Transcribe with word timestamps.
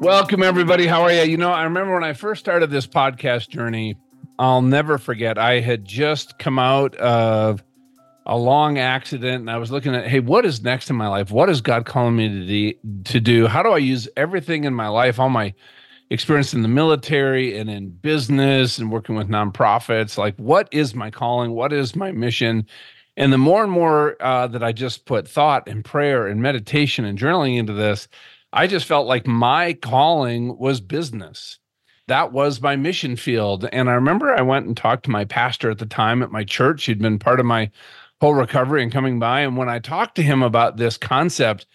Welcome, 0.00 0.42
everybody. 0.42 0.86
How 0.86 1.02
are 1.02 1.12
you? 1.12 1.22
You 1.22 1.36
know, 1.36 1.50
I 1.50 1.64
remember 1.64 1.92
when 1.92 2.04
I 2.04 2.12
first 2.12 2.40
started 2.40 2.70
this 2.70 2.86
podcast 2.86 3.48
journey, 3.48 3.96
I'll 4.38 4.62
never 4.62 4.96
forget. 4.96 5.36
I 5.36 5.60
had 5.60 5.84
just 5.84 6.38
come 6.38 6.58
out 6.58 6.94
of 6.96 7.62
a 8.24 8.36
long 8.36 8.78
accident 8.78 9.40
and 9.40 9.50
I 9.50 9.58
was 9.58 9.70
looking 9.70 9.94
at, 9.94 10.06
hey, 10.06 10.20
what 10.20 10.46
is 10.46 10.62
next 10.62 10.88
in 10.88 10.96
my 10.96 11.08
life? 11.08 11.30
What 11.30 11.50
is 11.50 11.60
God 11.60 11.84
calling 11.84 12.16
me 12.16 12.28
to, 12.28 12.44
de- 12.46 12.78
to 13.04 13.20
do? 13.20 13.46
How 13.46 13.62
do 13.62 13.70
I 13.70 13.78
use 13.78 14.08
everything 14.16 14.64
in 14.64 14.72
my 14.72 14.88
life, 14.88 15.18
all 15.18 15.28
my 15.28 15.52
experience 16.10 16.54
in 16.54 16.62
the 16.62 16.68
military 16.68 17.58
and 17.58 17.68
in 17.68 17.90
business 17.90 18.78
and 18.78 18.90
working 18.90 19.14
with 19.14 19.28
nonprofits? 19.28 20.16
Like, 20.16 20.36
what 20.36 20.68
is 20.72 20.94
my 20.94 21.10
calling? 21.10 21.50
What 21.50 21.72
is 21.72 21.96
my 21.96 22.12
mission? 22.12 22.66
And 23.18 23.32
the 23.32 23.38
more 23.38 23.64
and 23.64 23.72
more 23.72 24.16
uh, 24.22 24.46
that 24.46 24.62
I 24.62 24.70
just 24.70 25.04
put 25.04 25.26
thought 25.26 25.68
and 25.68 25.84
prayer 25.84 26.28
and 26.28 26.40
meditation 26.40 27.04
and 27.04 27.18
journaling 27.18 27.58
into 27.58 27.72
this, 27.72 28.06
I 28.52 28.68
just 28.68 28.86
felt 28.86 29.08
like 29.08 29.26
my 29.26 29.72
calling 29.72 30.56
was 30.56 30.80
business. 30.80 31.58
That 32.06 32.30
was 32.30 32.62
my 32.62 32.76
mission 32.76 33.16
field. 33.16 33.68
And 33.72 33.90
I 33.90 33.94
remember 33.94 34.32
I 34.32 34.42
went 34.42 34.66
and 34.66 34.76
talked 34.76 35.04
to 35.06 35.10
my 35.10 35.24
pastor 35.24 35.68
at 35.68 35.78
the 35.78 35.84
time 35.84 36.22
at 36.22 36.30
my 36.30 36.44
church. 36.44 36.84
He'd 36.84 37.02
been 37.02 37.18
part 37.18 37.40
of 37.40 37.44
my 37.44 37.72
whole 38.20 38.34
recovery 38.34 38.84
and 38.84 38.92
coming 38.92 39.18
by. 39.18 39.40
And 39.40 39.56
when 39.56 39.68
I 39.68 39.80
talked 39.80 40.14
to 40.14 40.22
him 40.22 40.40
about 40.40 40.76
this 40.76 40.96
concept, 40.96 41.66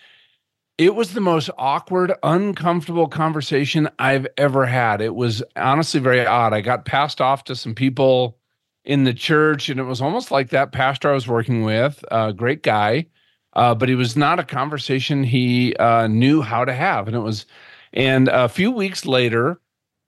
it 0.78 0.96
was 0.96 1.12
the 1.12 1.22
most 1.22 1.50
awkward, 1.58 2.14
uncomfortable 2.24 3.10
conversation 3.10 3.90
I've 4.00 4.28
ever 4.38 4.66
had. 4.66 5.02
It 5.02 5.14
was 5.14 5.44
honestly 5.58 6.00
very 6.00 6.26
odd. 6.26 6.54
I 6.54 6.62
got 6.62 6.86
passed 6.86 7.20
off 7.20 7.44
to 7.44 7.56
some 7.56 7.76
people 7.76 8.40
in 8.86 9.04
the 9.04 9.14
church, 9.14 9.70
and 9.70 9.80
it 9.80 9.84
was 9.84 10.02
almost 10.02 10.32
like 10.32 10.50
that 10.50 10.72
pastor 10.72 11.10
I 11.10 11.14
was 11.14 11.28
working 11.28 11.64
with, 11.64 12.04
a 12.12 12.34
great 12.34 12.64
guy, 12.64 13.08
uh, 13.54 13.76
but 13.76 13.90
it 13.90 13.96
was 13.96 14.16
not 14.18 14.40
a 14.40 14.44
conversation 14.44 15.24
he 15.24 15.76
uh, 15.76 16.08
knew 16.08 16.42
how 16.42 16.66
to 16.66 16.74
have. 16.74 17.08
And 17.08 17.16
it 17.16 17.22
was, 17.22 17.46
and 17.94 18.28
a 18.28 18.50
few 18.50 18.72
weeks 18.72 19.06
later, 19.06 19.60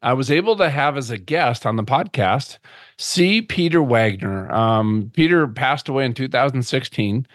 I 0.01 0.13
was 0.13 0.29
able 0.29 0.55
to 0.57 0.69
have 0.69 0.97
as 0.97 1.09
a 1.09 1.17
guest 1.17 1.65
on 1.65 1.77
the 1.77 1.83
podcast, 1.83 2.59
C. 2.97 3.41
Peter 3.41 3.81
Wagner. 3.81 4.51
Um, 4.51 5.11
Peter 5.13 5.47
passed 5.47 5.89
away 5.89 6.05
in 6.05 6.13
2016, 6.13 7.25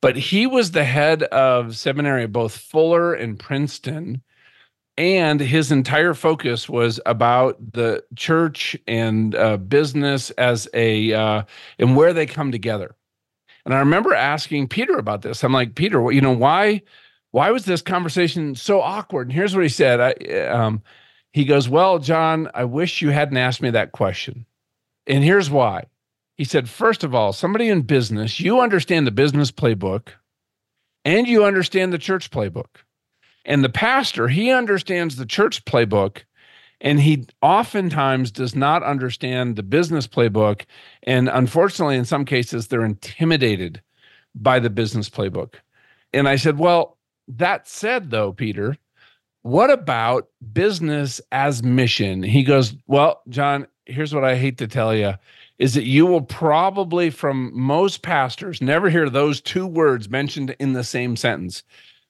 but 0.00 0.16
he 0.16 0.46
was 0.46 0.70
the 0.72 0.84
head 0.84 1.22
of 1.24 1.76
seminary 1.76 2.26
both 2.26 2.56
Fuller 2.56 3.14
and 3.14 3.38
Princeton. 3.38 4.22
And 4.98 5.40
his 5.40 5.70
entire 5.70 6.14
focus 6.14 6.68
was 6.68 7.00
about 7.04 7.58
the 7.72 8.02
church 8.14 8.76
and 8.86 9.34
uh, 9.34 9.58
business 9.58 10.30
as 10.32 10.68
a, 10.72 11.12
uh, 11.12 11.42
and 11.78 11.96
where 11.96 12.14
they 12.14 12.24
come 12.24 12.50
together. 12.50 12.94
And 13.66 13.74
I 13.74 13.78
remember 13.80 14.14
asking 14.14 14.68
Peter 14.68 14.96
about 14.96 15.22
this. 15.22 15.44
I'm 15.44 15.52
like, 15.52 15.74
Peter, 15.74 16.10
you 16.12 16.20
know, 16.20 16.32
why, 16.32 16.82
why 17.32 17.50
was 17.50 17.66
this 17.66 17.82
conversation 17.82 18.54
so 18.54 18.80
awkward? 18.80 19.26
And 19.26 19.34
here's 19.34 19.54
what 19.54 19.64
he 19.64 19.68
said. 19.68 20.00
I, 20.00 20.46
um, 20.46 20.82
he 21.32 21.44
goes, 21.44 21.68
well, 21.68 21.98
John, 21.98 22.48
I 22.54 22.64
wish 22.64 23.02
you 23.02 23.10
hadn't 23.10 23.36
asked 23.36 23.60
me 23.60 23.68
that 23.70 23.92
question. 23.92 24.46
And 25.06 25.22
here's 25.22 25.50
why. 25.50 25.84
He 26.36 26.44
said, 26.44 26.68
first 26.68 27.04
of 27.04 27.14
all, 27.14 27.32
somebody 27.32 27.68
in 27.68 27.82
business, 27.82 28.40
you 28.40 28.60
understand 28.60 29.06
the 29.06 29.10
business 29.10 29.50
playbook 29.50 30.08
and 31.04 31.26
you 31.26 31.44
understand 31.44 31.92
the 31.92 31.98
church 31.98 32.30
playbook. 32.30 32.84
And 33.46 33.64
the 33.64 33.70
pastor, 33.70 34.28
he 34.28 34.50
understands 34.50 35.16
the 35.16 35.24
church 35.24 35.64
playbook 35.64 36.22
and 36.80 37.00
he 37.00 37.26
oftentimes 37.40 38.30
does 38.30 38.54
not 38.54 38.82
understand 38.82 39.56
the 39.56 39.62
business 39.62 40.06
playbook 40.06 40.64
and 41.04 41.28
unfortunately 41.28 41.96
in 41.96 42.04
some 42.04 42.24
cases 42.24 42.68
they're 42.68 42.84
intimidated 42.84 43.80
by 44.34 44.58
the 44.58 44.68
business 44.68 45.08
playbook. 45.08 45.54
And 46.12 46.28
i 46.28 46.36
said 46.36 46.58
well 46.58 46.98
that 47.28 47.66
said 47.66 48.10
though 48.10 48.32
peter 48.32 48.76
what 49.42 49.70
about 49.70 50.28
business 50.52 51.20
as 51.30 51.62
mission? 51.62 52.24
He 52.24 52.42
goes 52.42 52.74
well 52.86 53.22
john 53.28 53.66
here's 53.86 54.14
what 54.14 54.24
i 54.24 54.36
hate 54.36 54.58
to 54.58 54.66
tell 54.66 54.94
you 54.94 55.14
is 55.58 55.72
that 55.72 55.84
you 55.84 56.04
will 56.04 56.20
probably 56.20 57.08
from 57.08 57.58
most 57.58 58.02
pastors 58.02 58.60
never 58.60 58.90
hear 58.90 59.08
those 59.08 59.40
two 59.40 59.66
words 59.66 60.10
mentioned 60.10 60.54
in 60.58 60.74
the 60.74 60.84
same 60.84 61.16
sentence 61.16 61.62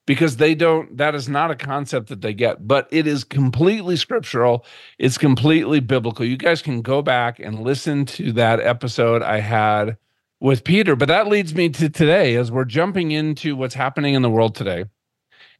because 0.06 0.36
they 0.36 0.54
don't 0.54 0.96
that 0.96 1.14
is 1.14 1.28
not 1.28 1.50
a 1.50 1.56
concept 1.56 2.08
that 2.08 2.22
they 2.22 2.32
get 2.32 2.66
but 2.66 2.88
it 2.90 3.06
is 3.06 3.24
completely 3.24 3.96
scriptural. 3.96 4.64
It's 4.98 5.18
completely 5.18 5.80
biblical. 5.80 6.24
You 6.24 6.36
guys 6.36 6.62
can 6.62 6.80
go 6.80 7.02
back 7.02 7.38
and 7.38 7.60
listen 7.60 8.06
to 8.06 8.32
that 8.32 8.60
episode 8.60 9.22
i 9.22 9.40
had 9.40 9.96
with 10.40 10.64
peter 10.64 10.96
but 10.96 11.08
that 11.08 11.28
leads 11.28 11.54
me 11.54 11.68
to 11.68 11.88
today 11.88 12.36
as 12.36 12.50
we're 12.50 12.64
jumping 12.64 13.10
into 13.10 13.56
what's 13.56 13.74
happening 13.74 14.14
in 14.14 14.22
the 14.22 14.30
world 14.30 14.54
today. 14.54 14.84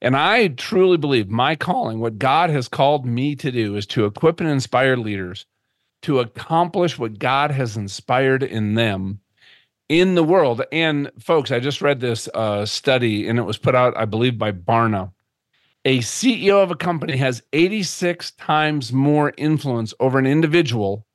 And 0.00 0.16
i 0.16 0.48
truly 0.48 0.96
believe 0.96 1.28
my 1.28 1.56
calling 1.56 1.98
what 1.98 2.18
god 2.18 2.50
has 2.50 2.68
called 2.68 3.04
me 3.04 3.34
to 3.36 3.50
do 3.50 3.76
is 3.76 3.86
to 3.86 4.04
equip 4.06 4.40
and 4.40 4.48
inspire 4.48 4.96
leaders 4.96 5.46
to 6.02 6.20
accomplish 6.20 6.98
what 6.98 7.18
god 7.18 7.50
has 7.50 7.76
inspired 7.76 8.42
in 8.42 8.74
them 8.74 9.20
in 9.88 10.14
the 10.14 10.24
world. 10.24 10.62
And 10.72 11.10
folks, 11.18 11.50
I 11.50 11.60
just 11.60 11.80
read 11.80 12.00
this 12.00 12.28
uh, 12.34 12.66
study 12.66 13.28
and 13.28 13.38
it 13.38 13.42
was 13.42 13.58
put 13.58 13.74
out, 13.74 13.96
I 13.96 14.04
believe, 14.04 14.38
by 14.38 14.52
Barna. 14.52 15.12
A 15.84 15.98
CEO 15.98 16.62
of 16.62 16.70
a 16.70 16.76
company 16.76 17.16
has 17.16 17.42
86 17.52 18.32
times 18.32 18.92
more 18.92 19.32
influence 19.36 19.94
over 20.00 20.18
an 20.18 20.26
individual 20.26 21.06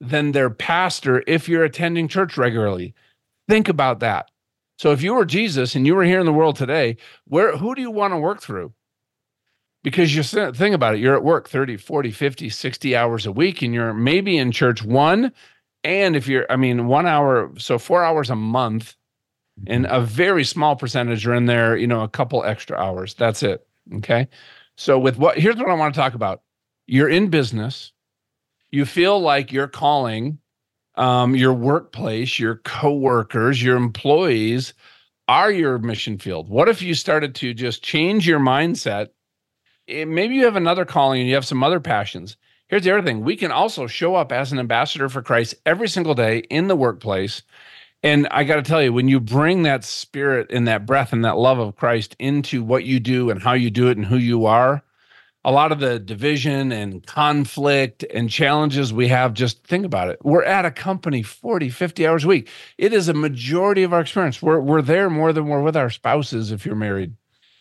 than 0.00 0.32
their 0.32 0.50
pastor 0.50 1.24
if 1.26 1.48
you're 1.48 1.64
attending 1.64 2.08
church 2.08 2.36
regularly. 2.36 2.94
Think 3.48 3.68
about 3.68 4.00
that. 4.00 4.30
So 4.76 4.92
if 4.92 5.02
you 5.02 5.14
were 5.14 5.24
Jesus 5.24 5.74
and 5.74 5.86
you 5.86 5.94
were 5.94 6.04
here 6.04 6.20
in 6.20 6.26
the 6.26 6.32
world 6.32 6.56
today, 6.56 6.98
where 7.24 7.56
who 7.56 7.74
do 7.74 7.80
you 7.80 7.90
want 7.90 8.12
to 8.12 8.18
work 8.18 8.42
through? 8.42 8.72
Because 9.82 10.14
you 10.14 10.22
think 10.22 10.74
about 10.74 10.94
it, 10.94 11.00
you're 11.00 11.16
at 11.16 11.24
work 11.24 11.48
30, 11.48 11.78
40, 11.78 12.10
50, 12.10 12.50
60 12.50 12.96
hours 12.96 13.26
a 13.26 13.32
week 13.32 13.62
and 13.62 13.72
you're 13.72 13.94
maybe 13.94 14.36
in 14.36 14.52
church 14.52 14.84
one 14.84 15.32
and 15.84 16.16
if 16.16 16.26
you're, 16.28 16.46
I 16.50 16.56
mean, 16.56 16.86
one 16.86 17.06
hour, 17.06 17.52
so 17.58 17.78
four 17.78 18.04
hours 18.04 18.30
a 18.30 18.36
month, 18.36 18.96
and 19.66 19.84
mm-hmm. 19.84 19.94
a 19.94 20.00
very 20.00 20.44
small 20.44 20.76
percentage 20.76 21.26
are 21.26 21.34
in 21.34 21.46
there, 21.46 21.76
you 21.76 21.86
know, 21.86 22.02
a 22.02 22.08
couple 22.08 22.44
extra 22.44 22.76
hours. 22.76 23.14
That's 23.14 23.42
it. 23.42 23.66
Okay. 23.96 24.28
So, 24.76 24.98
with 24.98 25.18
what, 25.18 25.38
here's 25.38 25.56
what 25.56 25.68
I 25.68 25.74
want 25.74 25.94
to 25.94 26.00
talk 26.00 26.14
about 26.14 26.42
you're 26.86 27.08
in 27.08 27.28
business, 27.28 27.92
you 28.70 28.84
feel 28.84 29.20
like 29.20 29.52
you're 29.52 29.68
calling 29.68 30.38
um, 30.94 31.34
your 31.34 31.52
workplace, 31.52 32.38
your 32.38 32.56
coworkers, 32.56 33.62
your 33.62 33.76
employees 33.76 34.74
are 35.28 35.50
your 35.50 35.78
mission 35.78 36.18
field. 36.18 36.48
What 36.48 36.68
if 36.68 36.80
you 36.80 36.94
started 36.94 37.34
to 37.36 37.52
just 37.52 37.82
change 37.82 38.26
your 38.26 38.40
mindset? 38.40 39.08
It, 39.86 40.08
maybe 40.08 40.34
you 40.34 40.44
have 40.44 40.56
another 40.56 40.84
calling 40.84 41.20
and 41.20 41.28
you 41.28 41.34
have 41.34 41.46
some 41.46 41.62
other 41.62 41.80
passions 41.80 42.36
Here's 42.68 42.84
the 42.84 42.90
other 42.90 43.02
thing 43.02 43.24
we 43.24 43.36
can 43.36 43.50
also 43.50 43.86
show 43.86 44.14
up 44.14 44.30
as 44.30 44.52
an 44.52 44.58
ambassador 44.58 45.08
for 45.08 45.22
Christ 45.22 45.54
every 45.64 45.88
single 45.88 46.14
day 46.14 46.38
in 46.50 46.68
the 46.68 46.76
workplace. 46.76 47.42
And 48.02 48.28
I 48.30 48.44
got 48.44 48.56
to 48.56 48.62
tell 48.62 48.82
you, 48.82 48.92
when 48.92 49.08
you 49.08 49.18
bring 49.18 49.62
that 49.62 49.84
spirit 49.84 50.52
and 50.52 50.68
that 50.68 50.86
breath 50.86 51.12
and 51.12 51.24
that 51.24 51.38
love 51.38 51.58
of 51.58 51.76
Christ 51.76 52.14
into 52.18 52.62
what 52.62 52.84
you 52.84 53.00
do 53.00 53.30
and 53.30 53.42
how 53.42 53.54
you 53.54 53.70
do 53.70 53.88
it 53.88 53.96
and 53.96 54.06
who 54.06 54.18
you 54.18 54.46
are, 54.46 54.82
a 55.44 55.50
lot 55.50 55.72
of 55.72 55.80
the 55.80 55.98
division 55.98 56.70
and 56.70 57.04
conflict 57.06 58.04
and 58.12 58.28
challenges 58.28 58.92
we 58.92 59.08
have, 59.08 59.32
just 59.32 59.66
think 59.66 59.86
about 59.86 60.10
it. 60.10 60.18
We're 60.22 60.44
at 60.44 60.66
a 60.66 60.70
company 60.70 61.22
40, 61.22 61.70
50 61.70 62.06
hours 62.06 62.24
a 62.24 62.28
week. 62.28 62.50
It 62.76 62.92
is 62.92 63.08
a 63.08 63.14
majority 63.14 63.82
of 63.82 63.92
our 63.92 64.02
experience. 64.02 64.42
We're, 64.42 64.60
we're 64.60 64.82
there 64.82 65.08
more 65.08 65.32
than 65.32 65.48
we're 65.48 65.62
with 65.62 65.76
our 65.76 65.90
spouses 65.90 66.52
if 66.52 66.66
you're 66.66 66.76
married. 66.76 67.14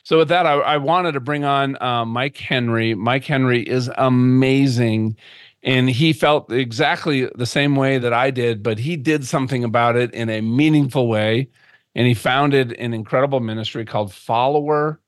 So 0.07 0.19
with 0.19 0.29
that, 0.29 0.45
I, 0.45 0.53
I 0.53 0.77
wanted 0.77 1.11
to 1.11 1.19
bring 1.19 1.43
on 1.43 1.75
uh, 1.81 2.05
Mike 2.05 2.37
Henry. 2.37 2.95
Mike 2.95 3.25
Henry 3.25 3.61
is 3.61 3.91
amazing, 3.97 5.17
and 5.63 5.89
he 5.89 6.13
felt 6.13 6.49
exactly 6.49 7.29
the 7.35 7.45
same 7.45 7.75
way 7.75 7.97
that 7.97 8.13
I 8.13 8.31
did, 8.31 8.63
but 8.63 8.79
he 8.79 8.95
did 8.95 9.27
something 9.27 9.65
about 9.65 9.97
it 9.97 10.13
in 10.13 10.29
a 10.29 10.39
meaningful 10.39 11.09
way, 11.09 11.49
and 11.93 12.07
he 12.07 12.13
founded 12.13 12.71
an 12.71 12.93
incredible 12.93 13.41
ministry 13.41 13.83
called 13.83 14.13
Follower 14.13 15.01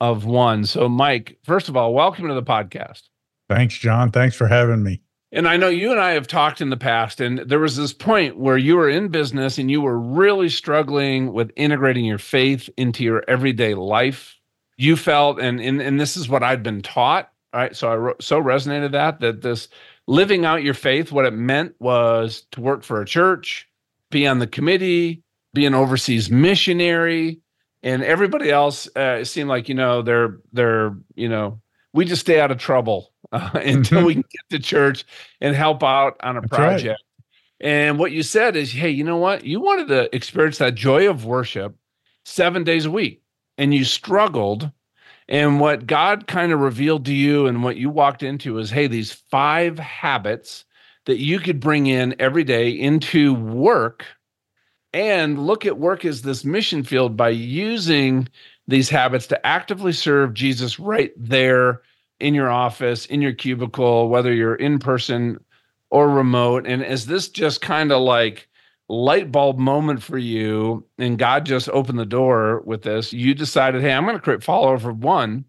of 0.00 0.26
One. 0.26 0.64
So, 0.64 0.88
Mike, 0.88 1.38
first 1.42 1.68
of 1.68 1.76
all, 1.76 1.92
welcome 1.92 2.28
to 2.28 2.34
the 2.34 2.40
podcast. 2.40 3.02
Thanks, 3.48 3.76
John. 3.76 4.12
Thanks 4.12 4.36
for 4.36 4.46
having 4.46 4.84
me. 4.84 5.00
And 5.32 5.48
I 5.48 5.56
know 5.56 5.68
you 5.68 5.90
and 5.90 5.98
I 5.98 6.12
have 6.12 6.28
talked 6.28 6.60
in 6.60 6.70
the 6.70 6.76
past, 6.76 7.20
and 7.20 7.40
there 7.40 7.58
was 7.58 7.74
this 7.76 7.92
point 7.92 8.38
where 8.38 8.56
you 8.56 8.76
were 8.76 8.88
in 8.88 9.08
business 9.08 9.58
and 9.58 9.72
you 9.72 9.80
were 9.80 9.98
really 9.98 10.50
struggling 10.50 11.32
with 11.32 11.50
integrating 11.56 12.04
your 12.04 12.18
faith 12.18 12.70
into 12.76 13.02
your 13.02 13.24
everyday 13.26 13.74
life 13.74 14.35
you 14.76 14.96
felt 14.96 15.40
and, 15.40 15.60
and 15.60 15.80
and 15.80 16.00
this 16.00 16.16
is 16.16 16.28
what 16.28 16.42
I'd 16.42 16.62
been 16.62 16.82
taught, 16.82 17.30
right? 17.54 17.74
So 17.74 17.90
I 17.90 17.96
wrote, 17.96 18.22
so 18.22 18.42
resonated 18.42 18.92
that 18.92 19.20
that 19.20 19.42
this 19.42 19.68
living 20.06 20.44
out 20.44 20.62
your 20.62 20.74
faith, 20.74 21.12
what 21.12 21.24
it 21.24 21.32
meant 21.32 21.74
was 21.78 22.46
to 22.52 22.60
work 22.60 22.82
for 22.82 23.00
a 23.00 23.06
church, 23.06 23.68
be 24.10 24.26
on 24.26 24.38
the 24.38 24.46
committee, 24.46 25.22
be 25.54 25.66
an 25.66 25.74
overseas 25.74 26.30
missionary, 26.30 27.40
and 27.82 28.02
everybody 28.02 28.50
else 28.50 28.88
uh, 28.96 29.24
seemed 29.24 29.48
like 29.48 29.68
you 29.68 29.74
know 29.74 30.02
they're 30.02 30.38
they're 30.52 30.94
you 31.14 31.28
know 31.28 31.60
we 31.92 32.04
just 32.04 32.20
stay 32.20 32.40
out 32.40 32.50
of 32.50 32.58
trouble 32.58 33.12
uh, 33.32 33.50
until 33.54 34.04
we 34.04 34.14
can 34.14 34.24
get 34.30 34.58
to 34.58 34.58
church 34.58 35.04
and 35.40 35.56
help 35.56 35.82
out 35.82 36.16
on 36.22 36.36
a 36.36 36.42
That's 36.42 36.50
project. 36.50 36.86
Right. 36.86 36.96
And 37.58 37.98
what 37.98 38.12
you 38.12 38.22
said 38.22 38.54
is, 38.54 38.70
hey, 38.70 38.90
you 38.90 39.02
know 39.02 39.16
what? 39.16 39.44
You 39.44 39.60
wanted 39.60 39.88
to 39.88 40.14
experience 40.14 40.58
that 40.58 40.74
joy 40.74 41.08
of 41.08 41.24
worship 41.24 41.74
seven 42.26 42.64
days 42.64 42.84
a 42.84 42.90
week 42.90 43.22
and 43.58 43.74
you 43.74 43.84
struggled 43.84 44.70
And 45.28 45.58
what 45.60 45.86
God 45.86 46.26
kind 46.26 46.52
of 46.52 46.60
revealed 46.60 47.04
to 47.06 47.14
you 47.14 47.46
and 47.46 47.64
what 47.64 47.76
you 47.76 47.90
walked 47.90 48.22
into 48.22 48.58
is 48.58 48.70
hey, 48.70 48.86
these 48.86 49.12
five 49.12 49.78
habits 49.78 50.64
that 51.06 51.18
you 51.18 51.38
could 51.38 51.60
bring 51.60 51.86
in 51.86 52.14
every 52.18 52.44
day 52.44 52.70
into 52.70 53.34
work 53.34 54.04
and 54.92 55.46
look 55.46 55.66
at 55.66 55.78
work 55.78 56.04
as 56.04 56.22
this 56.22 56.44
mission 56.44 56.82
field 56.82 57.16
by 57.16 57.28
using 57.28 58.28
these 58.68 58.88
habits 58.88 59.26
to 59.28 59.46
actively 59.46 59.92
serve 59.92 60.34
Jesus 60.34 60.78
right 60.78 61.12
there 61.16 61.82
in 62.20 62.34
your 62.34 62.50
office, 62.50 63.06
in 63.06 63.20
your 63.22 63.32
cubicle, 63.32 64.08
whether 64.08 64.32
you're 64.32 64.54
in 64.56 64.78
person 64.78 65.42
or 65.90 66.08
remote. 66.08 66.66
And 66.66 66.82
is 66.82 67.06
this 67.06 67.28
just 67.28 67.60
kind 67.60 67.92
of 67.92 68.00
like 68.00 68.48
light 68.88 69.32
bulb 69.32 69.58
moment 69.58 70.02
for 70.02 70.18
you? 70.18 70.86
And 70.98 71.18
God 71.18 71.46
just 71.46 71.68
opened 71.70 71.98
the 71.98 72.06
door 72.06 72.62
with 72.64 72.82
this. 72.82 73.12
You 73.12 73.34
decided, 73.34 73.82
hey, 73.82 73.92
I'm 73.92 74.04
going 74.04 74.16
to 74.16 74.22
create 74.22 74.42
follower 74.42 74.74
of 74.74 74.84
one, 74.84 75.44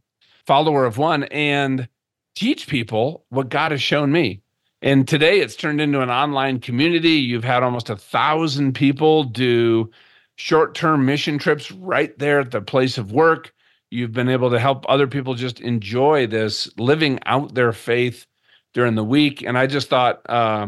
follower 0.45 0.85
of 0.85 0.97
one, 0.97 1.23
and 1.25 1.87
teach 2.35 2.67
people 2.67 3.25
what 3.29 3.49
God 3.49 3.71
has 3.71 3.81
shown 3.81 4.11
me. 4.11 4.41
And 4.81 5.07
today 5.07 5.39
it's 5.39 5.55
turned 5.55 5.81
into 5.81 6.01
an 6.01 6.11
online 6.11 6.59
community. 6.59 7.13
You've 7.13 7.43
had 7.43 7.63
almost 7.63 7.89
a 7.89 7.95
thousand 7.95 8.73
people 8.73 9.23
do 9.23 9.89
short 10.35 10.75
term 10.75 11.05
mission 11.05 11.39
trips 11.39 11.71
right 11.71 12.17
there 12.19 12.39
at 12.39 12.51
the 12.51 12.61
place 12.61 12.97
of 12.97 13.11
work. 13.11 13.53
You've 13.89 14.13
been 14.13 14.29
able 14.29 14.51
to 14.51 14.59
help 14.59 14.85
other 14.87 15.07
people 15.07 15.33
just 15.33 15.59
enjoy 15.61 16.27
this 16.27 16.69
living 16.77 17.19
out 17.25 17.55
their 17.55 17.73
faith 17.73 18.27
during 18.73 18.95
the 18.95 19.03
week. 19.03 19.41
And 19.41 19.57
I 19.57 19.65
just 19.65 19.89
thought 19.89 20.21
uh, 20.29 20.67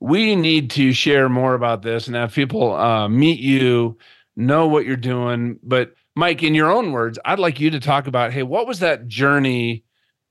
we 0.00 0.34
need 0.34 0.70
to 0.72 0.92
share 0.92 1.28
more 1.28 1.54
about 1.54 1.82
this 1.82 2.06
and 2.06 2.16
have 2.16 2.34
people 2.34 2.74
uh, 2.74 3.08
meet 3.08 3.38
you, 3.38 3.98
know 4.36 4.66
what 4.66 4.86
you're 4.86 4.96
doing. 4.96 5.58
But 5.62 5.94
Mike, 6.16 6.42
in 6.42 6.54
your 6.54 6.70
own 6.70 6.92
words, 6.92 7.18
I'd 7.24 7.38
like 7.38 7.60
you 7.60 7.70
to 7.70 7.80
talk 7.80 8.06
about 8.06 8.32
hey, 8.32 8.42
what 8.42 8.66
was 8.66 8.80
that 8.80 9.06
journey? 9.06 9.84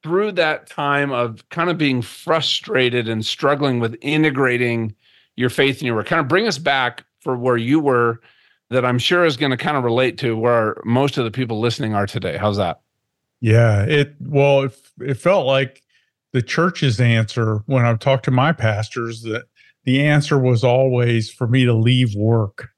through 0.04 0.32
that 0.34 0.68
time 0.68 1.12
of 1.12 1.48
kind 1.50 1.70
of 1.70 1.78
being 1.78 2.02
frustrated 2.02 3.10
and 3.10 3.26
struggling 3.26 3.80
with 3.80 3.98
integrating 4.02 4.96
your 5.36 5.50
faith 5.50 5.82
in 5.82 5.88
your 5.88 5.96
work, 5.96 6.08
kind 6.08 6.22
of 6.22 6.28
bring 6.28 6.48
us 6.48 6.58
back 6.58 7.06
for 7.22 7.38
where 7.38 7.58
you 7.58 7.80
were 7.80 8.22
that 8.70 8.86
I'm 8.86 9.00
sure 9.00 9.26
is 9.26 9.38
going 9.38 9.52
to 9.52 9.58
kind 9.58 9.76
of 9.76 9.84
relate 9.84 10.18
to 10.20 10.38
where 10.38 10.78
most 10.86 11.18
of 11.18 11.26
the 11.26 11.32
people 11.32 11.60
listening 11.60 11.96
are 11.96 12.06
today. 12.06 12.38
How's 12.38 12.58
that? 12.58 12.82
Yeah, 13.42 13.84
it 13.84 14.16
well, 14.20 14.64
it, 14.64 14.78
it 15.00 15.14
felt 15.16 15.46
like 15.46 15.82
the 16.34 16.42
church's 16.42 17.00
answer 17.00 17.64
when 17.66 17.86
I've 17.86 18.00
talked 18.00 18.26
to 18.26 18.32
my 18.32 18.52
pastors 18.52 19.24
that 19.24 19.46
the 19.84 20.06
answer 20.06 20.38
was 20.38 20.64
always 20.64 21.32
for 21.32 21.48
me 21.48 21.66
to 21.66 21.74
leave 21.74 22.16
work. 22.16 22.70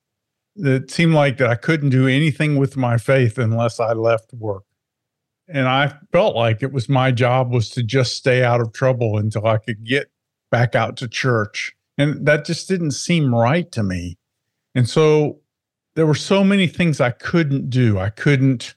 It 0.56 0.92
seemed 0.92 1.14
like 1.14 1.38
that 1.38 1.50
I 1.50 1.56
couldn't 1.56 1.90
do 1.90 2.08
anything 2.08 2.58
with 2.58 2.78
my 2.78 2.98
faith 2.98 3.38
unless 3.38 3.80
I 3.80 3.94
left 3.94 4.34
work 4.34 4.64
and 5.54 5.68
I 5.68 5.94
felt 6.12 6.36
like 6.36 6.64
it 6.64 6.72
was 6.72 6.88
my 6.88 7.12
job 7.12 7.52
was 7.52 7.70
to 7.72 7.84
just 7.84 8.16
stay 8.16 8.44
out 8.44 8.62
of 8.62 8.74
trouble 8.74 9.18
until 9.18 9.46
I 9.46 9.58
could 9.58 9.84
get 9.84 10.10
back 10.50 10.76
out 10.76 10.98
to 10.98 11.08
church. 11.08 11.74
And 11.98 12.26
that 12.26 12.46
just 12.46 12.68
didn't 12.68 12.92
seem 12.92 13.36
right 13.36 13.70
to 13.74 13.84
me. 13.84 14.18
And 14.74 14.90
so 14.90 15.40
there 15.96 16.08
were 16.08 16.16
so 16.16 16.44
many 16.44 16.68
things 16.68 17.02
I 17.02 17.12
couldn't 17.12 17.70
do. 17.70 18.00
I 18.00 18.10
couldn't, 18.10 18.76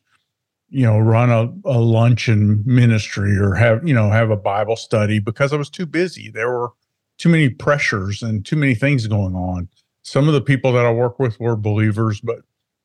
you 0.69 0.85
know, 0.85 0.99
run 0.99 1.31
a, 1.31 1.53
a 1.69 1.79
luncheon 1.79 2.63
ministry 2.67 3.39
or 3.39 3.55
have, 3.55 3.87
you 3.87 3.95
know, 3.95 4.11
have 4.11 4.31
a 4.31 4.37
Bible 4.37 4.77
study 4.77 5.21
because 5.21 5.53
I 5.53 5.57
was 5.57 5.71
too 5.71 5.87
busy. 5.87 6.29
There 6.31 6.51
were 6.51 6.71
too 7.19 7.29
many 7.29 7.49
pressures 7.49 8.23
and 8.23 8.45
too 8.45 8.57
many 8.57 8.75
things 8.75 9.07
going 9.07 9.35
on. 9.35 9.69
Some 10.03 10.29
of 10.29 10.35
the 10.35 10.41
people 10.41 10.73
that 10.73 10.85
I 10.85 10.91
work 10.91 11.19
with 11.19 11.39
were 11.41 11.57
believers, 11.57 12.21
but 12.21 12.41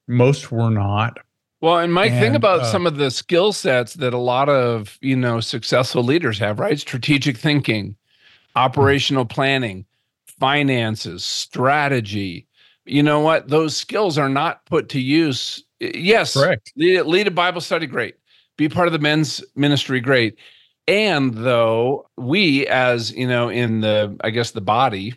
most 0.08 0.52
were 0.52 0.70
not. 0.70 1.20
Well, 1.62 1.80
and 1.80 1.94
Mike, 1.94 2.12
and, 2.12 2.22
think 2.22 2.36
about 2.36 2.62
uh, 2.62 2.72
some 2.72 2.88
of 2.88 2.96
the 2.96 3.12
skill 3.12 3.52
sets 3.52 3.96
that 3.96 4.14
a 4.14 4.18
lot 4.18 4.48
of 4.48 4.98
you 5.02 5.16
know 5.16 5.42
successful 5.42 6.04
leaders 6.04 6.40
have, 6.40 6.60
right? 6.60 6.80
Strategic 6.80 7.38
thinking, 7.38 7.96
operational 8.56 9.26
planning, 9.26 9.86
finances, 10.40 11.26
strategy. 11.26 12.48
You 12.86 13.04
know 13.04 13.20
what? 13.20 13.50
Those 13.50 13.76
skills 13.76 14.18
are 14.18 14.30
not 14.30 14.66
put 14.66 14.90
to 14.90 15.00
use. 15.00 15.64
Yes, 15.80 16.34
correct. 16.34 16.72
Lead, 16.78 17.02
lead 17.04 17.28
a 17.28 17.32
Bible 17.32 17.62
study, 17.62 17.88
great. 17.88 18.16
Be 18.58 18.70
part 18.70 18.88
of 18.88 18.94
the 18.94 19.00
men's 19.00 19.44
ministry, 19.56 20.00
great. 20.00 20.38
And 20.90 21.36
though 21.36 22.10
we, 22.18 22.66
as 22.66 23.12
you 23.12 23.28
know, 23.28 23.48
in 23.48 23.82
the 23.82 24.18
I 24.22 24.32
guess 24.32 24.52
the 24.52 24.60
body, 24.60 25.14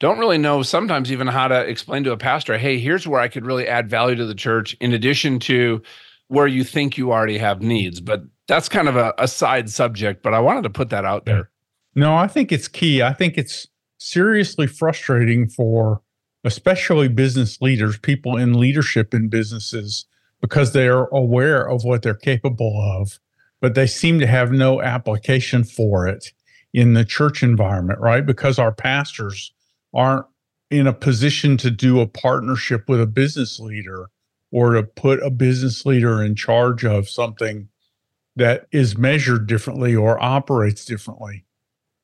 don't 0.00 0.18
really 0.18 0.38
know 0.38 0.62
sometimes 0.62 1.12
even 1.12 1.26
how 1.26 1.46
to 1.46 1.60
explain 1.60 2.04
to 2.04 2.12
a 2.12 2.16
pastor, 2.16 2.56
hey, 2.56 2.78
here's 2.78 3.06
where 3.06 3.20
I 3.20 3.28
could 3.28 3.44
really 3.44 3.68
add 3.68 3.90
value 3.90 4.16
to 4.16 4.24
the 4.24 4.34
church 4.34 4.74
in 4.80 4.94
addition 4.94 5.38
to 5.40 5.82
where 6.28 6.46
you 6.46 6.64
think 6.64 6.96
you 6.96 7.12
already 7.12 7.36
have 7.36 7.60
needs. 7.60 8.00
But 8.00 8.22
that's 8.48 8.66
kind 8.70 8.88
of 8.88 8.96
a, 8.96 9.12
a 9.18 9.28
side 9.28 9.68
subject, 9.68 10.22
but 10.22 10.32
I 10.32 10.40
wanted 10.40 10.62
to 10.62 10.70
put 10.70 10.88
that 10.88 11.04
out 11.04 11.26
there. 11.26 11.50
No, 11.94 12.16
I 12.16 12.26
think 12.26 12.50
it's 12.50 12.66
key. 12.66 13.02
I 13.02 13.12
think 13.12 13.36
it's 13.36 13.68
seriously 13.98 14.66
frustrating 14.66 15.50
for 15.50 16.00
especially 16.44 17.08
business 17.08 17.60
leaders, 17.60 17.98
people 17.98 18.38
in 18.38 18.58
leadership 18.58 19.12
in 19.12 19.28
businesses, 19.28 20.06
because 20.40 20.72
they're 20.72 21.04
aware 21.04 21.68
of 21.68 21.84
what 21.84 22.00
they're 22.00 22.14
capable 22.14 22.80
of, 22.80 23.18
but 23.64 23.74
they 23.74 23.86
seem 23.86 24.20
to 24.20 24.26
have 24.26 24.52
no 24.52 24.82
application 24.82 25.64
for 25.64 26.06
it 26.06 26.34
in 26.74 26.92
the 26.92 27.02
church 27.02 27.42
environment, 27.42 27.98
right? 27.98 28.26
Because 28.26 28.58
our 28.58 28.70
pastors 28.70 29.54
aren't 29.94 30.26
in 30.70 30.86
a 30.86 30.92
position 30.92 31.56
to 31.56 31.70
do 31.70 31.98
a 31.98 32.06
partnership 32.06 32.90
with 32.90 33.00
a 33.00 33.06
business 33.06 33.58
leader 33.58 34.10
or 34.52 34.74
to 34.74 34.82
put 34.82 35.22
a 35.22 35.30
business 35.30 35.86
leader 35.86 36.22
in 36.22 36.34
charge 36.34 36.84
of 36.84 37.08
something 37.08 37.70
that 38.36 38.66
is 38.70 38.98
measured 38.98 39.46
differently 39.46 39.96
or 39.96 40.22
operates 40.22 40.84
differently. 40.84 41.46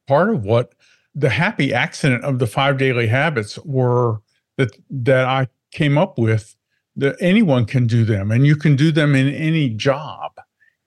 Part 0.08 0.30
of 0.30 0.42
what 0.42 0.74
the 1.14 1.28
happy 1.28 1.74
accident 1.74 2.24
of 2.24 2.38
the 2.38 2.46
five 2.46 2.78
daily 2.78 3.08
habits 3.08 3.58
were 3.66 4.22
that 4.56 4.74
that 4.88 5.26
I 5.26 5.48
came 5.72 5.98
up 5.98 6.18
with 6.18 6.56
that 6.96 7.16
anyone 7.20 7.66
can 7.66 7.86
do 7.86 8.06
them 8.06 8.30
and 8.30 8.46
you 8.46 8.56
can 8.56 8.76
do 8.76 8.90
them 8.90 9.14
in 9.14 9.28
any 9.28 9.68
job. 9.68 10.40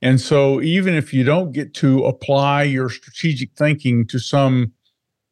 And 0.04 0.20
so 0.20 0.62
even 0.62 0.96
if 0.96 1.14
you 1.14 1.24
don't 1.24 1.54
get 1.54 1.74
to 1.76 2.04
apply 2.04 2.64
your 2.64 2.90
strategic 2.90 3.54
thinking 3.54 4.06
to 4.08 4.20
some 4.20 4.74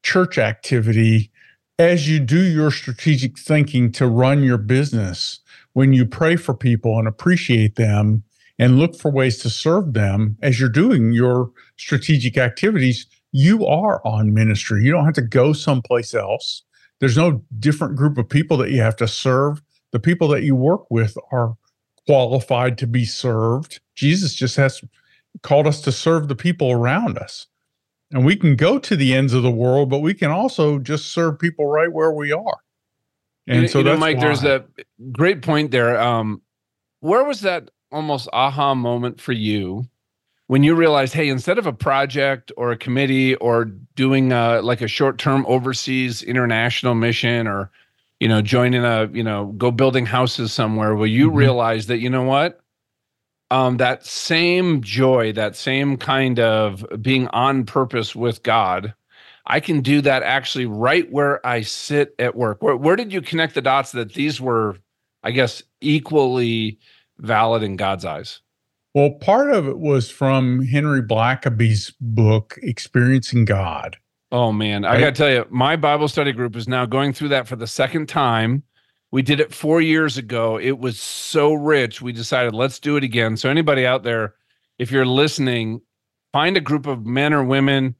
church 0.01 0.37
activity, 0.37 1.29
as 1.77 2.07
you 2.07 2.21
do 2.21 2.41
your 2.41 2.71
strategic 2.71 3.37
thinking 3.37 3.91
to 3.91 4.07
run 4.07 4.43
your 4.43 4.57
business, 4.57 5.41
when 5.73 5.91
you 5.91 6.05
pray 6.05 6.37
for 6.37 6.53
people 6.53 6.97
and 6.97 7.05
appreciate 7.05 7.75
them 7.75 8.23
and 8.57 8.79
look 8.79 8.95
for 8.95 9.11
ways 9.11 9.39
to 9.39 9.49
serve 9.49 9.91
them 9.91 10.37
as 10.41 10.57
you're 10.57 10.69
doing 10.69 11.11
your 11.11 11.51
strategic 11.75 12.37
activities, 12.37 13.05
you 13.33 13.67
are 13.67 14.01
on 14.07 14.33
ministry. 14.33 14.85
You 14.85 14.93
don't 14.93 15.03
have 15.03 15.15
to 15.15 15.21
go 15.21 15.51
someplace 15.51 16.13
else. 16.13 16.63
There's 17.01 17.17
no 17.17 17.43
different 17.59 17.97
group 17.97 18.17
of 18.17 18.29
people 18.29 18.55
that 18.57 18.71
you 18.71 18.79
have 18.79 18.95
to 18.97 19.07
serve. 19.07 19.61
The 19.91 19.99
people 19.99 20.29
that 20.29 20.43
you 20.43 20.55
work 20.55 20.89
with 20.89 21.17
are 21.33 21.57
qualified 22.05 22.77
to 22.79 22.87
be 22.87 23.05
served. 23.05 23.79
Jesus 23.95 24.33
just 24.33 24.55
has 24.55 24.81
called 25.43 25.67
us 25.67 25.81
to 25.81 25.91
serve 25.91 26.27
the 26.27 26.35
people 26.35 26.71
around 26.71 27.17
us. 27.17 27.47
And 28.11 28.25
we 28.25 28.35
can 28.35 28.55
go 28.55 28.77
to 28.79 28.95
the 28.95 29.13
ends 29.13 29.33
of 29.33 29.43
the 29.43 29.51
world, 29.51 29.89
but 29.89 29.99
we 29.99 30.13
can 30.13 30.31
also 30.31 30.79
just 30.79 31.11
serve 31.11 31.39
people 31.39 31.65
right 31.67 31.91
where 31.91 32.11
we 32.11 32.31
are. 32.31 32.57
And 33.47 33.63
you, 33.63 33.67
so, 33.67 33.79
you 33.79 33.85
know, 33.85 33.97
Mike, 33.97 34.17
why. 34.17 34.25
there's 34.25 34.43
a 34.43 34.65
great 35.11 35.41
point 35.41 35.71
there. 35.71 35.99
Um, 35.99 36.41
where 36.99 37.23
was 37.23 37.41
that 37.41 37.71
almost 37.91 38.29
aha 38.33 38.75
moment 38.75 39.19
for 39.19 39.31
you 39.31 39.85
when 40.47 40.63
you 40.63 40.75
realized, 40.75 41.13
hey, 41.13 41.29
instead 41.29 41.57
of 41.57 41.65
a 41.65 41.73
project 41.73 42.51
or 42.57 42.71
a 42.71 42.77
committee 42.77 43.35
or 43.35 43.65
doing 43.95 44.31
a, 44.33 44.35
uh, 44.35 44.61
like 44.61 44.81
a 44.81 44.87
short-term 44.87 45.45
overseas 45.47 46.21
international 46.21 46.93
mission 46.93 47.47
or 47.47 47.71
you 48.21 48.29
know 48.29 48.41
joining 48.41 48.85
a 48.85 49.09
you 49.11 49.23
know 49.23 49.47
go 49.57 49.69
building 49.71 50.05
houses 50.05 50.53
somewhere, 50.53 50.95
will 50.95 51.07
you 51.07 51.27
mm-hmm. 51.27 51.37
realize 51.37 51.87
that 51.87 51.99
you 51.99 52.09
know 52.09 52.23
what 52.23 52.61
um, 53.51 53.77
that 53.77 54.05
same 54.05 54.81
joy, 54.81 55.33
that 55.33 55.57
same 55.57 55.97
kind 55.97 56.39
of 56.39 56.85
being 57.01 57.27
on 57.27 57.65
purpose 57.65 58.15
with 58.15 58.41
God, 58.43 58.93
I 59.45 59.59
can 59.59 59.81
do 59.81 59.99
that 60.01 60.23
actually 60.23 60.65
right 60.65 61.11
where 61.11 61.45
I 61.45 61.61
sit 61.61 62.15
at 62.17 62.35
work. 62.35 62.63
Where, 62.63 62.77
where 62.77 62.95
did 62.95 63.11
you 63.11 63.21
connect 63.21 63.53
the 63.53 63.61
dots 63.61 63.91
that 63.91 64.13
these 64.13 64.39
were, 64.39 64.77
I 65.23 65.31
guess, 65.31 65.61
equally 65.81 66.79
valid 67.17 67.61
in 67.61 67.75
God's 67.75 68.05
eyes? 68.05 68.39
Well, 68.93 69.11
part 69.11 69.51
of 69.51 69.67
it 69.67 69.79
was 69.79 70.09
from 70.09 70.65
Henry 70.65 71.01
Blackaby's 71.01 71.93
book, 71.99 72.57
Experiencing 72.61 73.43
God. 73.43 73.97
Oh, 74.31 74.51
man. 74.51 74.83
Right? 74.83 74.97
I 74.97 74.99
got 74.99 75.07
to 75.07 75.11
tell 75.11 75.29
you, 75.29 75.45
my 75.49 75.75
Bible 75.75 76.07
study 76.07 76.31
group 76.31 76.55
is 76.55 76.67
now 76.67 76.85
going 76.85 77.13
through 77.13 77.29
that 77.29 77.47
for 77.47 77.55
the 77.55 77.67
second 77.67 78.07
time. 78.07 78.63
We 79.11 79.21
did 79.21 79.41
it 79.41 79.53
four 79.53 79.81
years 79.81 80.17
ago. 80.17 80.57
It 80.57 80.79
was 80.79 80.99
so 80.99 81.53
rich. 81.53 82.01
We 82.01 82.13
decided 82.13 82.53
let's 82.53 82.79
do 82.79 82.95
it 82.95 83.03
again. 83.03 83.35
So 83.35 83.49
anybody 83.49 83.85
out 83.85 84.03
there, 84.03 84.35
if 84.79 84.89
you're 84.89 85.05
listening, 85.05 85.81
find 86.31 86.55
a 86.55 86.61
group 86.61 86.87
of 86.87 87.05
men 87.05 87.33
or 87.33 87.43
women. 87.43 87.95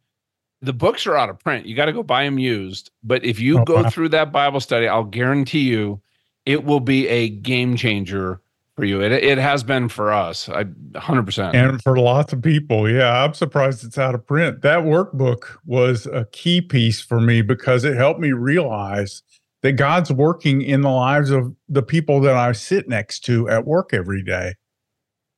The 0.61 0.73
books 0.73 1.05
are 1.07 1.17
out 1.17 1.29
of 1.29 1.39
print. 1.39 1.65
You 1.65 1.75
got 1.75 1.85
to 1.85 1.93
go 1.93 2.03
buy 2.03 2.23
them 2.23 2.39
used. 2.39 2.91
But 3.03 3.25
if 3.25 3.39
you 3.39 3.59
oh, 3.59 3.65
go 3.65 3.83
wow. 3.83 3.89
through 3.89 4.09
that 4.09 4.31
Bible 4.31 4.61
study, 4.61 4.88
I'll 4.88 5.03
guarantee 5.03 5.61
you 5.61 6.01
it 6.45 6.63
will 6.63 6.79
be 6.79 7.07
a 7.09 7.29
game 7.29 7.75
changer 7.75 8.41
for 8.81 8.85
you. 8.85 9.00
It 9.00 9.11
it 9.11 9.38
has 9.38 9.63
been 9.63 9.89
for 9.89 10.11
us. 10.11 10.50
I 10.50 10.63
100%. 10.63 11.53
And 11.53 11.79
for 11.83 12.00
lots 12.00 12.33
of 12.33 12.41
people. 12.41 12.89
Yeah, 12.89 13.23
I'm 13.23 13.35
surprised 13.35 13.83
it's 13.83 14.00
out 14.00 14.15
of 14.15 14.25
print. 14.25 14.63
That 14.63 14.79
workbook 14.79 15.55
was 15.67 16.07
a 16.07 16.25
key 16.31 16.61
piece 16.61 17.00
for 17.00 17.21
me 17.21 17.43
because 17.43 17.83
it 17.83 17.95
helped 17.95 18.19
me 18.19 18.31
realize 18.31 19.21
that 19.61 19.73
God's 19.73 20.11
working 20.11 20.63
in 20.63 20.81
the 20.81 20.89
lives 20.89 21.29
of 21.29 21.55
the 21.69 21.83
people 21.83 22.21
that 22.21 22.35
I 22.35 22.53
sit 22.53 22.89
next 22.89 23.19
to 23.25 23.47
at 23.50 23.67
work 23.67 23.93
every 23.93 24.23
day. 24.23 24.55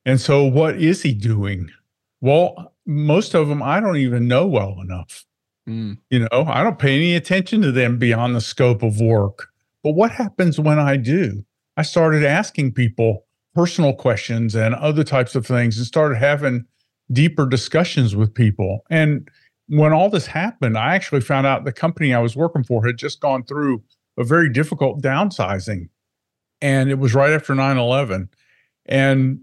And 0.06 0.22
so 0.22 0.46
what 0.46 0.82
is 0.82 1.02
he 1.02 1.14
doing? 1.14 1.70
Well, 2.22 2.74
most 2.86 3.34
of 3.34 3.50
them 3.50 3.62
I 3.62 3.82
don't 3.82 3.98
even 3.98 4.26
know 4.26 4.48
well 4.48 4.80
enough. 4.80 5.26
Mm. 5.68 5.98
You 6.10 6.20
know, 6.20 6.46
I 6.48 6.64
don't 6.64 6.80
pay 6.80 6.96
any 6.96 7.14
attention 7.14 7.62
to 7.64 7.74
them 7.74 7.98
beyond 7.98 8.38
the 8.38 8.42
scope 8.42 8.84
of 8.84 9.02
work. 9.02 9.50
But 9.84 9.96
what 9.96 10.12
happens 10.12 10.62
when 10.62 10.80
I 10.80 10.96
do? 10.96 11.44
I 11.76 11.82
started 11.82 12.24
asking 12.24 12.72
people 12.72 13.26
personal 13.54 13.94
questions 13.94 14.56
and 14.56 14.76
other 14.76 15.04
types 15.04 15.36
of 15.36 15.46
things 15.46 15.78
and 15.78 15.86
started 15.86 16.18
having 16.18 16.66
deeper 17.12 17.46
discussions 17.46 18.16
with 18.16 18.34
people. 18.34 18.84
And 18.90 19.30
when 19.68 19.94
all 19.94 20.10
this 20.10 20.26
happened, 20.26 20.78
I 20.78 20.96
actually 20.96 21.22
found 21.22 21.48
out 21.48 21.66
the 21.66 21.72
company 21.72 22.14
I 22.14 22.20
was 22.20 22.36
working 22.36 22.64
for 22.64 22.86
had 22.86 22.98
just 22.98 23.20
gone 23.20 23.44
through 23.44 23.84
a 24.18 24.24
very 24.24 24.50
difficult 24.50 25.02
downsizing. 25.02 25.90
And 26.62 26.90
it 26.90 27.00
was 27.00 27.14
right 27.14 27.32
after 27.32 27.54
9 27.54 27.78
11. 27.78 28.30
And 28.86 29.40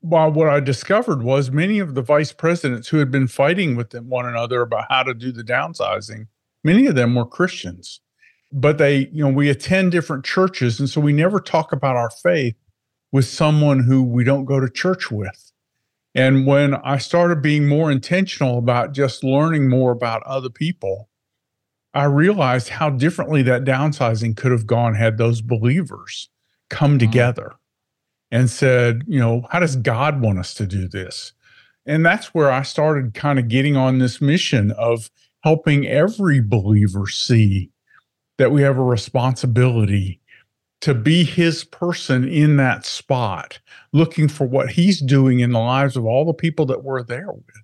while 0.00 0.32
what 0.32 0.48
I 0.48 0.60
discovered 0.60 1.22
was 1.22 1.50
many 1.50 1.78
of 1.78 1.94
the 1.94 2.02
vice 2.02 2.32
presidents 2.32 2.88
who 2.88 2.98
had 2.98 3.10
been 3.10 3.28
fighting 3.28 3.76
with 3.76 3.90
them, 3.90 4.08
one 4.08 4.26
another 4.26 4.62
about 4.62 4.86
how 4.88 5.02
to 5.04 5.14
do 5.14 5.30
the 5.30 5.44
downsizing, 5.44 6.26
many 6.64 6.86
of 6.86 6.94
them 6.94 7.14
were 7.14 7.24
Christians. 7.24 8.00
But 8.52 8.78
they, 8.78 9.08
you 9.12 9.24
know, 9.24 9.32
we 9.32 9.48
attend 9.48 9.92
different 9.92 10.24
churches. 10.24 10.78
And 10.78 10.90
so 10.90 11.00
we 11.00 11.12
never 11.12 11.40
talk 11.40 11.72
about 11.72 11.96
our 11.96 12.10
faith 12.10 12.54
with 13.12 13.26
someone 13.26 13.80
who 13.80 14.02
we 14.02 14.24
don't 14.24 14.46
go 14.46 14.58
to 14.58 14.68
church 14.68 15.10
with. 15.10 15.52
And 16.14 16.46
when 16.46 16.74
I 16.74 16.98
started 16.98 17.40
being 17.40 17.68
more 17.68 17.90
intentional 17.90 18.58
about 18.58 18.92
just 18.92 19.22
learning 19.22 19.68
more 19.68 19.92
about 19.92 20.22
other 20.24 20.50
people, 20.50 21.08
I 21.94 22.04
realized 22.04 22.70
how 22.70 22.90
differently 22.90 23.42
that 23.42 23.64
downsizing 23.64 24.36
could 24.36 24.52
have 24.52 24.66
gone 24.66 24.94
had 24.94 25.18
those 25.18 25.42
believers 25.42 26.28
come 26.70 26.92
mm-hmm. 26.92 27.10
together 27.10 27.54
and 28.30 28.48
said, 28.48 29.02
you 29.06 29.20
know, 29.20 29.46
how 29.50 29.60
does 29.60 29.76
God 29.76 30.22
want 30.22 30.38
us 30.38 30.54
to 30.54 30.66
do 30.66 30.88
this? 30.88 31.34
And 31.84 32.04
that's 32.04 32.28
where 32.28 32.50
I 32.50 32.62
started 32.62 33.12
kind 33.14 33.38
of 33.38 33.48
getting 33.48 33.76
on 33.76 33.98
this 33.98 34.20
mission 34.20 34.70
of 34.72 35.10
helping 35.42 35.86
every 35.86 36.40
believer 36.40 37.06
see 37.08 37.70
that 38.38 38.52
we 38.52 38.62
have 38.62 38.78
a 38.78 38.82
responsibility 38.82 40.21
to 40.82 40.94
be 40.94 41.24
his 41.24 41.64
person 41.64 42.28
in 42.28 42.56
that 42.56 42.84
spot, 42.84 43.60
looking 43.92 44.28
for 44.28 44.46
what 44.46 44.72
he's 44.72 45.00
doing 45.00 45.40
in 45.40 45.52
the 45.52 45.58
lives 45.58 45.96
of 45.96 46.04
all 46.04 46.24
the 46.24 46.34
people 46.34 46.66
that 46.66 46.84
we're 46.84 47.02
there 47.02 47.32
with, 47.32 47.62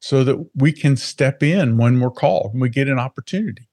so 0.00 0.22
that 0.24 0.50
we 0.54 0.70
can 0.70 0.96
step 0.96 1.42
in 1.42 1.78
when 1.78 2.00
we're 2.00 2.10
called 2.10 2.52
and 2.52 2.60
we 2.60 2.68
get 2.68 2.86
an 2.86 2.98
opportunity. 2.98 3.68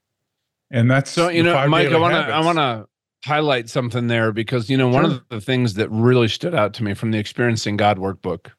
And 0.72 0.90
that's 0.90 1.12
so 1.12 1.30
you 1.30 1.44
know, 1.44 1.68
Mike, 1.68 1.90
I 1.90 1.98
want 1.98 2.14
to 2.14 2.34
I 2.34 2.40
want 2.40 2.58
to 2.58 2.88
highlight 3.26 3.70
something 3.70 4.08
there 4.08 4.32
because 4.32 4.70
you 4.70 4.78
know 4.78 4.88
one 4.88 5.06
of 5.06 5.22
the 5.30 5.42
things 5.42 5.74
that 5.74 5.90
really 5.90 6.28
stood 6.28 6.56
out 6.56 6.74
to 6.76 6.84
me 6.84 6.94
from 6.94 7.12
the 7.12 7.18
experiencing 7.18 7.76
god 7.76 7.98
workbook 7.98 8.52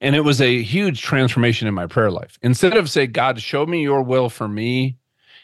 and 0.00 0.14
it 0.14 0.20
was 0.20 0.40
a 0.40 0.62
huge 0.62 1.02
transformation 1.02 1.66
in 1.66 1.74
my 1.74 1.86
prayer 1.86 2.10
life. 2.10 2.38
Instead 2.42 2.76
of 2.76 2.90
say 2.90 3.06
god 3.06 3.40
show 3.40 3.66
me 3.66 3.82
your 3.82 4.02
will 4.02 4.28
for 4.28 4.48
me. 4.48 4.98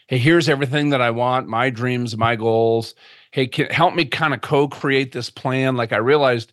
Hey 0.09 0.19
here's 0.19 0.51
everything 0.51 0.91
that 0.91 1.01
i 1.01 1.11
want 1.11 1.49
my 1.49 1.71
dreams 1.71 2.17
my 2.17 2.37
goals 2.37 2.95
hey 3.35 3.49
can, 3.49 3.67
help 3.67 3.95
me 3.95 4.05
kind 4.05 4.33
of 4.33 4.41
co-create 4.41 5.11
this 5.11 5.29
plan 5.29 5.76
like 5.76 5.93
i 5.93 5.97
realized 5.97 6.53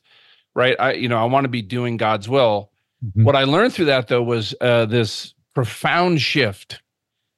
right 0.55 0.75
i 0.79 0.93
you 0.93 1.07
know 1.07 1.17
i 1.17 1.25
want 1.25 1.45
to 1.45 1.49
be 1.49 1.61
doing 1.61 1.95
god's 1.95 2.27
will 2.27 2.71
mm-hmm. 3.05 3.23
what 3.23 3.35
i 3.35 3.43
learned 3.43 3.71
through 3.71 3.85
that 3.85 4.07
though 4.07 4.23
was 4.23 4.55
uh, 4.61 4.85
this 4.85 5.35
profound 5.53 6.19
shift 6.19 6.81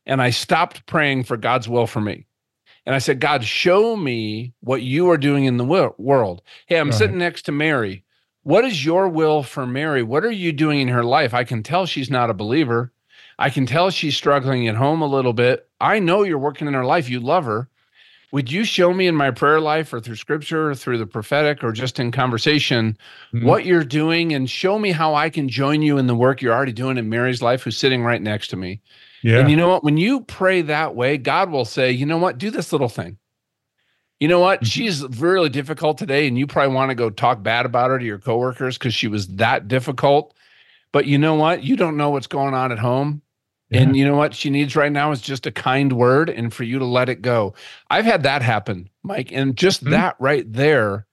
and 0.05 0.21
i 0.21 0.29
stopped 0.29 0.85
praying 0.85 1.23
for 1.23 1.35
god's 1.35 1.67
will 1.67 1.85
for 1.85 2.01
me 2.01 2.25
and 2.85 2.93
I 2.93 2.99
said, 2.99 3.21
God, 3.21 3.45
show 3.45 3.95
me 3.95 4.53
what 4.59 4.81
you 4.81 5.09
are 5.09 5.17
doing 5.17 5.45
in 5.45 5.57
the 5.57 5.93
world. 5.97 6.41
Hey, 6.65 6.79
I'm 6.79 6.91
sitting 6.91 7.17
next 7.17 7.43
to 7.43 7.51
Mary. 7.51 8.03
What 8.43 8.65
is 8.65 8.83
your 8.83 9.07
will 9.07 9.41
for 9.41 9.65
Mary? 9.65 10.03
What 10.03 10.25
are 10.25 10.31
you 10.31 10.51
doing 10.51 10.81
in 10.81 10.87
her 10.89 11.03
life? 11.03 11.33
I 11.33 11.45
can 11.45 11.63
tell 11.63 11.85
she's 11.85 12.09
not 12.09 12.29
a 12.29 12.33
believer. 12.33 12.91
I 13.39 13.49
can 13.49 13.65
tell 13.65 13.89
she's 13.89 14.17
struggling 14.17 14.67
at 14.67 14.75
home 14.75 15.01
a 15.01 15.07
little 15.07 15.31
bit. 15.31 15.67
I 15.79 15.99
know 15.99 16.23
you're 16.23 16.37
working 16.37 16.67
in 16.67 16.73
her 16.73 16.85
life. 16.85 17.09
You 17.09 17.21
love 17.21 17.45
her. 17.45 17.69
Would 18.33 18.51
you 18.51 18.65
show 18.65 18.91
me 18.95 19.05
in 19.05 19.15
my 19.15 19.29
prayer 19.29 19.61
life 19.61 19.93
or 19.93 19.99
through 19.99 20.15
scripture 20.15 20.71
or 20.71 20.75
through 20.75 20.97
the 20.97 21.05
prophetic 21.05 21.63
or 21.63 21.71
just 21.71 21.99
in 21.99 22.11
conversation 22.11 22.97
mm-hmm. 23.31 23.45
what 23.45 23.63
you're 23.63 23.83
doing 23.83 24.33
and 24.33 24.49
show 24.49 24.79
me 24.79 24.89
how 24.89 25.13
I 25.13 25.29
can 25.29 25.47
join 25.47 25.83
you 25.83 25.99
in 25.99 26.07
the 26.07 26.15
work 26.15 26.41
you're 26.41 26.51
already 26.51 26.73
doing 26.73 26.97
in 26.97 27.09
Mary's 27.09 27.43
life, 27.43 27.61
who's 27.61 27.77
sitting 27.77 28.03
right 28.03 28.19
next 28.19 28.47
to 28.47 28.55
me? 28.55 28.81
Yeah. 29.21 29.37
And 29.37 29.51
you 29.51 29.55
know 29.55 29.69
what? 29.69 29.83
When 29.83 29.97
you 29.97 30.21
pray 30.21 30.63
that 30.63 30.95
way, 30.95 31.19
God 31.19 31.51
will 31.51 31.63
say, 31.63 31.91
you 31.91 32.07
know 32.07 32.17
what? 32.17 32.39
Do 32.39 32.49
this 32.49 32.71
little 32.71 32.89
thing. 32.89 33.19
You 34.19 34.27
know 34.27 34.39
what? 34.39 34.61
Mm-hmm. 34.61 34.65
She's 34.65 35.03
really 35.19 35.49
difficult 35.49 35.99
today, 35.99 36.27
and 36.27 36.35
you 36.35 36.47
probably 36.47 36.73
want 36.73 36.89
to 36.89 36.95
go 36.95 37.11
talk 37.11 37.43
bad 37.43 37.67
about 37.67 37.91
her 37.91 37.99
to 37.99 38.05
your 38.05 38.17
coworkers 38.17 38.79
because 38.79 38.95
she 38.95 39.07
was 39.07 39.27
that 39.27 39.67
difficult. 39.67 40.33
But 40.91 41.05
you 41.05 41.19
know 41.19 41.35
what? 41.35 41.63
You 41.63 41.75
don't 41.75 41.97
know 41.97 42.09
what's 42.09 42.25
going 42.25 42.55
on 42.55 42.71
at 42.71 42.79
home. 42.79 43.21
Yeah. 43.73 43.81
And 43.81 43.95
you 43.95 44.05
know 44.05 44.15
what 44.15 44.33
she 44.33 44.49
needs 44.49 44.75
right 44.75 44.91
now 44.91 45.11
is 45.11 45.21
just 45.21 45.45
a 45.45 45.51
kind 45.51 45.93
word 45.93 46.29
and 46.29 46.53
for 46.53 46.63
you 46.63 46.79
to 46.79 46.85
let 46.85 47.09
it 47.09 47.21
go. 47.21 47.53
I've 47.89 48.05
had 48.05 48.23
that 48.23 48.41
happen, 48.41 48.89
Mike. 49.03 49.31
And 49.31 49.57
just 49.57 49.81
mm-hmm. 49.81 49.91
that 49.91 50.15
right 50.19 50.51
there 50.51 51.05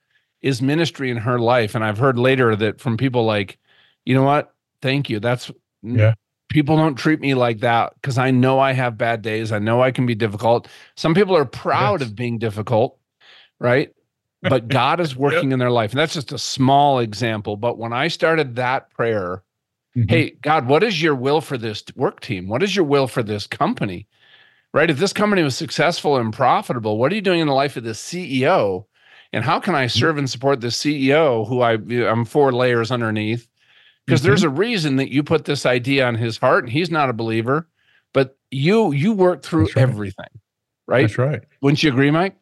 is 0.42 0.62
ministry 0.62 1.10
in 1.10 1.16
her 1.16 1.38
life. 1.38 1.74
And 1.74 1.84
I've 1.84 1.98
heard 1.98 2.18
later 2.18 2.54
that 2.56 2.80
from 2.80 2.96
people 2.96 3.24
like, 3.24 3.58
you 4.04 4.14
know 4.14 4.22
what? 4.22 4.54
Thank 4.82 5.10
you. 5.10 5.20
That's 5.20 5.50
yeah 5.82 6.14
people 6.50 6.76
don't 6.76 6.96
treat 6.96 7.20
me 7.20 7.32
like 7.34 7.60
that 7.60 7.94
because 7.94 8.18
I 8.18 8.30
know 8.30 8.58
I 8.58 8.72
have 8.72 8.98
bad 8.98 9.22
days. 9.22 9.52
I 9.52 9.58
know 9.58 9.80
I 9.80 9.92
can 9.92 10.04
be 10.04 10.14
difficult. 10.14 10.68
Some 10.96 11.14
people 11.14 11.36
are 11.36 11.46
proud 11.46 12.00
yes. 12.00 12.10
of 12.10 12.16
being 12.16 12.38
difficult, 12.38 12.98
right? 13.58 13.94
But 14.42 14.68
God 14.68 15.00
is 15.00 15.16
working 15.16 15.44
yep. 15.44 15.52
in 15.54 15.58
their 15.58 15.70
life. 15.70 15.92
And 15.92 16.00
that's 16.00 16.12
just 16.12 16.32
a 16.32 16.38
small 16.38 16.98
example. 16.98 17.56
But 17.56 17.78
when 17.78 17.94
I 17.94 18.08
started 18.08 18.56
that 18.56 18.90
prayer, 18.90 19.42
mm-hmm. 19.96 20.08
hey, 20.08 20.30
God, 20.42 20.66
what 20.66 20.82
is 20.82 21.02
your 21.02 21.14
will 21.14 21.40
for 21.40 21.58
this 21.58 21.84
work 21.96 22.20
team? 22.20 22.48
What 22.48 22.62
is 22.62 22.74
your 22.74 22.84
will 22.84 23.06
for 23.06 23.22
this 23.22 23.46
company? 23.46 24.06
Right? 24.72 24.90
If 24.90 24.98
this 24.98 25.12
company 25.12 25.42
was 25.42 25.56
successful 25.56 26.16
and 26.16 26.32
profitable, 26.32 26.96
what 26.96 27.10
are 27.10 27.16
you 27.16 27.20
doing 27.20 27.40
in 27.40 27.48
the 27.48 27.52
life 27.52 27.76
of 27.76 27.82
the 27.82 27.90
CEO? 27.90 28.84
And 29.32 29.44
how 29.44 29.58
can 29.58 29.74
I 29.74 29.86
mm-hmm. 29.86 29.98
serve 29.98 30.18
and 30.18 30.30
support 30.30 30.60
the 30.60 30.68
CEO 30.68 31.46
who 31.48 31.60
I 31.60 31.72
I'm 32.08 32.24
four 32.24 32.52
layers 32.52 32.90
underneath? 32.90 33.48
because 34.10 34.20
mm-hmm. 34.20 34.28
there's 34.28 34.42
a 34.42 34.48
reason 34.48 34.96
that 34.96 35.12
you 35.12 35.22
put 35.22 35.44
this 35.44 35.64
idea 35.64 36.06
on 36.06 36.14
his 36.16 36.36
heart 36.36 36.64
and 36.64 36.72
he's 36.72 36.90
not 36.90 37.08
a 37.08 37.12
believer 37.12 37.68
but 38.12 38.36
you 38.50 38.92
you 38.92 39.12
work 39.12 39.42
through 39.42 39.66
right. 39.66 39.76
everything 39.76 40.40
right 40.86 41.02
that's 41.02 41.18
right 41.18 41.42
wouldn't 41.60 41.82
you 41.82 41.90
agree 41.90 42.10
mike 42.10 42.36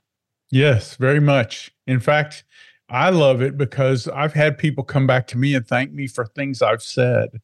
yes 0.51 0.97
very 0.97 1.21
much 1.21 1.71
in 1.87 2.01
fact 2.01 2.45
i 2.89 3.11
love 3.11 3.41
it 3.41 3.57
because 3.57 4.09
i've 4.09 4.33
had 4.33 4.59
people 4.59 4.85
come 4.85 5.07
back 5.07 5.27
to 5.27 5.39
me 5.39 5.55
and 5.55 5.67
thank 5.67 5.93
me 5.93 6.07
for 6.07 6.27
things 6.27 6.63
i've 6.63 6.83
said 6.83 7.41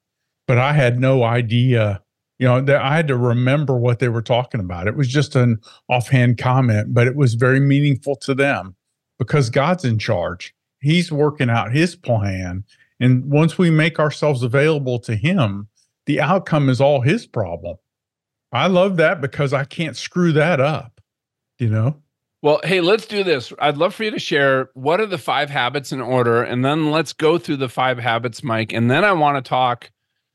but 0.46 0.58
i 0.58 0.72
had 0.72 0.98
no 0.98 1.22
idea 1.22 2.02
you 2.38 2.46
know 2.46 2.60
that 2.60 2.80
i 2.82 2.96
had 2.96 3.08
to 3.08 3.16
remember 3.16 3.76
what 3.76 3.98
they 3.98 4.08
were 4.08 4.22
talking 4.22 4.60
about 4.60 4.86
it 4.86 4.96
was 4.96 5.08
just 5.08 5.36
an 5.36 5.58
offhand 5.88 6.38
comment 6.38 6.94
but 6.94 7.06
it 7.06 7.16
was 7.16 7.34
very 7.34 7.60
meaningful 7.60 8.16
to 8.16 8.34
them 8.34 8.74
because 9.18 9.50
god's 9.50 9.84
in 9.84 9.98
charge 9.98 10.54
he's 10.80 11.12
working 11.12 11.50
out 11.50 11.72
his 11.72 11.96
plan 11.96 12.64
and 13.00 13.30
once 13.30 13.58
we 13.58 13.70
make 13.70 13.98
ourselves 13.98 14.42
available 14.42 14.98
to 15.00 15.16
Him, 15.16 15.68
the 16.06 16.20
outcome 16.20 16.68
is 16.68 16.80
all 16.80 17.00
His 17.00 17.26
problem. 17.26 17.76
I 18.52 18.68
love 18.68 18.96
that 18.98 19.20
because 19.20 19.52
I 19.52 19.64
can't 19.64 19.96
screw 19.96 20.32
that 20.32 20.60
up, 20.60 21.00
you 21.58 21.68
know? 21.68 22.02
Well, 22.44 22.60
hey, 22.62 22.82
let's 22.82 23.06
do 23.06 23.24
this. 23.24 23.54
I'd 23.58 23.78
love 23.78 23.94
for 23.94 24.04
you 24.04 24.10
to 24.10 24.18
share 24.18 24.68
what 24.74 25.00
are 25.00 25.06
the 25.06 25.16
five 25.16 25.48
habits 25.48 25.92
in 25.92 26.02
order, 26.02 26.42
and 26.42 26.62
then 26.62 26.90
let's 26.90 27.14
go 27.14 27.38
through 27.38 27.56
the 27.56 27.70
five 27.70 27.98
habits, 27.98 28.44
Mike. 28.44 28.70
And 28.70 28.90
then 28.90 29.02
I 29.02 29.12
want 29.12 29.42
to 29.42 29.48
talk 29.48 29.90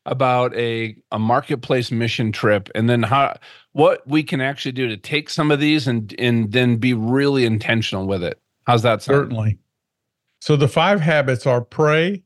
about 0.07 0.51
a, 0.55 0.95
a 1.11 1.19
marketplace 1.19 1.91
mission 1.91 2.31
trip 2.31 2.67
and 2.73 2.89
then 2.89 3.03
how 3.03 3.37
what 3.73 4.01
we 4.07 4.23
can 4.23 4.41
actually 4.41 4.71
do 4.71 4.87
to 4.87 4.97
take 4.97 5.29
some 5.29 5.51
of 5.51 5.59
these 5.59 5.87
and 5.87 6.15
and 6.17 6.51
then 6.51 6.77
be 6.77 6.95
really 6.95 7.45
intentional 7.45 8.07
with 8.07 8.23
it. 8.23 8.41
How's 8.65 8.81
that 8.81 9.03
sound? 9.03 9.15
Certainly. 9.15 9.59
So 10.39 10.55
the 10.55 10.67
five 10.67 11.01
habits 11.01 11.45
are 11.45 11.61
pray, 11.61 12.23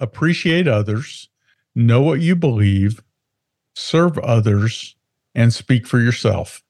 appreciate 0.00 0.66
others, 0.66 1.28
know 1.74 2.00
what 2.00 2.20
you 2.20 2.34
believe, 2.34 3.02
serve 3.74 4.16
others, 4.20 4.96
and 5.34 5.52
speak 5.52 5.86
for 5.86 6.00
yourself. 6.00 6.62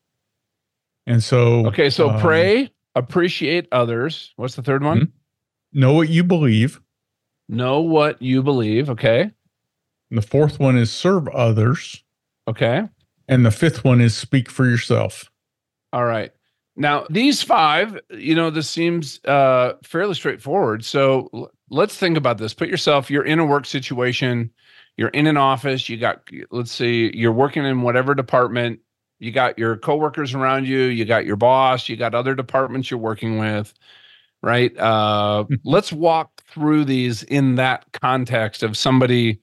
And 1.09 1.25
so, 1.25 1.67
okay, 1.67 1.89
so 1.89 2.11
um, 2.11 2.21
pray, 2.21 2.71
appreciate 2.95 3.67
others. 3.73 4.35
What's 4.37 4.55
the 4.57 4.63
third 4.63 4.85
one? 4.85 4.99
Mm-hmm. 4.99 5.81
Know 5.81 5.95
what 5.95 6.11
you 6.11 6.23
believe. 6.23 6.81
Know 7.49 7.81
what 7.81 8.21
you 8.21 8.43
believe. 8.43 8.91
Okay. 8.91 9.23
And 9.23 10.19
the 10.19 10.23
fourth 10.23 10.61
one 10.61 10.77
is 10.77 10.93
serve 10.93 11.27
others. 11.29 12.05
Okay. 12.47 12.83
And 13.27 13.45
the 13.45 13.51
fifth 13.51 13.85
one 13.85 14.01
is 14.03 14.15
speak 14.15 14.51
for 14.51 14.67
yourself. 14.67 15.31
All 15.95 16.05
right. 16.05 16.31
Now, 16.77 17.07
these 17.11 17.43
five, 17.43 17.99
you 18.11 18.35
know, 18.35 18.51
this 18.51 18.69
seems 18.69 19.19
uh, 19.25 19.73
fairly 19.83 20.15
straightforward. 20.15 20.85
So 20.85 21.51
let's 21.71 21.97
think 21.97 22.17
about 22.17 22.39
this. 22.39 22.55
Put 22.55 22.69
yourself, 22.69 23.11
you're 23.11 23.25
in 23.25 23.39
a 23.39 23.47
work 23.47 23.67
situation, 23.67 24.51
you're 24.97 25.09
in 25.09 25.27
an 25.27 25.37
office, 25.37 25.89
you 25.89 25.97
got, 25.97 26.23
let's 26.51 26.71
see, 26.71 27.11
you're 27.15 27.33
working 27.33 27.65
in 27.65 27.83
whatever 27.83 28.15
department, 28.15 28.81
you 29.19 29.33
got 29.33 29.59
your 29.59 29.77
coworkers 29.77 30.35
around 30.35 30.67
you, 30.67 30.83
you 30.83 31.05
got 31.05 31.27
your 31.27 31.37
boss, 31.37 31.89
you 31.89 31.97
got 31.97 32.15
other 32.15 32.35
departments 32.35 32.91
you're 32.91 33.01
working 33.01 33.39
with, 33.39 33.75
right? 34.43 34.77
Uh, 34.79 35.45
let's 35.65 35.93
walk 35.93 36.43
through 36.45 36.85
these 36.85 37.23
in 37.25 37.57
that 37.57 37.85
context 37.93 38.63
of 38.63 38.77
somebody 38.77 39.41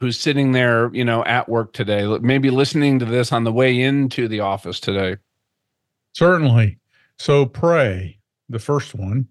who's 0.00 0.18
sitting 0.18 0.52
there, 0.52 0.90
you 0.94 1.04
know, 1.04 1.24
at 1.24 1.48
work 1.48 1.72
today, 1.72 2.06
maybe 2.20 2.50
listening 2.50 2.98
to 2.98 3.04
this 3.04 3.32
on 3.32 3.44
the 3.44 3.52
way 3.52 3.80
into 3.80 4.28
the 4.28 4.40
office 4.40 4.78
today. 4.80 5.16
Certainly. 6.14 6.78
So 7.18 7.46
pray, 7.46 8.18
the 8.48 8.60
first 8.60 8.94
one, 8.94 9.28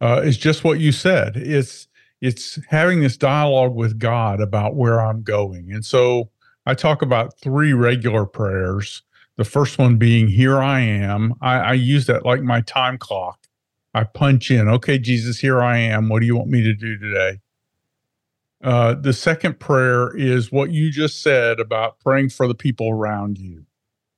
uh, 0.00 0.22
is 0.24 0.38
just 0.38 0.64
what 0.64 0.80
you 0.80 0.92
said. 0.92 1.36
It's 1.36 1.88
it's 2.20 2.58
having 2.68 3.00
this 3.00 3.16
dialogue 3.16 3.74
with 3.74 3.98
God 3.98 4.40
about 4.40 4.74
where 4.74 5.00
I'm 5.00 5.22
going. 5.22 5.72
And 5.72 5.84
so 5.84 6.30
I 6.66 6.74
talk 6.74 7.00
about 7.02 7.38
three 7.38 7.72
regular 7.72 8.24
prayers. 8.26 9.02
The 9.38 9.44
first 9.44 9.78
one 9.78 9.96
being, 9.96 10.28
Here 10.28 10.58
I 10.58 10.80
am. 10.80 11.34
I, 11.40 11.58
I 11.58 11.72
use 11.74 12.06
that 12.06 12.26
like 12.26 12.42
my 12.42 12.60
time 12.60 12.98
clock. 12.98 13.46
I 13.94 14.04
punch 14.04 14.50
in, 14.50 14.68
okay, 14.68 14.98
Jesus, 14.98 15.38
here 15.38 15.62
I 15.62 15.78
am. 15.78 16.08
What 16.08 16.20
do 16.20 16.26
you 16.26 16.36
want 16.36 16.50
me 16.50 16.62
to 16.62 16.74
do 16.74 16.98
today? 16.98 17.38
Uh, 18.62 18.94
the 18.94 19.12
second 19.12 19.60
prayer 19.60 20.14
is 20.16 20.52
what 20.52 20.70
you 20.70 20.90
just 20.90 21.22
said 21.22 21.60
about 21.60 22.00
praying 22.00 22.30
for 22.30 22.46
the 22.48 22.54
people 22.54 22.90
around 22.90 23.38
you. 23.38 23.64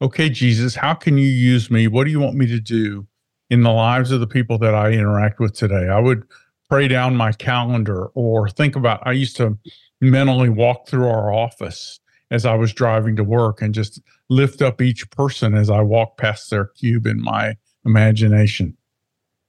Okay, 0.03 0.31
Jesus, 0.31 0.75
how 0.75 0.95
can 0.95 1.19
you 1.19 1.29
use 1.29 1.71
me? 1.71 1.87
What 1.87 2.05
do 2.05 2.11
you 2.11 2.21
want 2.21 2.37
me 2.37 2.47
to 2.47 2.59
do 2.59 3.07
in 3.51 3.63
the 3.63 3.71
lives 3.71 4.11
of 4.11 4.21
the 4.21 4.27
people 4.27 4.57
that 4.59 4.75
I 4.75 4.93
interact 4.93 5.39
with 5.39 5.53
today? 5.53 5.89
I 5.89 6.01
would 6.01 6.25
pray 6.71 6.89
down 6.89 7.15
my 7.15 7.33
calendar 7.33 8.07
or 8.15 8.49
think 8.49 8.75
about, 8.75 9.07
I 9.07 9.13
used 9.13 9.37
to 9.37 9.59
mentally 10.01 10.49
walk 10.49 10.89
through 10.89 11.09
our 11.09 11.33
office 11.33 12.01
as 12.31 12.47
I 12.47 12.55
was 12.55 12.73
driving 12.73 13.17
to 13.17 13.25
work 13.25 13.61
and 13.61 13.75
just 13.75 14.01
lift 14.29 14.63
up 14.63 14.81
each 14.81 15.11
person 15.11 15.55
as 15.55 15.69
I 15.71 15.81
walk 15.81 16.17
past 16.17 16.51
their 16.51 16.67
cube 16.67 17.07
in 17.07 17.21
my 17.21 17.57
imagination. 17.85 18.77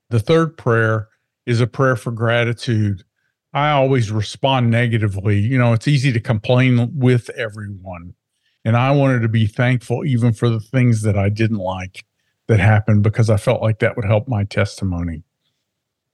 The 0.10 0.20
third 0.20 0.58
prayer 0.58 1.08
is 1.46 1.62
a 1.62 1.68
prayer 1.68 1.96
for 1.96 2.12
gratitude 2.12 3.04
I 3.54 3.72
always 3.72 4.12
respond 4.12 4.70
negatively. 4.70 5.40
You 5.40 5.58
know, 5.58 5.74
it's 5.74 5.88
easy 5.88 6.12
to 6.14 6.20
complain 6.20 6.98
with 6.98 7.30
everyone. 7.32 8.14
And 8.64 8.78
I 8.78 8.92
wanted 8.92 9.22
to 9.24 9.28
be 9.28 9.48
thankful 9.48 10.06
even 10.06 10.34
for 10.34 10.50
the 10.50 10.60
things 10.60 11.02
that 11.02 11.18
I 11.18 11.30
didn't 11.30 11.58
like 11.58 12.06
that 12.48 12.60
happened 12.60 13.04
because 13.04 13.30
I 13.30 13.38
felt 13.38 13.62
like 13.62 13.80
that 13.80 13.96
would 13.96 14.06
help 14.06 14.28
my 14.28 14.44
testimony. 14.44 15.24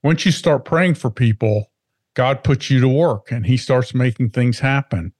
Once 0.02 0.24
you 0.24 0.32
start 0.32 0.64
praying 0.64 0.94
for 0.94 1.10
people, 1.10 1.70
God 2.14 2.42
puts 2.42 2.70
you 2.70 2.80
to 2.80 2.88
work 2.88 3.30
and 3.30 3.46
he 3.46 3.56
starts 3.56 3.94
making 3.94 4.30
things 4.30 4.58
happen. 4.58 5.12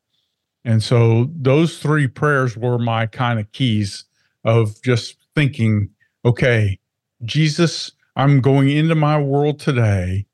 And 0.64 0.82
so 0.82 1.30
those 1.34 1.78
three 1.78 2.06
prayers 2.06 2.56
were 2.56 2.78
my 2.78 3.06
kind 3.06 3.38
of 3.38 3.50
keys 3.52 4.04
of 4.44 4.80
just 4.82 5.16
thinking, 5.34 5.90
okay, 6.24 6.78
Jesus, 7.24 7.90
I'm 8.16 8.40
going 8.40 8.70
into 8.70 8.94
my 8.94 9.20
world 9.20 9.60
today 9.60 10.26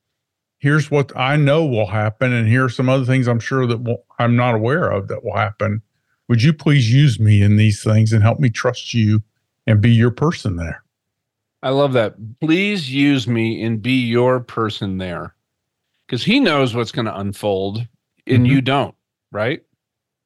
here's 0.64 0.90
what 0.90 1.14
I 1.14 1.36
know 1.36 1.62
will 1.62 1.88
happen, 1.88 2.32
and 2.32 2.48
here 2.48 2.64
are 2.64 2.70
some 2.70 2.88
other 2.88 3.04
things 3.04 3.28
I'm 3.28 3.38
sure 3.38 3.66
that 3.66 3.98
I'm 4.18 4.34
not 4.34 4.54
aware 4.54 4.90
of 4.90 5.08
that 5.08 5.22
will 5.22 5.36
happen. 5.36 5.82
Would 6.26 6.42
you 6.42 6.54
please 6.54 6.90
use 6.90 7.20
me 7.20 7.42
in 7.42 7.56
these 7.56 7.84
things 7.84 8.14
and 8.14 8.22
help 8.22 8.40
me 8.40 8.48
trust 8.48 8.94
you 8.94 9.22
and 9.66 9.82
be 9.82 9.90
your 9.90 10.10
person 10.10 10.56
there? 10.56 10.82
I 11.62 11.68
love 11.68 11.92
that. 11.92 12.14
Please 12.40 12.90
use 12.90 13.28
me 13.28 13.62
and 13.62 13.82
be 13.82 14.06
your 14.06 14.40
person 14.40 14.96
there 14.96 15.34
because 16.06 16.24
he 16.24 16.40
knows 16.40 16.74
what's 16.74 16.92
going 16.92 17.06
to 17.06 17.18
unfold 17.18 17.86
and 18.26 18.38
mm-hmm. 18.38 18.46
you 18.46 18.62
don't, 18.62 18.94
right? 19.32 19.62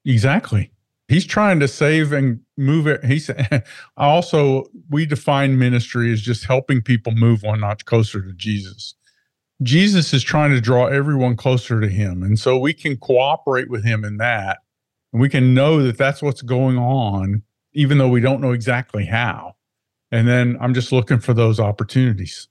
Exactly. 0.08 0.72
He's 1.08 1.26
trying 1.26 1.60
to 1.60 1.68
save 1.68 2.12
and 2.12 2.40
move 2.56 2.86
it. 2.86 3.04
He's 3.04 3.30
also, 3.96 4.64
we 4.88 5.06
define 5.06 5.58
ministry 5.58 6.12
as 6.12 6.22
just 6.22 6.46
helping 6.46 6.80
people 6.80 7.12
move 7.12 7.42
one 7.42 7.60
notch 7.60 7.84
closer 7.84 8.22
to 8.22 8.32
Jesus. 8.32 8.94
Jesus 9.62 10.14
is 10.14 10.22
trying 10.22 10.50
to 10.50 10.60
draw 10.60 10.86
everyone 10.86 11.36
closer 11.36 11.80
to 11.80 11.88
him. 11.88 12.22
And 12.22 12.38
so 12.38 12.58
we 12.58 12.72
can 12.72 12.96
cooperate 12.96 13.68
with 13.68 13.84
him 13.84 14.04
in 14.04 14.16
that. 14.16 14.58
And 15.12 15.20
we 15.20 15.28
can 15.28 15.52
know 15.54 15.82
that 15.82 15.98
that's 15.98 16.22
what's 16.22 16.42
going 16.42 16.78
on, 16.78 17.42
even 17.74 17.98
though 17.98 18.08
we 18.08 18.20
don't 18.20 18.40
know 18.40 18.52
exactly 18.52 19.04
how. 19.04 19.56
And 20.10 20.26
then 20.26 20.56
I'm 20.60 20.72
just 20.72 20.90
looking 20.90 21.18
for 21.18 21.34
those 21.34 21.60
opportunities. 21.60 22.48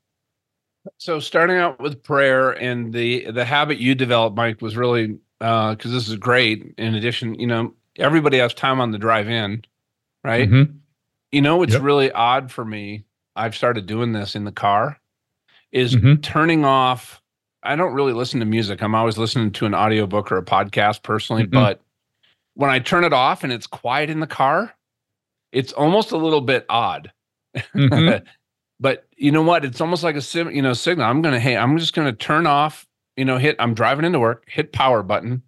So 0.97 1.19
starting 1.19 1.57
out 1.57 1.79
with 1.79 2.03
prayer 2.03 2.51
and 2.51 2.93
the 2.93 3.29
the 3.31 3.45
habit 3.45 3.77
you 3.77 3.93
developed, 3.93 4.37
Mike, 4.37 4.61
was 4.61 4.77
really 4.77 5.17
because 5.39 5.85
uh, 5.85 5.89
this 5.89 6.09
is 6.09 6.15
great. 6.15 6.73
In 6.77 6.95
addition, 6.95 7.35
you 7.35 7.47
know, 7.47 7.73
everybody 7.97 8.37
has 8.37 8.53
time 8.53 8.79
on 8.79 8.91
the 8.91 8.97
drive 8.97 9.29
in, 9.29 9.63
right? 10.23 10.49
Mm-hmm. 10.49 10.77
You 11.31 11.41
know, 11.41 11.61
it's 11.63 11.73
yep. 11.73 11.81
really 11.81 12.11
odd 12.11 12.51
for 12.51 12.65
me. 12.65 13.05
I've 13.35 13.55
started 13.55 13.85
doing 13.85 14.13
this 14.13 14.35
in 14.35 14.45
the 14.45 14.51
car 14.51 14.99
is 15.71 15.95
mm-hmm. 15.95 16.21
turning 16.21 16.65
off 16.65 17.21
I 17.67 17.75
don't 17.75 17.93
really 17.93 18.13
listen 18.13 18.39
to 18.39 18.45
music. 18.45 18.81
I'm 18.81 18.95
always 18.95 19.17
listening 19.17 19.51
to 19.51 19.65
an 19.65 19.75
audiobook 19.75 20.31
or 20.31 20.37
a 20.37 20.43
podcast 20.43 21.03
personally, 21.03 21.43
mm-hmm. 21.43 21.53
but 21.53 21.81
when 22.53 22.69
I 22.69 22.79
turn 22.79 23.03
it 23.03 23.11
off 23.11 23.43
and 23.43 23.51
it's 23.51 23.67
quiet 23.67 24.09
in 24.09 24.21
the 24.21 24.27
car, 24.27 24.73
it's 25.51 25.73
almost 25.73 26.11
a 26.11 26.17
little 26.17 26.39
bit 26.39 26.65
odd. 26.69 27.11
Mm-hmm. 27.55 28.25
but 28.79 29.05
you 29.17 29.31
know 29.31 29.41
what? 29.41 29.65
It's 29.65 29.81
almost 29.81 30.01
like 30.01 30.15
a 30.15 30.21
sim, 30.21 30.49
you 30.51 30.61
know, 30.61 30.73
signal. 30.73 31.07
I'm 31.07 31.21
gonna, 31.21 31.41
hey, 31.41 31.57
I'm 31.57 31.77
just 31.77 31.93
gonna 31.93 32.13
turn 32.13 32.47
off, 32.47 32.86
you 33.17 33.25
know, 33.25 33.37
hit, 33.37 33.55
I'm 33.59 33.73
driving 33.73 34.05
into 34.05 34.19
work, 34.19 34.45
hit 34.47 34.71
power 34.71 35.03
button, 35.03 35.41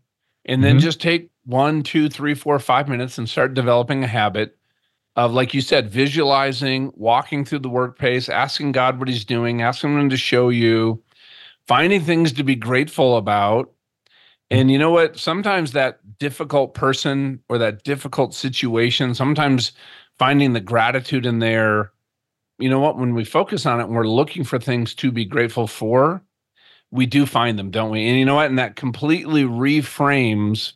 and 0.46 0.64
then 0.64 0.76
mm-hmm. 0.76 0.84
just 0.84 1.00
take 1.00 1.30
one, 1.46 1.84
two, 1.84 2.10
three, 2.10 2.34
four, 2.34 2.60
five 2.60 2.90
minutes 2.90 3.18
and 3.18 3.30
start 3.30 3.54
developing 3.54 4.04
a 4.04 4.08
habit 4.08 4.58
of 5.16 5.34
like 5.34 5.54
you 5.54 5.62
said 5.62 5.90
visualizing 5.90 6.92
walking 6.96 7.44
through 7.44 7.60
the 7.60 7.68
workplace 7.68 8.30
asking 8.30 8.72
god 8.72 9.00
what 9.00 9.08
he's 9.08 9.26
doing 9.26 9.62
asking 9.62 10.00
him 10.00 10.10
to 10.10 10.16
show 10.16 10.50
you 10.50 11.02
finding 11.68 12.02
things 12.02 12.32
to 12.34 12.44
be 12.44 12.56
grateful 12.56 13.18
about. 13.18 13.72
And 14.52 14.72
you 14.72 14.80
know 14.80 14.90
what? 14.90 15.20
Sometimes 15.20 15.74
that 15.74 16.00
difficult 16.18 16.74
person 16.74 17.40
or 17.50 17.58
that 17.58 17.84
difficult 17.84 18.34
situation 18.34 19.14
sometimes 19.14 19.72
finding 20.18 20.54
the 20.54 20.60
gratitude 20.60 21.26
in 21.26 21.40
there 21.40 21.92
you 22.60 22.70
know 22.70 22.80
what? 22.80 22.98
When 22.98 23.14
we 23.14 23.24
focus 23.24 23.66
on 23.66 23.80
it 23.80 23.86
and 23.86 23.96
we're 23.96 24.06
looking 24.06 24.44
for 24.44 24.60
things 24.60 24.94
to 24.96 25.12
be 25.12 25.24
grateful 25.24 25.66
for 25.66 26.22
we 26.92 27.06
do 27.06 27.26
find 27.26 27.58
them 27.58 27.72
don't 27.72 27.92
we 27.92 28.08
and 28.08 28.18
you 28.18 28.26
know 28.26 28.36
what 28.36 28.50
and 28.50 28.60
that 28.60 28.76
completely 28.76 29.44
reframes 29.44 30.74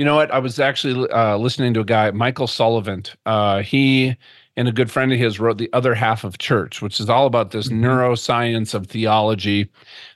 you 0.00 0.06
know 0.06 0.16
what? 0.16 0.30
I 0.30 0.38
was 0.38 0.58
actually 0.58 1.10
uh, 1.10 1.36
listening 1.36 1.74
to 1.74 1.80
a 1.80 1.84
guy, 1.84 2.10
Michael 2.12 2.46
Sullivan. 2.46 3.02
Uh, 3.26 3.60
he 3.60 4.16
and 4.56 4.66
a 4.66 4.72
good 4.72 4.90
friend 4.90 5.12
of 5.12 5.18
his 5.18 5.38
wrote 5.38 5.58
The 5.58 5.68
Other 5.74 5.94
Half 5.94 6.24
of 6.24 6.38
Church, 6.38 6.80
which 6.80 7.00
is 7.00 7.10
all 7.10 7.26
about 7.26 7.50
this 7.50 7.68
mm-hmm. 7.68 7.84
neuroscience 7.84 8.72
of 8.72 8.86
theology. 8.86 9.68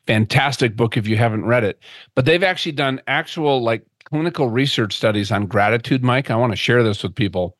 Fantastic 0.07 0.75
book 0.75 0.97
if 0.97 1.07
you 1.07 1.19
haven't 1.19 1.45
read 1.45 1.65
it. 1.65 1.81
But 2.15 2.25
they've 2.25 2.43
actually 2.43 2.73
done 2.73 3.03
actual 3.09 3.63
like 3.63 3.85
clinical 4.05 4.49
research 4.49 4.97
studies 4.97 5.31
on 5.31 5.45
gratitude, 5.45 6.03
Mike. 6.03 6.31
I 6.31 6.37
want 6.37 6.53
to 6.53 6.57
share 6.57 6.83
this 6.83 7.03
with 7.03 7.15
people. 7.15 7.55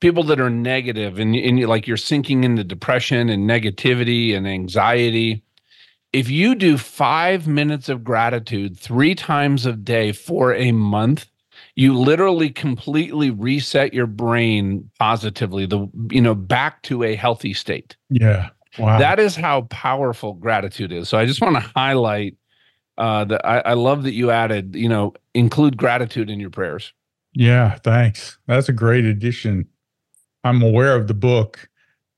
People 0.00 0.24
that 0.24 0.40
are 0.40 0.50
negative 0.50 1.18
and, 1.18 1.34
and 1.34 1.58
you, 1.58 1.66
like 1.66 1.86
you're 1.86 1.96
sinking 1.96 2.44
into 2.44 2.62
depression 2.62 3.30
and 3.30 3.48
negativity 3.48 4.36
and 4.36 4.46
anxiety. 4.46 5.42
If 6.14 6.30
you 6.30 6.54
do 6.54 6.78
five 6.78 7.48
minutes 7.48 7.88
of 7.88 8.04
gratitude 8.04 8.78
three 8.78 9.16
times 9.16 9.66
a 9.66 9.72
day 9.72 10.12
for 10.12 10.54
a 10.54 10.70
month, 10.70 11.26
you 11.74 11.98
literally 11.98 12.50
completely 12.50 13.30
reset 13.30 13.92
your 13.92 14.06
brain 14.06 14.88
positively 15.00 15.66
the 15.66 15.88
you 16.12 16.20
know 16.20 16.36
back 16.36 16.82
to 16.82 17.02
a 17.02 17.16
healthy 17.16 17.52
state. 17.52 17.96
Yeah. 18.10 18.50
Wow. 18.78 19.00
That 19.00 19.18
is 19.18 19.34
how 19.34 19.62
powerful 19.62 20.34
gratitude 20.34 20.92
is. 20.92 21.08
So 21.08 21.18
i 21.18 21.26
just 21.26 21.40
want 21.40 21.56
to 21.56 21.72
highlight 21.76 22.36
uh 22.96 23.24
that 23.24 23.44
I, 23.44 23.58
I 23.60 23.72
love 23.72 24.04
that 24.04 24.12
you 24.12 24.30
added 24.30 24.76
you 24.76 24.88
know 24.88 25.14
include 25.34 25.76
gratitude 25.76 26.30
in 26.30 26.38
your 26.38 26.50
prayers. 26.50 26.92
Yeah 27.32 27.76
thanks. 27.78 28.38
That's 28.46 28.68
a 28.68 28.72
great 28.72 29.04
addition. 29.04 29.66
I'm 30.44 30.62
aware 30.62 30.94
of 30.94 31.08
the 31.08 31.14
book 31.14 31.68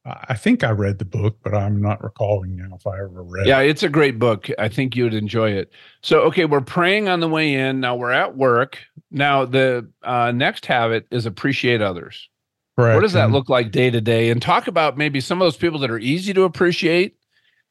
I 0.06 0.34
think 0.34 0.62
I 0.62 0.70
read 0.70 0.98
the 0.98 1.04
book, 1.04 1.38
but 1.42 1.52
I'm 1.52 1.82
not 1.82 2.02
recalling 2.02 2.54
now 2.54 2.76
if 2.76 2.86
I 2.86 3.00
ever 3.00 3.24
read 3.24 3.46
yeah, 3.46 3.60
it. 3.60 3.70
It's 3.70 3.82
a 3.82 3.88
great 3.88 4.20
book. 4.20 4.48
I 4.56 4.68
think 4.68 4.94
you 4.94 5.02
would 5.04 5.14
enjoy 5.14 5.50
it. 5.50 5.72
So, 6.00 6.20
okay, 6.22 6.44
we're 6.44 6.60
praying 6.60 7.08
on 7.08 7.18
the 7.18 7.28
way 7.28 7.54
in. 7.54 7.80
Now 7.80 7.96
we're 7.96 8.12
at 8.12 8.36
work. 8.36 8.78
Now, 9.10 9.44
the 9.44 9.88
uh, 10.04 10.30
next 10.30 10.64
habit 10.64 11.06
is 11.10 11.26
appreciate 11.26 11.82
others. 11.82 12.28
Correct. 12.76 12.94
What 12.94 13.00
does 13.00 13.14
that 13.14 13.30
look 13.30 13.48
like 13.48 13.72
day 13.72 13.90
to 13.90 14.00
day? 14.00 14.30
And 14.30 14.40
talk 14.40 14.68
about 14.68 14.96
maybe 14.96 15.20
some 15.20 15.42
of 15.42 15.46
those 15.46 15.56
people 15.56 15.80
that 15.80 15.90
are 15.90 15.98
easy 15.98 16.32
to 16.34 16.44
appreciate 16.44 17.16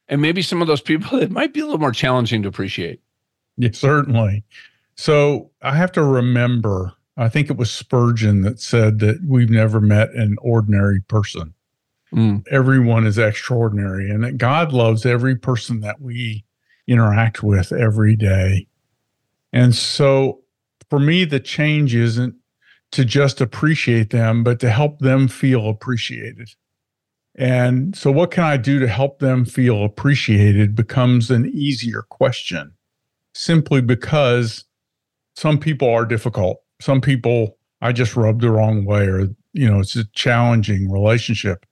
and 0.09 0.21
maybe 0.21 0.41
some 0.41 0.61
of 0.61 0.67
those 0.67 0.81
people 0.81 1.19
that 1.19 1.31
might 1.31 1.53
be 1.53 1.61
a 1.61 1.63
little 1.63 1.79
more 1.79 1.91
challenging 1.91 2.41
to 2.43 2.49
appreciate. 2.49 3.01
Yeah, 3.57 3.69
certainly. 3.71 4.43
So 4.95 5.51
I 5.61 5.75
have 5.75 5.91
to 5.93 6.03
remember, 6.03 6.93
I 7.15 7.29
think 7.29 7.49
it 7.49 7.57
was 7.57 7.71
Spurgeon 7.71 8.41
that 8.41 8.59
said 8.59 8.99
that 8.99 9.21
we've 9.25 9.49
never 9.49 9.79
met 9.79 10.11
an 10.11 10.35
ordinary 10.41 10.99
person. 11.01 11.53
Mm. 12.13 12.43
Everyone 12.51 13.05
is 13.05 13.17
extraordinary, 13.17 14.09
and 14.09 14.23
that 14.23 14.37
God 14.37 14.73
loves 14.73 15.05
every 15.05 15.35
person 15.35 15.81
that 15.81 16.01
we 16.01 16.45
interact 16.87 17.43
with 17.43 17.71
every 17.71 18.15
day. 18.15 18.67
And 19.51 19.73
so 19.73 20.41
for 20.89 20.99
me, 20.99 21.25
the 21.25 21.39
change 21.39 21.95
isn't 21.95 22.35
to 22.91 23.05
just 23.05 23.41
appreciate 23.41 24.11
them, 24.11 24.43
but 24.43 24.59
to 24.59 24.69
help 24.69 24.99
them 24.99 25.27
feel 25.27 25.67
appreciated. 25.67 26.49
And 27.35 27.95
so, 27.95 28.11
what 28.11 28.31
can 28.31 28.45
I 28.45 28.57
do 28.57 28.79
to 28.79 28.87
help 28.87 29.19
them 29.19 29.43
feel 29.43 29.83
appreciated 29.83 30.75
becomes 30.75 31.29
an 31.29 31.47
easier 31.47 32.03
question 32.03 32.73
simply 33.33 33.81
because 33.81 34.63
some 35.35 35.57
people 35.57 35.89
are 35.89 36.05
difficult. 36.05 36.61
Some 36.79 37.01
people 37.01 37.57
I 37.81 37.91
just 37.91 38.15
rubbed 38.15 38.41
the 38.41 38.51
wrong 38.51 38.85
way, 38.85 39.05
or, 39.07 39.27
you 39.51 39.69
know, 39.69 39.79
it's 39.79 39.95
a 39.95 40.05
challenging 40.13 40.89
relationship. 40.89 41.65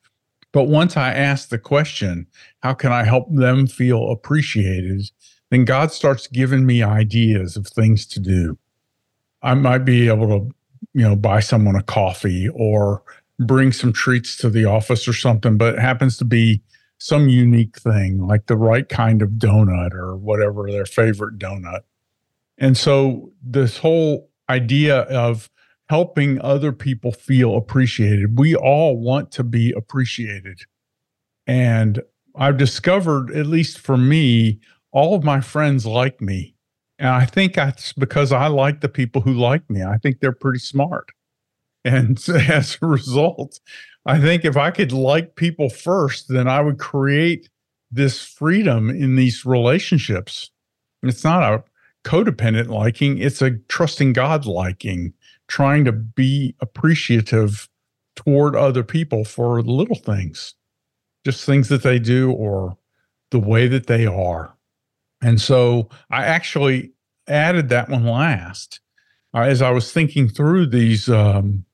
But 0.53 0.65
once 0.65 0.95
I 0.95 1.11
ask 1.13 1.49
the 1.49 1.57
question, 1.57 2.27
how 2.61 2.73
can 2.73 2.93
I 2.93 3.03
help 3.03 3.27
them 3.29 3.67
feel 3.67 4.11
appreciated? 4.11 5.11
Then 5.49 5.65
God 5.65 5.91
starts 5.91 6.27
giving 6.27 6.65
me 6.65 6.81
ideas 6.81 7.57
of 7.57 7.67
things 7.67 8.05
to 8.07 8.19
do. 8.19 8.57
I 9.41 9.55
might 9.55 9.79
be 9.79 10.07
able 10.07 10.27
to, 10.27 10.55
you 10.93 11.01
know, 11.01 11.15
buy 11.15 11.41
someone 11.41 11.75
a 11.75 11.83
coffee 11.83 12.47
or 12.49 13.03
bring 13.39 13.71
some 13.71 13.91
treats 13.91 14.37
to 14.37 14.49
the 14.49 14.65
office 14.65 15.07
or 15.07 15.13
something, 15.13 15.57
but 15.57 15.73
it 15.73 15.79
happens 15.79 16.17
to 16.17 16.25
be 16.25 16.61
some 16.99 17.27
unique 17.27 17.77
thing, 17.77 18.25
like 18.25 18.45
the 18.45 18.55
right 18.55 18.87
kind 18.87 19.21
of 19.21 19.31
donut 19.31 19.93
or 19.93 20.15
whatever 20.15 20.71
their 20.71 20.85
favorite 20.85 21.37
donut. 21.37 21.81
And 22.59 22.77
so 22.77 23.31
this 23.43 23.77
whole 23.77 24.29
idea 24.49 24.99
of 25.01 25.49
helping 25.93 26.41
other 26.41 26.71
people 26.71 27.11
feel 27.11 27.55
appreciated, 27.55 28.39
we 28.39 28.55
all 28.55 28.97
want 28.97 29.31
to 29.31 29.43
be 29.43 29.71
appreciated. 29.73 30.59
And 31.45 32.01
I've 32.35 32.57
discovered, 32.57 33.29
at 33.29 33.45
least 33.45 33.77
for 33.77 33.95
me, 33.95 34.59
all 34.91 35.13
of 35.13 35.23
my 35.23 35.39
friends 35.39 35.85
like 35.85 36.19
me. 36.19 36.55
And 36.97 37.09
I 37.09 37.27
think 37.27 37.53
that's 37.53 37.93
because 37.93 38.31
I 38.31 38.47
like 38.47 38.81
the 38.81 38.89
people 38.89 39.21
who 39.21 39.33
like 39.33 39.69
me. 39.69 39.83
I 39.83 39.99
think 39.99 40.19
they're 40.19 40.31
pretty 40.31 40.57
smart. 40.57 41.09
And 41.85 42.17
as 42.49 42.75
a 42.81 42.87
result, 42.87 43.59
I 44.07 44.19
think 44.19 44.45
if 44.45 44.57
I 44.57 44.71
could 44.71 44.93
like 44.93 45.35
people 45.35 45.69
first, 45.69 46.27
then 46.27 46.47
I 46.47 46.61
would 46.61 46.79
create 46.79 47.51
this 47.91 48.19
freedom 48.19 48.89
in 48.89 49.15
these 49.15 49.45
relationships. 49.45 50.49
It's 51.03 51.23
not 51.23 51.43
a 51.43 51.63
codependent 52.03 52.69
liking, 52.69 53.19
it's 53.19 53.43
a 53.43 53.51
trusting 53.67 54.13
God 54.13 54.47
liking, 54.47 55.13
trying 55.53 55.85
to 55.85 55.91
be 55.91 56.55
appreciative 56.61 57.69
toward 58.15 58.55
other 58.55 58.81
people 58.81 59.23
for 59.23 59.61
little 59.61 59.95
things, 59.95 60.55
just 61.23 61.45
things 61.45 61.69
that 61.69 61.83
they 61.83 61.99
do 61.99 62.31
or 62.31 62.75
the 63.29 63.37
way 63.37 63.67
that 63.67 63.85
they 63.85 64.07
are. 64.07 64.57
And 65.21 65.39
so 65.39 65.89
I 66.09 66.23
actually 66.23 66.93
added 67.27 67.69
that 67.69 67.87
one 67.87 68.03
last 68.03 68.79
uh, 69.35 69.41
as 69.41 69.61
I 69.61 69.69
was 69.69 69.93
thinking 69.93 70.27
through 70.27 70.65
these 70.65 71.07
um, 71.07 71.65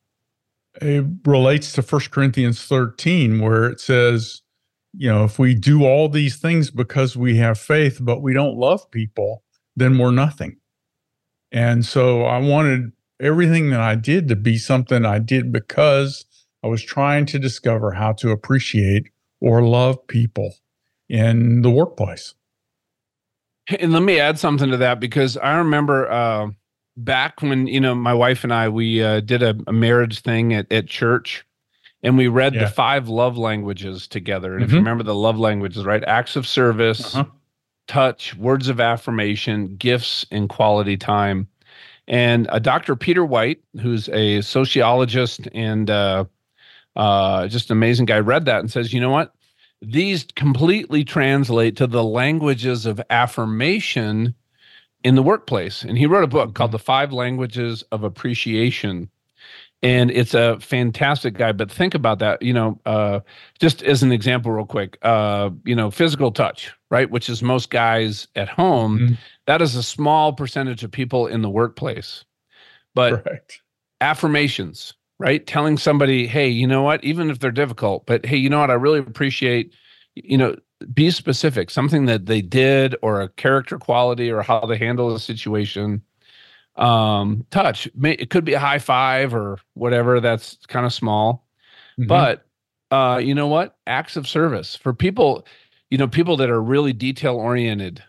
it 0.82 1.06
relates 1.26 1.72
to 1.74 1.82
First 1.82 2.12
Corinthians 2.12 2.62
13, 2.66 3.40
where 3.40 3.64
it 3.64 3.80
says, 3.80 4.42
you 4.94 5.10
know, 5.10 5.24
if 5.24 5.40
we 5.40 5.56
do 5.56 5.86
all 5.86 6.10
these 6.10 6.36
things 6.36 6.70
because 6.70 7.16
we 7.16 7.38
have 7.38 7.58
faith, 7.58 8.00
but 8.02 8.22
we 8.22 8.34
don't 8.34 8.58
love 8.58 8.92
people, 8.92 9.42
then 9.78 9.98
we're 9.98 10.12
nothing. 10.12 10.58
And 11.54 11.86
so 11.86 12.24
I 12.24 12.40
wanted 12.40 12.92
everything 13.20 13.70
that 13.72 13.82
I 13.82 13.96
did 13.96 14.28
to 14.30 14.36
be 14.36 14.58
something 14.58 15.06
I 15.06 15.20
did 15.20 15.52
because 15.52 16.26
I 16.64 16.68
was 16.68 16.84
trying 16.84 17.26
to 17.28 17.40
discover 17.40 17.92
how 17.92 18.14
to 18.14 18.32
appreciate 18.32 19.10
or 19.42 19.62
love 19.62 20.06
people 20.08 20.56
in 21.08 21.62
the 21.62 21.70
workplace. 21.70 22.34
And 23.80 23.94
let 23.94 24.04
me 24.04 24.20
add 24.20 24.40
something 24.40 24.70
to 24.72 24.78
that 24.78 25.00
because 25.00 25.38
I 25.38 25.58
remember 25.58 26.10
uh, 26.12 26.50
back 26.98 27.42
when 27.42 27.68
you 27.68 27.80
know 27.80 27.96
my 27.96 28.14
wife 28.14 28.44
and 28.44 28.54
I 28.54 28.70
we 28.70 29.04
uh, 29.04 29.20
did 29.22 29.44
a, 29.44 29.56
a, 29.68 29.74
marriage 29.74 30.22
thing 30.22 30.54
at, 30.54 30.72
at 30.72 30.88
church, 30.88 31.46
and 32.02 32.18
we 32.18 32.28
read 32.28 32.56
yeah. 32.56 32.62
the 32.62 32.70
five 32.70 33.10
love 33.10 33.38
languages 33.38 34.08
together. 34.08 34.54
And 34.54 34.62
mm-hmm. 34.62 34.64
if 34.64 34.72
you 34.72 34.78
mm-hmm. 34.78 34.86
remember 34.86 35.04
the 35.04 35.16
love 35.16 35.38
languages, 35.38 35.86
right? 35.86 36.04
Acts 36.04 36.36
of 36.36 36.48
service, 36.48 37.16
uh-huh. 37.16 37.26
touch, 37.88 38.36
words 38.36 38.70
of 38.70 38.80
affirmation, 38.80 39.76
gifts, 39.76 40.26
and 40.32 40.50
quality 40.50 40.98
time. 40.98 41.48
And 42.10 42.50
uh, 42.50 42.58
Dr. 42.58 42.96
Peter 42.96 43.24
White, 43.24 43.62
who's 43.80 44.10
a 44.10 44.42
sociologist 44.42 45.48
and 45.54 45.90
uh, 45.90 46.26
uh, 46.96 47.48
just 47.48 47.70
an 47.70 47.78
amazing 47.78 48.08
guy, 48.08 48.18
read 48.18 48.46
that 48.46 48.60
and 48.60 48.72
says, 48.72 48.92
you 48.92 49.00
know 49.00 49.12
what? 49.12 49.34
These 49.82 50.26
completely 50.36 51.06
translate 51.06 51.78
to 51.78 51.88
the 51.88 52.04
languages 52.04 52.88
of 52.88 53.00
affirmation 53.12 54.34
in 55.04 55.16
the 55.16 55.24
workplace. 55.24 55.84
And 55.84 55.98
he 55.98 56.08
wrote 56.08 56.24
a 56.24 56.28
book 56.28 56.56
called 56.56 56.70
mm-hmm. 56.70 56.78
The 56.78 56.84
Five 56.84 57.14
Languages 57.14 57.84
of 57.92 58.04
Appreciation. 58.04 59.10
And 59.82 60.12
it's 60.12 60.34
a 60.34 60.60
fantastic 60.60 61.36
guy. 61.36 61.54
But 61.54 61.72
think 61.72 61.96
about 61.96 62.20
that, 62.20 62.42
you 62.42 62.54
know, 62.54 62.80
uh, 62.86 63.22
just 63.60 63.82
as 63.84 64.04
an 64.04 64.12
example, 64.12 64.52
real 64.52 64.66
quick, 64.66 64.98
uh, 65.04 65.52
you 65.64 65.74
know, 65.74 65.90
physical 65.90 66.32
touch, 66.32 66.74
right? 66.92 67.10
Which 67.10 67.30
is 67.30 67.42
most 67.42 67.70
guys 67.70 68.28
at 68.36 68.50
home. 68.50 69.00
Mm-hmm. 69.00 69.14
That 69.48 69.62
is 69.62 69.76
a 69.76 69.84
small 69.84 70.34
percentage 70.34 70.84
of 70.84 70.92
people 70.92 71.28
in 71.28 71.42
the 71.42 71.50
workplace. 71.50 72.26
But 72.94 73.24
Correct. 73.24 73.62
affirmations, 74.02 74.96
right? 75.18 75.46
Telling 75.48 75.78
somebody, 75.78 76.28
hey, 76.28 76.50
you 76.50 76.68
know 76.68 76.82
what, 76.82 77.04
even 77.04 77.30
if 77.30 77.40
they're 77.40 77.52
difficult, 77.52 78.06
but 78.06 78.26
hey, 78.26 78.38
you 78.38 78.50
know 78.50 78.60
what, 78.60 78.72
I 78.72 78.74
really 78.74 79.00
appreciate, 79.00 79.74
you 80.16 80.38
know, 80.38 80.56
be 80.94 81.12
specific, 81.12 81.70
something 81.70 82.06
that 82.06 82.26
they 82.26 82.42
did 82.42 82.96
or 83.02 83.22
a 83.22 83.30
character 83.30 83.78
quality 83.78 84.32
or 84.32 84.42
how 84.42 84.66
they 84.66 84.78
handle 84.78 85.14
a 85.14 85.20
situation. 85.20 86.02
Um, 86.80 87.46
touch, 87.52 87.90
it 88.04 88.30
could 88.30 88.46
be 88.46 88.54
a 88.54 88.60
high 88.60 88.80
five 88.80 89.36
or 89.36 89.60
whatever. 89.74 90.20
That's 90.20 90.58
kind 90.68 90.86
of 90.86 90.94
small, 90.94 91.46
mm-hmm. 92.00 92.08
but 92.08 92.46
uh, 92.90 93.20
you 93.24 93.36
know 93.36 93.48
what? 93.48 93.78
Acts 93.86 94.16
of 94.16 94.28
service 94.28 94.76
for 94.76 94.94
people, 94.94 95.46
you 95.90 95.98
know, 95.98 96.08
people 96.08 96.38
that 96.38 96.50
are 96.50 96.62
really 96.62 96.94
detail 96.94 97.36
oriented. 97.36 98.04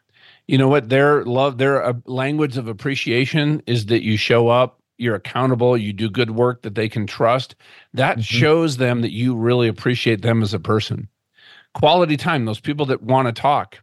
You 0.46 0.59
know 0.59 0.68
what? 0.68 0.88
Their 0.88 1.24
love, 1.24 1.59
their 1.59 1.85
uh, 1.85 1.94
language 2.06 2.56
of 2.56 2.68
appreciation 2.68 3.62
is 3.66 3.87
that 3.87 4.02
you 4.02 4.16
show 4.16 4.48
up, 4.48 4.80
you're 4.98 5.16
accountable, 5.16 5.76
you 5.76 5.92
do 5.92 6.09
good 6.09 6.30
work 6.30 6.62
that 6.62 6.74
they 6.76 6.88
can 6.88 7.06
trust. 7.06 7.56
That 7.92 8.14
mm-hmm. 8.14 8.22
shows 8.22 8.76
them 8.76 9.00
that 9.02 9.12
you 9.12 9.37
really 9.37 9.68
appreciate 9.68 10.22
them 10.22 10.42
as 10.42 10.54
a 10.54 10.61
person 10.61 11.09
quality 11.74 12.16
time, 12.16 12.44
those 12.44 12.61
people 12.61 12.87
that 12.87 13.02
want 13.02 13.26
to 13.26 13.33
talk. 13.33 13.78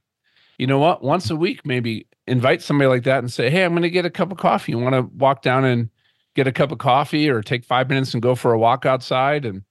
You 0.58 0.67
know 0.67 0.80
what? 0.80 1.04
Once 1.04 1.30
a 1.30 1.36
week, 1.36 1.65
maybe 1.65 2.08
invite 2.26 2.62
somebody 2.62 2.88
like 2.88 3.04
that 3.04 3.20
and 3.20 3.32
say, 3.32 3.50
Hey, 3.50 3.63
I'm 3.63 3.72
going 3.72 3.84
to 3.84 3.89
get 3.89 4.06
a 4.06 4.10
cup 4.10 4.32
of 4.32 4.38
coffee. 4.38 4.72
You 4.74 4.80
want 4.80 4.96
to 4.96 5.04
walk 5.15 5.41
down 5.41 5.65
and 5.65 5.89
get 6.36 6.48
a 6.48 6.52
cup 6.52 6.72
of 6.72 6.78
coffee 6.78 7.30
or 7.30 7.41
take 7.41 7.63
five 7.63 7.89
minutes 7.89 8.13
and 8.13 8.22
go 8.22 8.36
for 8.36 8.54
a 8.54 8.60
walk 8.60 8.86
outside? 8.86 9.46
And, 9.46 9.62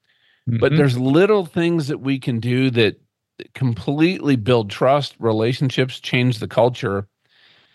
mm-hmm. 0.49 0.59
but 0.59 0.77
there's 0.77 0.99
little 0.99 1.45
things 1.45 1.89
that 1.89 1.99
we 1.99 2.19
can 2.19 2.41
do 2.41 2.71
that 2.71 3.01
completely 3.55 4.37
build 4.37 4.71
trust, 4.71 5.15
relationships, 5.19 6.01
change 6.01 6.39
the 6.39 6.49
culture. 6.49 7.09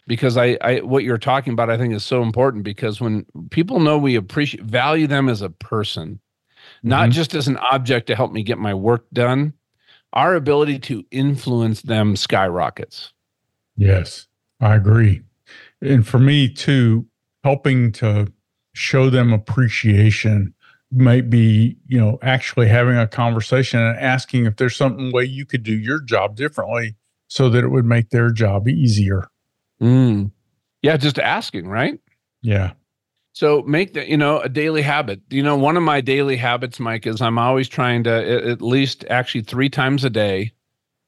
Because 0.08 0.36
I, 0.36 0.58
I, 0.62 0.80
what 0.80 1.04
you're 1.04 1.19
talking 1.19 1.54
about, 1.54 1.69
I 1.69 1.78
think 1.78 1.93
is 1.93 2.04
so 2.04 2.24
important 2.24 2.63
because 2.63 3.00
when 3.00 3.26
people 3.52 3.80
know 3.80 3.97
we 3.97 4.15
appreciate, 4.15 4.63
value 4.63 5.06
them 5.06 5.30
as 5.30 5.41
a 5.41 5.50
person, 5.50 6.19
not 6.82 7.04
mm-hmm. 7.04 7.12
just 7.12 7.36
as 7.36 7.47
an 7.47 7.58
object 7.58 8.08
to 8.08 8.15
help 8.15 8.32
me 8.32 8.43
get 8.43 8.58
my 8.58 8.74
work 8.74 9.06
done, 9.13 9.54
our 10.13 10.36
ability 10.36 10.80
to 10.80 11.04
influence 11.12 11.82
them 11.82 12.15
skyrockets. 12.15 13.13
Yes, 13.78 14.28
I 14.60 14.76
agree. 14.76 15.21
And 15.82 16.08
for 16.08 16.19
me 16.19 16.50
too, 16.50 17.08
helping 17.43 17.91
to 17.93 18.32
show 18.74 19.10
them 19.10 19.34
appreciation 19.34 20.54
might 20.91 21.30
be, 21.30 21.78
you 21.88 22.00
know, 22.00 22.19
actually 22.21 22.67
having 22.67 22.97
a 22.97 23.08
conversation 23.08 23.80
and 23.80 23.97
asking 23.97 24.45
if 24.45 24.58
there's 24.58 24.76
something 24.76 25.12
way 25.12 25.24
you 25.24 25.45
could 25.45 25.63
do 25.63 25.74
your 25.74 26.02
job 26.02 26.36
differently 26.36 26.95
so 27.28 27.50
that 27.50 27.63
it 27.63 27.69
would 27.69 27.86
make 27.86 28.10
their 28.10 28.30
job 28.30 28.67
easier. 28.67 29.30
Mm. 29.82 30.32
Yeah, 30.82 30.97
just 30.97 31.17
asking, 31.17 31.67
right? 31.67 32.00
Yeah. 32.41 32.74
So 33.34 33.62
make 33.63 33.94
the 33.94 34.08
you 34.10 34.17
know 34.17 34.39
a 34.39 34.50
daily 34.50 34.82
habit. 34.82 35.22
You 35.30 35.44
know, 35.44 35.56
one 35.56 35.78
of 35.78 35.84
my 35.84 36.02
daily 36.02 36.38
habits, 36.38 36.80
Mike, 36.80 37.08
is 37.08 37.22
I'm 37.22 37.38
always 37.38 37.70
trying 37.70 38.04
to 38.04 38.50
at 38.50 38.62
least 38.62 39.06
actually 39.10 39.41
three 39.41 39.70
times 39.70 40.04
a 40.04 40.10
day 40.10 40.52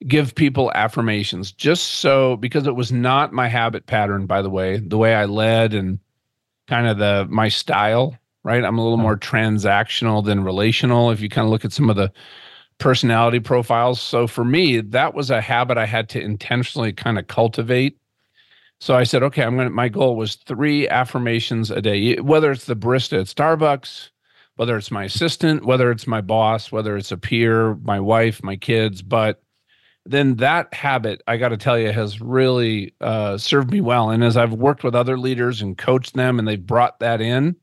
give 0.06 0.34
people 0.34 0.70
affirmations 0.74 1.52
just 1.52 1.86
so 1.96 2.36
because 2.36 2.66
it 2.66 2.74
was 2.74 2.92
not 2.92 3.32
my 3.32 3.48
habit 3.48 3.86
pattern 3.86 4.26
by 4.26 4.42
the 4.42 4.50
way 4.50 4.76
the 4.76 4.98
way 4.98 5.14
i 5.14 5.24
led 5.24 5.72
and 5.72 5.98
kind 6.66 6.86
of 6.86 6.98
the 6.98 7.26
my 7.30 7.48
style 7.48 8.14
right? 8.44 8.62
I'm 8.62 8.78
a 8.78 8.82
little 8.82 8.98
uh-huh. 8.98 9.02
more 9.02 9.16
transactional 9.16 10.24
than 10.24 10.44
relational 10.44 11.10
if 11.10 11.20
you 11.20 11.28
kind 11.28 11.46
of 11.46 11.50
look 11.50 11.64
at 11.64 11.72
some 11.72 11.90
of 11.90 11.96
the 11.96 12.12
personality 12.78 13.40
profiles. 13.40 14.00
So 14.00 14.26
for 14.26 14.44
me 14.44 14.80
that 14.80 15.14
was 15.14 15.30
a 15.30 15.40
habit 15.40 15.78
i 15.78 15.86
had 15.86 16.08
to 16.10 16.20
intentionally 16.20 16.92
kind 16.92 17.18
of 17.18 17.26
cultivate 17.26 17.98
so 18.80 18.94
I 18.94 19.04
said, 19.04 19.22
okay, 19.22 19.42
I'm 19.42 19.56
going 19.56 19.68
to, 19.68 19.74
my 19.74 19.88
goal 19.88 20.16
was 20.16 20.36
three 20.36 20.88
affirmations 20.88 21.70
a 21.70 21.80
day, 21.80 22.16
whether 22.16 22.50
it's 22.50 22.66
the 22.66 22.76
barista 22.76 23.20
at 23.20 23.26
Starbucks, 23.26 24.10
whether 24.56 24.76
it's 24.76 24.90
my 24.90 25.04
assistant, 25.04 25.64
whether 25.64 25.90
it's 25.90 26.06
my 26.06 26.20
boss, 26.20 26.70
whether 26.70 26.96
it's 26.96 27.12
a 27.12 27.16
peer, 27.16 27.74
my 27.76 27.98
wife, 27.98 28.42
my 28.42 28.56
kids, 28.56 29.02
but 29.02 29.42
then 30.06 30.36
that 30.36 30.72
habit, 30.74 31.22
I 31.26 31.38
got 31.38 31.48
to 31.48 31.56
tell 31.56 31.78
you, 31.78 31.90
has 31.90 32.20
really 32.20 32.94
uh, 33.00 33.38
served 33.38 33.70
me 33.70 33.80
well. 33.80 34.10
And 34.10 34.22
as 34.22 34.36
I've 34.36 34.52
worked 34.52 34.84
with 34.84 34.94
other 34.94 35.18
leaders 35.18 35.62
and 35.62 35.78
coached 35.78 36.14
them, 36.14 36.38
and 36.38 36.46
they've 36.46 36.64
brought 36.64 37.00
that 37.00 37.20
in, 37.22 37.56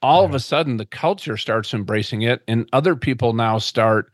all 0.00 0.24
of 0.24 0.34
a 0.34 0.40
sudden 0.40 0.76
the 0.76 0.86
culture 0.86 1.36
starts 1.36 1.74
embracing 1.74 2.22
it, 2.22 2.42
and 2.46 2.68
other 2.72 2.94
people 2.94 3.32
now 3.32 3.58
start 3.58 4.12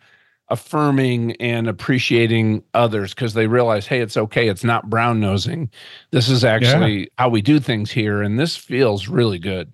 affirming 0.50 1.32
and 1.37 1.68
appreciating 1.68 2.62
others 2.74 3.14
because 3.14 3.34
they 3.34 3.46
realize, 3.46 3.87
hey, 3.87 4.00
it's 4.00 4.16
okay. 4.16 4.48
It's 4.48 4.64
not 4.64 4.88
brown 4.88 5.20
nosing. 5.20 5.70
This 6.11 6.28
is 6.28 6.44
actually 6.44 7.00
yeah. 7.00 7.06
how 7.18 7.28
we 7.28 7.42
do 7.42 7.61
things 7.61 7.90
here. 7.90 8.22
And 8.22 8.38
this 8.38 8.56
feels 8.56 9.08
really 9.08 9.38
good. 9.38 9.72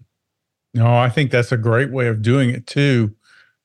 No, 0.74 0.96
I 0.96 1.08
think 1.08 1.30
that's 1.30 1.52
a 1.52 1.56
great 1.56 1.92
way 1.92 2.08
of 2.08 2.22
doing 2.22 2.50
it 2.50 2.66
too, 2.66 3.14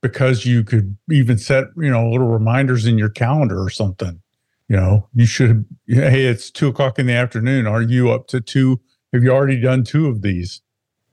because 0.02 0.46
you 0.46 0.64
could 0.64 0.96
even 1.12 1.38
set, 1.38 1.66
you 1.76 1.90
know, 1.90 2.10
little 2.10 2.28
reminders 2.28 2.86
in 2.86 2.98
your 2.98 3.10
calendar 3.10 3.62
or 3.62 3.70
something. 3.70 4.22
You 4.68 4.76
know, 4.76 5.10
you 5.16 5.26
should, 5.26 5.66
hey, 5.88 6.26
it's 6.26 6.52
two 6.52 6.68
o'clock 6.68 7.00
in 7.00 7.08
the 7.08 7.14
afternoon. 7.14 7.66
Are 7.66 7.82
you 7.82 8.12
up 8.12 8.28
to 8.28 8.40
two? 8.40 8.80
Have 9.14 9.24
you 9.24 9.32
already 9.32 9.60
done 9.60 9.84
two 9.84 10.08
of 10.08 10.22
these? 10.22 10.62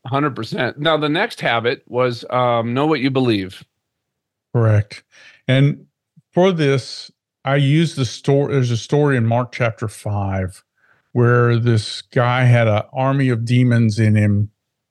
100%. 0.06 0.76
Now, 0.76 0.98
the 0.98 1.08
next 1.08 1.40
habit 1.40 1.82
was 1.86 2.24
um, 2.28 2.74
know 2.74 2.86
what 2.86 3.00
you 3.00 3.10
believe. 3.10 3.64
Correct. 4.54 5.02
And 5.48 5.86
for 6.32 6.52
this, 6.52 7.10
I 7.44 7.56
use 7.56 7.94
the 7.94 8.04
story. 8.04 8.52
There's 8.52 8.70
a 8.70 8.76
story 8.76 9.16
in 9.16 9.26
Mark 9.26 9.52
chapter 9.52 9.88
five 9.88 10.64
where 11.12 11.56
this 11.56 12.02
guy 12.02 12.44
had 12.44 12.68
an 12.68 12.82
army 12.92 13.28
of 13.30 13.44
demons 13.44 13.98
in 13.98 14.14
him, 14.14 14.50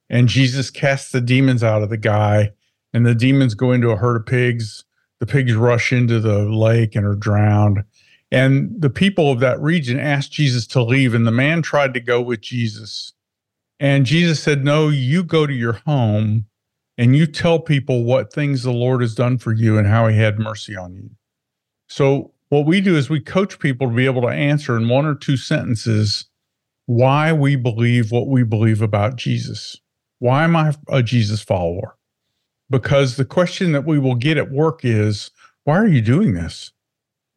and 0.10 0.28
Jesus 0.28 0.72
casts 0.72 1.12
the 1.12 1.22
demons 1.22 1.64
out 1.64 1.84
of 1.84 1.90
the 1.90 1.98
guy, 1.98 2.52
and 2.94 3.06
the 3.06 3.14
demons 3.14 3.54
go 3.54 3.72
into 3.72 3.92
a 3.92 3.96
herd 3.96 4.16
of 4.16 4.26
pigs. 4.26 4.86
The 5.20 5.26
pigs 5.26 5.54
rush 5.54 5.94
into 5.94 6.20
the 6.20 6.44
lake 6.44 6.96
and 6.96 7.06
are 7.06 7.16
drowned. 7.16 7.84
And 8.32 8.82
the 8.82 8.90
people 8.90 9.32
of 9.32 9.40
that 9.40 9.62
region 9.62 10.00
asked 10.00 10.32
Jesus 10.32 10.66
to 10.68 10.84
leave, 10.84 11.14
and 11.14 11.28
the 11.28 11.32
man 11.32 11.62
tried 11.62 11.94
to 11.94 12.00
go 12.00 12.22
with 12.22 12.42
Jesus. 12.42 13.14
And 13.80 14.06
Jesus 14.06 14.42
said, 14.42 14.64
No, 14.64 14.90
you 14.90 15.24
go 15.24 15.46
to 15.46 15.54
your 15.54 15.74
home 15.86 16.46
and 16.98 17.16
you 17.16 17.26
tell 17.26 17.60
people 17.60 18.04
what 18.04 18.32
things 18.32 18.64
the 18.64 18.72
Lord 18.72 19.02
has 19.02 19.16
done 19.16 19.38
for 19.38 19.54
you 19.54 19.78
and 19.78 19.88
how 19.88 20.08
he 20.08 20.18
had 20.18 20.40
mercy 20.40 20.76
on 20.76 20.96
you. 20.96 21.10
So, 21.88 22.32
what 22.50 22.66
we 22.66 22.80
do 22.80 22.96
is 22.96 23.10
we 23.10 23.20
coach 23.20 23.60
people 23.60 23.90
to 23.90 23.96
be 23.96 24.06
able 24.06 24.22
to 24.22 24.28
answer 24.28 24.78
in 24.78 24.88
one 24.88 25.06
or 25.06 25.16
two 25.16 25.36
sentences 25.36 26.26
why 26.86 27.34
we 27.34 27.56
believe 27.56 28.12
what 28.12 28.28
we 28.28 28.44
believe 28.44 28.82
about 28.82 29.16
Jesus. 29.16 29.78
Why 30.20 30.44
am 30.44 30.56
I 30.56 30.74
a 30.88 31.02
Jesus 31.02 31.42
follower? 31.42 31.98
Because 32.70 33.16
the 33.16 33.26
question 33.26 33.72
that 33.72 33.86
we 33.86 34.00
will 34.00 34.16
get 34.16 34.38
at 34.38 34.52
work 34.52 34.82
is, 34.84 35.32
why 35.64 35.78
are 35.78 35.88
you 35.88 36.02
doing 36.02 36.34
this? 36.36 36.72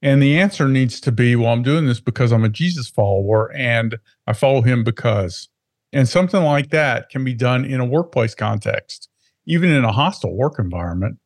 And 0.01 0.23
the 0.23 0.39
answer 0.39 0.69
needs 0.69 1.01
to 1.01 1.11
be, 1.11 1.35
well, 1.35 1.53
I'm 1.53 1.63
doing 1.63 1.87
this 1.87 2.01
because 2.01 2.31
I'm 2.31 2.45
a 2.45 2.49
Jesus 2.49 2.89
follower 2.89 3.53
and 3.53 3.99
I 4.27 4.33
follow 4.33 4.63
him 4.63 4.85
because. 4.85 5.49
And 5.93 6.09
something 6.09 6.43
like 6.43 6.71
that 6.71 7.09
can 7.09 7.25
be 7.25 7.35
done 7.35 7.65
in 7.65 7.81
a 7.81 7.85
workplace 7.85 8.35
context 8.35 9.09
even 9.49 9.71
in 9.71 9.85
a 9.85 9.91
hostile 9.91 10.37
work 10.37 10.59
environment, 10.59 11.19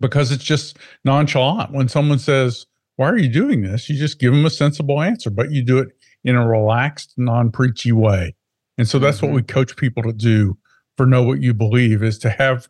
because 0.00 0.32
it's 0.32 0.42
just 0.42 0.78
nonchalant. 1.04 1.72
When 1.72 1.88
someone 1.88 2.18
says, 2.18 2.66
Why 2.96 3.08
are 3.08 3.18
you 3.18 3.28
doing 3.28 3.62
this? 3.62 3.88
You 3.88 3.96
just 3.96 4.18
give 4.18 4.32
them 4.32 4.44
a 4.44 4.50
sensible 4.50 5.00
answer, 5.00 5.30
but 5.30 5.52
you 5.52 5.62
do 5.62 5.78
it 5.78 5.90
in 6.24 6.34
a 6.34 6.48
relaxed, 6.48 7.14
non 7.16 7.52
preachy 7.52 7.92
way. 7.92 8.34
And 8.78 8.88
so 8.88 8.98
that's 8.98 9.18
mm-hmm. 9.18 9.26
what 9.26 9.34
we 9.36 9.42
coach 9.42 9.76
people 9.76 10.02
to 10.02 10.12
do 10.12 10.56
for 10.96 11.06
Know 11.06 11.22
What 11.22 11.40
You 11.40 11.54
Believe 11.54 12.02
is 12.02 12.18
to 12.20 12.30
have 12.30 12.68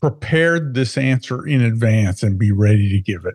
prepared 0.00 0.74
this 0.74 0.98
answer 0.98 1.46
in 1.46 1.60
advance 1.60 2.22
and 2.22 2.38
be 2.38 2.50
ready 2.50 2.88
to 2.90 3.00
give 3.00 3.24
it. 3.24 3.34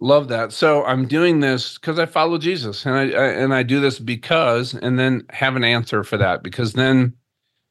Love 0.00 0.28
that. 0.28 0.52
So 0.52 0.84
I'm 0.84 1.08
doing 1.08 1.40
this 1.40 1.78
because 1.78 1.98
I 1.98 2.06
follow 2.06 2.36
Jesus, 2.36 2.84
and 2.84 2.94
I, 2.94 3.02
I, 3.02 3.26
and 3.28 3.54
I 3.54 3.62
do 3.62 3.80
this 3.80 3.98
because, 3.98 4.74
and 4.74 4.98
then 4.98 5.24
have 5.30 5.56
an 5.56 5.64
answer 5.64 6.04
for 6.04 6.18
that 6.18 6.42
because 6.42 6.74
then 6.74 7.14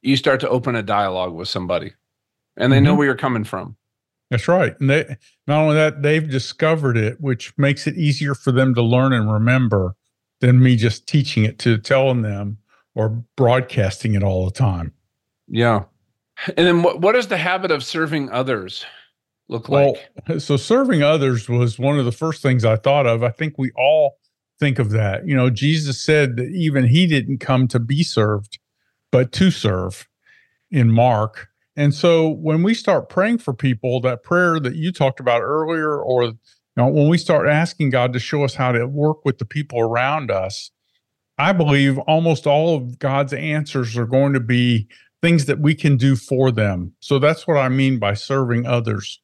you 0.02 0.16
start 0.16 0.40
to 0.40 0.48
open 0.48 0.74
a 0.74 0.82
dialogue 0.82 1.34
with 1.34 1.48
somebody 1.48 1.92
and 2.56 2.72
they 2.72 2.76
mm-hmm. 2.76 2.84
know 2.84 2.94
where 2.94 3.06
you're 3.06 3.16
coming 3.16 3.44
from. 3.44 3.76
That's 4.30 4.48
right. 4.48 4.74
And 4.80 4.90
they 4.90 5.16
not 5.46 5.60
only 5.60 5.74
that, 5.74 6.02
they've 6.02 6.28
discovered 6.28 6.96
it, 6.96 7.20
which 7.20 7.56
makes 7.56 7.86
it 7.86 7.96
easier 7.96 8.34
for 8.34 8.52
them 8.52 8.74
to 8.74 8.82
learn 8.82 9.12
and 9.12 9.32
remember 9.32 9.96
than 10.40 10.62
me 10.62 10.76
just 10.76 11.06
teaching 11.06 11.44
it 11.44 11.58
to 11.60 11.78
telling 11.78 12.22
them 12.22 12.58
or 12.94 13.10
broadcasting 13.36 14.14
it 14.14 14.22
all 14.22 14.44
the 14.44 14.50
time. 14.50 14.92
Yeah. 15.48 15.84
And 16.56 16.66
then 16.66 16.82
what, 16.82 17.00
what 17.00 17.16
is 17.16 17.28
the 17.28 17.36
habit 17.36 17.70
of 17.70 17.84
serving 17.84 18.30
others 18.30 18.84
look 19.48 19.68
well, 19.68 19.96
like? 20.28 20.40
So 20.40 20.56
serving 20.56 21.02
others 21.02 21.48
was 21.48 21.78
one 21.78 21.98
of 21.98 22.04
the 22.04 22.12
first 22.12 22.42
things 22.42 22.64
I 22.64 22.76
thought 22.76 23.06
of. 23.06 23.22
I 23.22 23.30
think 23.30 23.54
we 23.56 23.70
all 23.76 24.18
think 24.58 24.78
of 24.78 24.90
that. 24.90 25.26
You 25.26 25.36
know, 25.36 25.50
Jesus 25.50 26.00
said 26.00 26.36
that 26.36 26.48
even 26.48 26.86
he 26.86 27.06
didn't 27.06 27.38
come 27.38 27.68
to 27.68 27.78
be 27.78 28.02
served, 28.02 28.58
but 29.12 29.32
to 29.32 29.50
serve 29.50 30.08
in 30.70 30.90
Mark. 30.90 31.48
And 31.76 31.94
so 31.94 32.28
when 32.28 32.62
we 32.62 32.74
start 32.74 33.08
praying 33.08 33.38
for 33.38 33.52
people, 33.52 34.00
that 34.02 34.22
prayer 34.22 34.60
that 34.60 34.76
you 34.76 34.92
talked 34.92 35.20
about 35.20 35.42
earlier, 35.42 35.98
or 35.98 36.24
you 36.24 36.36
know, 36.76 36.88
when 36.88 37.08
we 37.08 37.18
start 37.18 37.48
asking 37.48 37.90
God 37.90 38.12
to 38.12 38.18
show 38.18 38.44
us 38.44 38.54
how 38.54 38.72
to 38.72 38.86
work 38.86 39.24
with 39.24 39.38
the 39.38 39.44
people 39.44 39.80
around 39.80 40.30
us, 40.30 40.70
I 41.38 41.52
believe 41.52 41.98
almost 42.00 42.46
all 42.46 42.76
of 42.76 42.98
God's 42.98 43.32
answers 43.32 43.96
are 43.96 44.06
going 44.06 44.34
to 44.34 44.40
be 44.40 44.86
things 45.20 45.46
that 45.46 45.58
we 45.58 45.74
can 45.74 45.96
do 45.96 46.16
for 46.16 46.52
them. 46.52 46.92
So 47.00 47.18
that's 47.18 47.46
what 47.46 47.56
I 47.56 47.68
mean 47.68 47.98
by 47.98 48.14
serving 48.14 48.66
others 48.66 49.20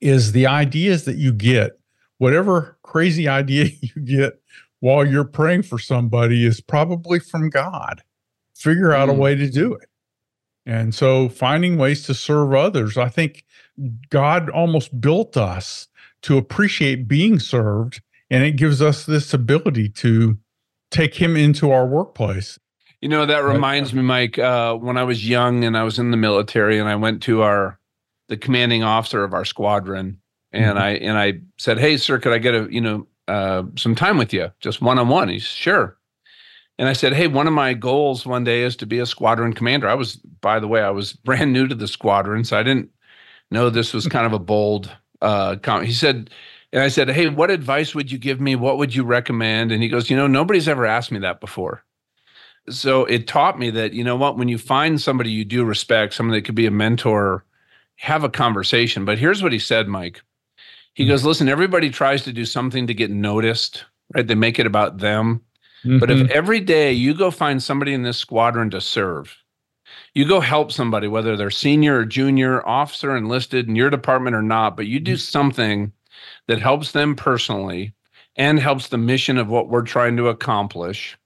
is 0.00 0.32
the 0.32 0.46
ideas 0.46 1.04
that 1.04 1.16
you 1.16 1.32
get, 1.32 1.72
whatever 2.18 2.78
crazy 2.82 3.28
idea 3.28 3.70
you 3.80 4.02
get 4.02 4.40
while 4.80 5.06
you're 5.06 5.24
praying 5.24 5.62
for 5.62 5.78
somebody 5.78 6.44
is 6.44 6.60
probably 6.60 7.20
from 7.20 7.50
God. 7.50 8.02
Figure 8.56 8.92
out 8.92 9.08
mm. 9.08 9.12
a 9.12 9.14
way 9.14 9.34
to 9.34 9.50
do 9.50 9.74
it. 9.74 9.88
And 10.64 10.94
so 10.94 11.28
finding 11.28 11.76
ways 11.76 12.02
to 12.04 12.14
serve 12.14 12.54
others, 12.54 12.96
I 12.96 13.08
think 13.08 13.44
God 14.10 14.48
almost 14.50 15.00
built 15.00 15.36
us 15.36 15.88
to 16.22 16.38
appreciate 16.38 17.08
being 17.08 17.38
served. 17.38 18.00
And 18.30 18.44
it 18.44 18.52
gives 18.52 18.80
us 18.80 19.04
this 19.04 19.34
ability 19.34 19.88
to 19.90 20.38
take 20.90 21.14
him 21.14 21.36
into 21.36 21.70
our 21.70 21.86
workplace. 21.86 22.58
You 23.00 23.08
know, 23.08 23.26
that 23.26 23.44
reminds 23.44 23.92
me, 23.92 24.02
Mike, 24.02 24.38
uh, 24.38 24.74
when 24.76 24.96
I 24.96 25.02
was 25.02 25.28
young 25.28 25.64
and 25.64 25.76
I 25.76 25.82
was 25.82 25.98
in 25.98 26.12
the 26.12 26.16
military 26.16 26.78
and 26.78 26.88
I 26.88 26.94
went 26.94 27.22
to 27.24 27.42
our, 27.42 27.80
the 28.28 28.36
commanding 28.36 28.84
officer 28.84 29.24
of 29.24 29.34
our 29.34 29.44
squadron 29.44 30.18
and 30.52 30.76
mm-hmm. 30.76 30.78
I, 30.78 30.90
and 30.90 31.18
I 31.18 31.40
said, 31.58 31.78
Hey, 31.78 31.96
sir, 31.96 32.20
could 32.20 32.32
I 32.32 32.38
get 32.38 32.54
a, 32.54 32.68
you 32.70 32.80
know, 32.80 33.06
uh, 33.26 33.64
some 33.76 33.94
time 33.94 34.18
with 34.18 34.32
you, 34.32 34.52
just 34.60 34.80
one 34.80 34.98
on 34.98 35.08
one? 35.08 35.28
He's 35.28 35.42
sure. 35.42 35.98
And 36.82 36.88
I 36.88 36.94
said, 36.94 37.12
Hey, 37.12 37.28
one 37.28 37.46
of 37.46 37.52
my 37.52 37.74
goals 37.74 38.26
one 38.26 38.42
day 38.42 38.62
is 38.62 38.74
to 38.74 38.86
be 38.86 38.98
a 38.98 39.06
squadron 39.06 39.52
commander. 39.52 39.88
I 39.88 39.94
was, 39.94 40.16
by 40.16 40.58
the 40.58 40.66
way, 40.66 40.82
I 40.82 40.90
was 40.90 41.12
brand 41.24 41.52
new 41.52 41.68
to 41.68 41.76
the 41.76 41.86
squadron, 41.86 42.42
so 42.42 42.58
I 42.58 42.64
didn't 42.64 42.90
know 43.52 43.70
this 43.70 43.94
was 43.94 44.08
kind 44.08 44.26
of 44.26 44.32
a 44.32 44.40
bold 44.40 44.90
uh, 45.20 45.54
comment. 45.62 45.86
He 45.86 45.94
said, 45.94 46.30
and 46.72 46.82
I 46.82 46.88
said, 46.88 47.08
Hey, 47.08 47.28
what 47.28 47.52
advice 47.52 47.94
would 47.94 48.10
you 48.10 48.18
give 48.18 48.40
me? 48.40 48.56
What 48.56 48.78
would 48.78 48.96
you 48.96 49.04
recommend? 49.04 49.70
And 49.70 49.80
he 49.80 49.88
goes, 49.88 50.10
You 50.10 50.16
know, 50.16 50.26
nobody's 50.26 50.66
ever 50.66 50.84
asked 50.84 51.12
me 51.12 51.20
that 51.20 51.40
before. 51.40 51.84
So 52.68 53.04
it 53.04 53.28
taught 53.28 53.60
me 53.60 53.70
that, 53.70 53.92
you 53.92 54.02
know 54.02 54.16
what, 54.16 54.36
when 54.36 54.48
you 54.48 54.58
find 54.58 55.00
somebody 55.00 55.30
you 55.30 55.44
do 55.44 55.62
respect, 55.64 56.14
someone 56.14 56.34
that 56.34 56.44
could 56.44 56.56
be 56.56 56.66
a 56.66 56.72
mentor, 56.72 57.44
have 57.94 58.24
a 58.24 58.28
conversation. 58.28 59.04
But 59.04 59.18
here's 59.18 59.40
what 59.40 59.52
he 59.52 59.60
said, 59.60 59.86
Mike. 59.86 60.20
He 60.94 61.04
mm-hmm. 61.04 61.12
goes, 61.12 61.24
Listen, 61.24 61.48
everybody 61.48 61.90
tries 61.90 62.24
to 62.24 62.32
do 62.32 62.44
something 62.44 62.88
to 62.88 62.94
get 62.94 63.12
noticed, 63.12 63.84
right? 64.12 64.26
They 64.26 64.34
make 64.34 64.58
it 64.58 64.66
about 64.66 64.98
them. 64.98 65.42
Mm-hmm. 65.84 65.98
But 65.98 66.10
if 66.10 66.18
mm-hmm. 66.18 66.32
every 66.32 66.60
day 66.60 66.92
you 66.92 67.14
go 67.14 67.30
find 67.30 67.62
somebody 67.62 67.92
in 67.92 68.02
this 68.02 68.18
squadron 68.18 68.70
to 68.70 68.80
serve, 68.80 69.36
you 70.14 70.26
go 70.26 70.40
help 70.40 70.72
somebody, 70.72 71.08
whether 71.08 71.36
they're 71.36 71.50
senior 71.50 71.98
or 71.98 72.04
junior, 72.04 72.66
officer, 72.66 73.16
enlisted 73.16 73.68
in 73.68 73.76
your 73.76 73.90
department 73.90 74.36
or 74.36 74.42
not, 74.42 74.76
but 74.76 74.86
you 74.86 75.00
do 75.00 75.14
mm-hmm. 75.14 75.18
something 75.18 75.92
that 76.48 76.60
helps 76.60 76.92
them 76.92 77.16
personally 77.16 77.94
and 78.36 78.58
helps 78.58 78.88
the 78.88 78.98
mission 78.98 79.38
of 79.38 79.48
what 79.48 79.68
we're 79.68 79.82
trying 79.82 80.16
to 80.16 80.28
accomplish, 80.28 81.18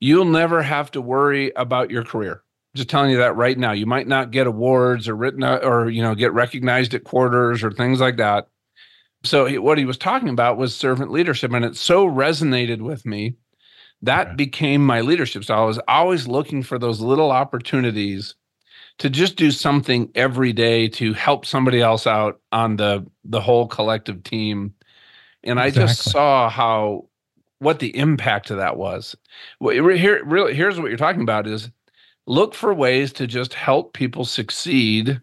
you'll 0.00 0.24
never 0.24 0.62
have 0.62 0.90
to 0.92 1.00
worry 1.00 1.52
about 1.56 1.90
your 1.90 2.04
career. 2.04 2.42
I'm 2.74 2.78
just 2.78 2.88
telling 2.88 3.10
you 3.10 3.18
that 3.18 3.36
right 3.36 3.58
now. 3.58 3.72
You 3.72 3.86
might 3.86 4.08
not 4.08 4.30
get 4.30 4.46
awards 4.46 5.08
or 5.08 5.14
written 5.14 5.44
or 5.44 5.90
you 5.90 6.02
know 6.02 6.14
get 6.14 6.32
recognized 6.32 6.94
at 6.94 7.04
quarters 7.04 7.62
or 7.62 7.70
things 7.70 8.00
like 8.00 8.16
that. 8.16 8.48
So 9.24 9.44
he, 9.44 9.58
what 9.58 9.78
he 9.78 9.84
was 9.84 9.98
talking 9.98 10.30
about 10.30 10.56
was 10.56 10.74
servant 10.74 11.12
leadership, 11.12 11.52
and 11.52 11.64
it 11.64 11.76
so 11.76 12.06
resonated 12.06 12.80
with 12.80 13.04
me 13.04 13.36
that 14.02 14.28
okay. 14.28 14.36
became 14.36 14.84
my 14.84 15.00
leadership 15.00 15.44
style. 15.44 15.62
I 15.62 15.66
was 15.66 15.80
always 15.88 16.26
looking 16.26 16.62
for 16.62 16.78
those 16.78 17.00
little 17.00 17.30
opportunities 17.30 18.34
to 18.98 19.08
just 19.08 19.36
do 19.36 19.50
something 19.50 20.10
every 20.14 20.52
day 20.52 20.88
to 20.88 21.12
help 21.12 21.46
somebody 21.46 21.80
else 21.80 22.06
out 22.06 22.40
on 22.52 22.76
the 22.76 23.06
the 23.24 23.40
whole 23.40 23.66
collective 23.66 24.22
team. 24.22 24.74
And 25.44 25.58
exactly. 25.58 25.82
I 25.82 25.86
just 25.86 26.02
saw 26.02 26.48
how 26.48 27.08
what 27.58 27.78
the 27.78 27.96
impact 27.96 28.50
of 28.50 28.58
that 28.58 28.76
was. 28.76 29.16
Here, 29.60 30.24
really, 30.24 30.54
here's 30.54 30.78
what 30.78 30.88
you're 30.88 30.96
talking 30.96 31.22
about: 31.22 31.46
is 31.46 31.70
look 32.26 32.54
for 32.54 32.74
ways 32.74 33.12
to 33.14 33.26
just 33.26 33.54
help 33.54 33.92
people 33.94 34.24
succeed, 34.24 35.20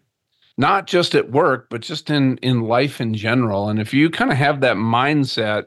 not 0.56 0.86
just 0.86 1.14
at 1.14 1.30
work, 1.30 1.68
but 1.70 1.82
just 1.82 2.10
in 2.10 2.38
in 2.38 2.62
life 2.62 3.00
in 3.00 3.14
general. 3.14 3.68
And 3.68 3.78
if 3.78 3.94
you 3.94 4.10
kind 4.10 4.30
of 4.30 4.38
have 4.38 4.60
that 4.62 4.76
mindset 4.76 5.66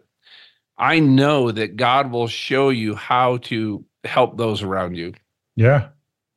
I 0.78 1.00
know 1.00 1.52
that 1.52 1.76
God 1.76 2.12
will 2.12 2.28
show 2.28 2.70
you 2.70 2.96
how 2.96 3.38
to 3.38 3.86
help 4.04 4.38
those 4.38 4.62
around 4.62 4.96
you. 4.96 5.14
Yeah. 5.56 5.90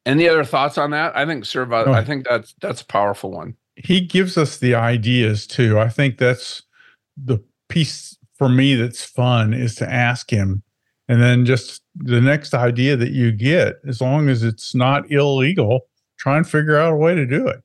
Any 0.04 0.28
other 0.28 0.44
thoughts 0.44 0.78
on 0.78 0.90
that? 0.90 1.16
I 1.16 1.26
think 1.26 1.44
serve. 1.44 1.72
I 1.72 2.04
think 2.04 2.26
that's 2.28 2.54
that's 2.60 2.80
a 2.80 2.86
powerful 2.86 3.32
one. 3.32 3.56
He 3.74 4.00
gives 4.00 4.38
us 4.38 4.58
the 4.58 4.74
ideas 4.74 5.46
too. 5.46 5.80
I 5.80 5.88
think 5.88 6.18
that's 6.18 6.62
the 7.16 7.38
piece 7.68 8.16
for 8.38 8.48
me 8.48 8.74
that's 8.74 9.04
fun 9.04 9.52
is 9.52 9.74
to 9.76 9.92
ask 9.92 10.30
him, 10.30 10.62
and 11.08 11.20
then 11.20 11.44
just 11.44 11.82
the 11.96 12.20
next 12.20 12.54
idea 12.54 12.96
that 12.96 13.10
you 13.10 13.32
get, 13.32 13.76
as 13.86 14.00
long 14.00 14.28
as 14.28 14.42
it's 14.44 14.74
not 14.74 15.10
illegal, 15.10 15.80
try 16.18 16.36
and 16.36 16.48
figure 16.48 16.76
out 16.76 16.92
a 16.92 16.96
way 16.96 17.14
to 17.14 17.26
do 17.26 17.48
it. 17.48 17.62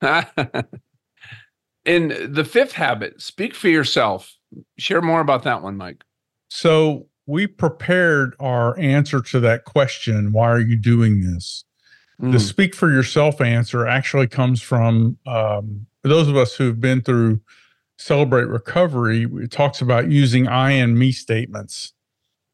In 1.84 2.32
the 2.32 2.44
fifth 2.44 2.72
habit, 2.72 3.20
speak 3.20 3.54
for 3.54 3.68
yourself. 3.68 4.35
Share 4.78 5.02
more 5.02 5.20
about 5.20 5.42
that 5.44 5.62
one, 5.62 5.76
Mike. 5.76 6.04
So 6.48 7.08
we 7.26 7.46
prepared 7.46 8.34
our 8.40 8.78
answer 8.78 9.20
to 9.20 9.40
that 9.40 9.64
question 9.64 10.32
why 10.32 10.48
are 10.48 10.60
you 10.60 10.76
doing 10.76 11.20
this 11.20 11.64
mm. 12.20 12.32
the 12.32 12.40
speak 12.40 12.74
for 12.74 12.90
yourself 12.90 13.40
answer 13.40 13.86
actually 13.86 14.26
comes 14.26 14.62
from 14.62 15.16
um, 15.26 15.86
those 16.02 16.28
of 16.28 16.36
us 16.36 16.54
who've 16.54 16.80
been 16.80 17.02
through 17.02 17.40
celebrate 17.98 18.44
recovery 18.44 19.26
it 19.34 19.50
talks 19.50 19.80
about 19.80 20.10
using 20.10 20.46
i 20.48 20.70
and 20.70 20.98
me 20.98 21.12
statements 21.12 21.92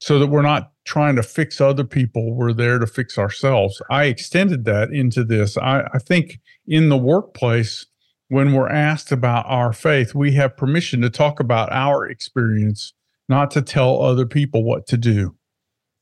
so 0.00 0.18
that 0.18 0.26
we're 0.26 0.42
not 0.42 0.72
trying 0.84 1.14
to 1.14 1.22
fix 1.22 1.60
other 1.60 1.84
people 1.84 2.34
we're 2.34 2.52
there 2.52 2.78
to 2.78 2.86
fix 2.86 3.18
ourselves 3.18 3.80
i 3.90 4.04
extended 4.04 4.64
that 4.64 4.90
into 4.90 5.24
this 5.24 5.56
I, 5.58 5.82
I 5.92 5.98
think 5.98 6.40
in 6.66 6.88
the 6.88 6.96
workplace 6.96 7.86
when 8.32 8.54
we're 8.54 8.70
asked 8.70 9.12
about 9.12 9.44
our 9.46 9.74
faith 9.74 10.14
we 10.14 10.32
have 10.32 10.56
permission 10.56 11.02
to 11.02 11.10
talk 11.10 11.38
about 11.38 11.70
our 11.70 12.06
experience 12.06 12.94
not 13.28 13.50
to 13.50 13.60
tell 13.60 14.02
other 14.02 14.24
people 14.24 14.64
what 14.64 14.86
to 14.86 14.96
do. 14.96 15.36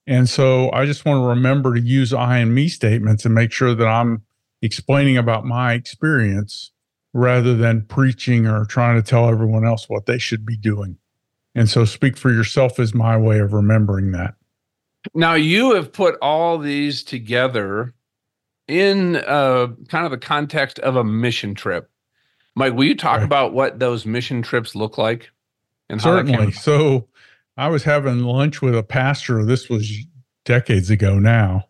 And 0.07 0.29
so 0.29 0.71
I 0.73 0.87
just 0.87 1.05
want 1.05 1.23
to 1.23 1.29
remember 1.29 1.75
to 1.75 1.81
use 1.81 2.13
I 2.13 2.39
and 2.39 2.55
me 2.55 2.69
statements 2.69 3.25
and 3.25 3.35
make 3.35 3.51
sure 3.51 3.75
that 3.75 3.87
I'm 3.87 4.23
explaining 4.63 5.17
about 5.17 5.45
my 5.45 5.73
experience 5.73 6.71
rather 7.13 7.57
than 7.57 7.87
preaching 7.87 8.47
or 8.47 8.65
trying 8.65 8.95
to 8.95 9.03
tell 9.03 9.29
everyone 9.29 9.65
else 9.65 9.89
what 9.89 10.07
they 10.07 10.19
should 10.19 10.47
be 10.47 10.57
doing. 10.57 10.99
And 11.57 11.69
so 11.69 11.85
speak 11.85 12.17
for 12.17 12.33
yourself 12.33 12.79
is 12.79 12.95
my 12.95 13.17
way 13.17 13.41
of 13.41 13.53
remembering 13.53 14.13
that. 14.13 14.35
Now 15.15 15.35
you 15.35 15.75
have 15.75 15.93
put 15.93 16.17
all 16.23 16.59
these 16.59 17.03
together 17.03 17.93
in 18.69 19.17
uh, 19.17 19.69
kind 19.89 20.05
of 20.05 20.13
the 20.13 20.19
context 20.19 20.79
of 20.79 20.95
a 20.95 21.03
mission 21.03 21.57
trip. 21.57 21.90
Mike, 22.61 22.75
will 22.75 22.85
you 22.85 22.95
talk 22.95 23.19
right. 23.19 23.25
about 23.25 23.53
what 23.55 23.79
those 23.79 24.05
mission 24.05 24.43
trips 24.43 24.75
look 24.75 24.99
like? 24.99 25.31
And 25.89 26.01
certainly. 26.01 26.53
So 26.53 27.09
I 27.57 27.69
was 27.69 27.85
having 27.85 28.21
lunch 28.21 28.61
with 28.61 28.77
a 28.77 28.83
pastor. 28.83 29.45
This 29.45 29.69
was 29.69 29.91
decades 30.45 30.91
ago 30.91 31.19
now. 31.19 31.65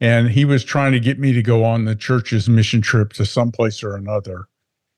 And 0.00 0.28
he 0.28 0.44
was 0.44 0.64
trying 0.64 0.92
to 0.92 1.00
get 1.00 1.20
me 1.20 1.32
to 1.32 1.42
go 1.42 1.64
on 1.64 1.84
the 1.84 1.94
church's 1.94 2.48
mission 2.48 2.82
trip 2.82 3.12
to 3.14 3.24
someplace 3.24 3.82
or 3.82 3.94
another. 3.94 4.46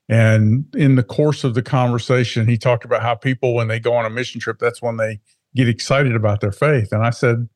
And 0.09 0.65
in 0.75 0.95
the 0.95 1.03
course 1.03 1.43
of 1.43 1.53
the 1.53 1.61
conversation, 1.61 2.47
he 2.47 2.57
talked 2.57 2.83
about 2.83 3.03
how 3.03 3.13
people, 3.13 3.53
when 3.53 3.67
they 3.67 3.79
go 3.79 3.93
on 3.93 4.05
a 4.05 4.09
mission 4.09 4.41
trip, 4.41 4.57
that's 4.59 4.81
when 4.81 4.97
they 4.97 5.19
get 5.55 5.69
excited 5.69 6.15
about 6.15 6.41
their 6.41 6.51
faith. 6.51 6.91
And 6.91 7.05
I 7.05 7.11
said, 7.11 7.47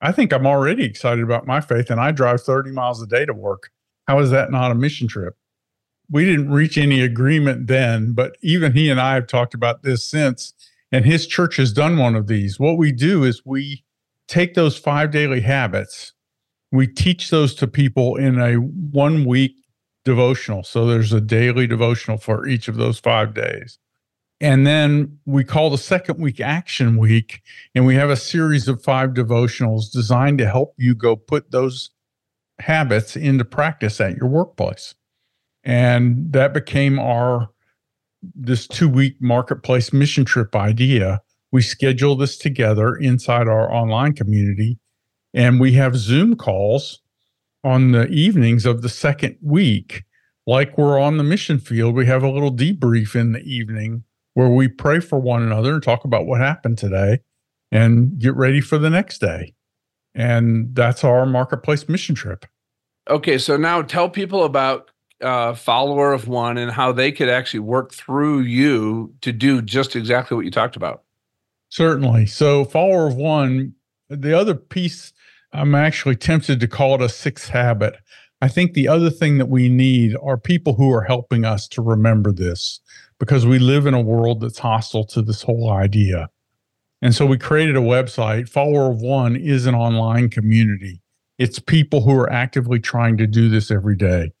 I 0.00 0.12
think 0.12 0.32
I'm 0.32 0.46
already 0.46 0.84
excited 0.84 1.24
about 1.24 1.46
my 1.46 1.60
faith, 1.60 1.90
and 1.90 2.00
I 2.00 2.12
drive 2.12 2.42
30 2.42 2.70
miles 2.70 3.02
a 3.02 3.06
day 3.06 3.24
to 3.26 3.34
work. 3.34 3.70
How 4.06 4.18
is 4.20 4.30
that 4.30 4.50
not 4.50 4.70
a 4.70 4.74
mission 4.74 5.08
trip? 5.08 5.34
We 6.14 6.24
didn't 6.24 6.52
reach 6.52 6.78
any 6.78 7.00
agreement 7.00 7.66
then, 7.66 8.12
but 8.12 8.36
even 8.40 8.72
he 8.72 8.88
and 8.88 9.00
I 9.00 9.14
have 9.14 9.26
talked 9.26 9.52
about 9.52 9.82
this 9.82 10.04
since. 10.04 10.52
And 10.92 11.04
his 11.04 11.26
church 11.26 11.56
has 11.56 11.72
done 11.72 11.98
one 11.98 12.14
of 12.14 12.28
these. 12.28 12.60
What 12.60 12.78
we 12.78 12.92
do 12.92 13.24
is 13.24 13.42
we 13.44 13.82
take 14.28 14.54
those 14.54 14.78
five 14.78 15.10
daily 15.10 15.40
habits, 15.40 16.12
we 16.70 16.86
teach 16.86 17.30
those 17.30 17.52
to 17.56 17.66
people 17.66 18.14
in 18.14 18.38
a 18.38 18.54
one 18.54 19.24
week 19.24 19.56
devotional. 20.04 20.62
So 20.62 20.86
there's 20.86 21.12
a 21.12 21.20
daily 21.20 21.66
devotional 21.66 22.18
for 22.18 22.46
each 22.46 22.68
of 22.68 22.76
those 22.76 23.00
five 23.00 23.34
days. 23.34 23.80
And 24.40 24.64
then 24.64 25.18
we 25.26 25.42
call 25.42 25.68
the 25.68 25.78
second 25.78 26.20
week 26.20 26.38
Action 26.38 26.96
Week, 26.96 27.42
and 27.74 27.86
we 27.86 27.96
have 27.96 28.10
a 28.10 28.16
series 28.16 28.68
of 28.68 28.84
five 28.84 29.10
devotionals 29.14 29.90
designed 29.90 30.38
to 30.38 30.46
help 30.46 30.74
you 30.78 30.94
go 30.94 31.16
put 31.16 31.50
those 31.50 31.90
habits 32.60 33.16
into 33.16 33.44
practice 33.44 34.00
at 34.00 34.16
your 34.16 34.28
workplace 34.28 34.94
and 35.64 36.32
that 36.32 36.52
became 36.52 36.98
our 36.98 37.48
this 38.34 38.66
two 38.66 38.88
week 38.88 39.16
marketplace 39.20 39.92
mission 39.92 40.24
trip 40.24 40.54
idea. 40.54 41.20
We 41.52 41.62
schedule 41.62 42.16
this 42.16 42.36
together 42.36 42.94
inside 42.96 43.48
our 43.48 43.72
online 43.72 44.14
community 44.14 44.78
and 45.32 45.60
we 45.60 45.72
have 45.72 45.96
zoom 45.96 46.36
calls 46.36 47.00
on 47.62 47.92
the 47.92 48.06
evenings 48.08 48.66
of 48.66 48.82
the 48.82 48.88
second 48.88 49.36
week. 49.40 50.04
Like 50.46 50.76
we're 50.76 50.98
on 50.98 51.16
the 51.16 51.24
mission 51.24 51.58
field 51.58 51.94
we 51.94 52.06
have 52.06 52.22
a 52.22 52.30
little 52.30 52.52
debrief 52.52 53.14
in 53.14 53.32
the 53.32 53.40
evening 53.40 54.04
where 54.34 54.48
we 54.48 54.68
pray 54.68 55.00
for 55.00 55.18
one 55.18 55.42
another 55.42 55.74
and 55.74 55.82
talk 55.82 56.04
about 56.04 56.26
what 56.26 56.40
happened 56.40 56.76
today 56.76 57.20
and 57.70 58.18
get 58.18 58.34
ready 58.34 58.60
for 58.60 58.78
the 58.78 58.90
next 58.90 59.18
day. 59.18 59.54
And 60.14 60.74
that's 60.74 61.04
our 61.04 61.24
marketplace 61.24 61.88
mission 61.88 62.14
trip. 62.14 62.44
Okay 63.08 63.38
so 63.38 63.56
now 63.56 63.80
tell 63.82 64.10
people 64.10 64.44
about 64.44 64.90
uh, 65.24 65.54
follower 65.54 66.12
of 66.12 66.28
one 66.28 66.58
and 66.58 66.70
how 66.70 66.92
they 66.92 67.10
could 67.10 67.28
actually 67.28 67.60
work 67.60 67.92
through 67.92 68.40
you 68.40 69.12
to 69.22 69.32
do 69.32 69.62
just 69.62 69.96
exactly 69.96 70.36
what 70.36 70.44
you 70.44 70.50
talked 70.50 70.76
about. 70.76 71.02
Certainly. 71.70 72.26
So, 72.26 72.64
follower 72.64 73.08
of 73.08 73.16
one, 73.16 73.74
the 74.08 74.38
other 74.38 74.54
piece, 74.54 75.12
I'm 75.52 75.74
actually 75.74 76.16
tempted 76.16 76.60
to 76.60 76.68
call 76.68 76.94
it 76.94 77.02
a 77.02 77.08
sixth 77.08 77.48
habit. 77.48 77.96
I 78.40 78.48
think 78.48 78.74
the 78.74 78.88
other 78.88 79.10
thing 79.10 79.38
that 79.38 79.48
we 79.48 79.68
need 79.68 80.16
are 80.22 80.36
people 80.36 80.74
who 80.74 80.92
are 80.92 81.02
helping 81.02 81.44
us 81.44 81.66
to 81.68 81.82
remember 81.82 82.30
this 82.30 82.80
because 83.18 83.46
we 83.46 83.58
live 83.58 83.86
in 83.86 83.94
a 83.94 84.00
world 84.00 84.40
that's 84.40 84.58
hostile 84.58 85.04
to 85.06 85.22
this 85.22 85.42
whole 85.42 85.70
idea. 85.70 86.28
And 87.00 87.14
so 87.14 87.26
we 87.26 87.38
created 87.38 87.76
a 87.76 87.80
website. 87.80 88.48
Follower 88.48 88.90
of 88.90 89.00
One 89.00 89.36
is 89.36 89.66
an 89.66 89.74
online 89.74 90.28
community. 90.28 91.00
It's 91.38 91.58
people 91.58 92.02
who 92.02 92.14
are 92.16 92.30
actively 92.30 92.78
trying 92.78 93.16
to 93.16 93.26
do 93.26 93.48
this 93.48 93.70
every 93.70 93.96
day. 93.96 94.32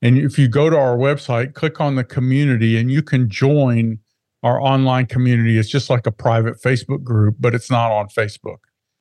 And 0.00 0.18
if 0.18 0.38
you 0.38 0.48
go 0.48 0.70
to 0.70 0.76
our 0.76 0.96
website, 0.96 1.54
click 1.54 1.80
on 1.80 1.96
the 1.96 2.04
community 2.04 2.76
and 2.78 2.90
you 2.90 3.02
can 3.02 3.28
join 3.28 3.98
our 4.42 4.60
online 4.60 5.06
community. 5.06 5.58
It's 5.58 5.68
just 5.68 5.90
like 5.90 6.06
a 6.06 6.12
private 6.12 6.62
Facebook 6.62 7.02
group, 7.02 7.36
but 7.40 7.54
it's 7.54 7.70
not 7.70 7.90
on 7.90 8.08
Facebook. 8.08 8.58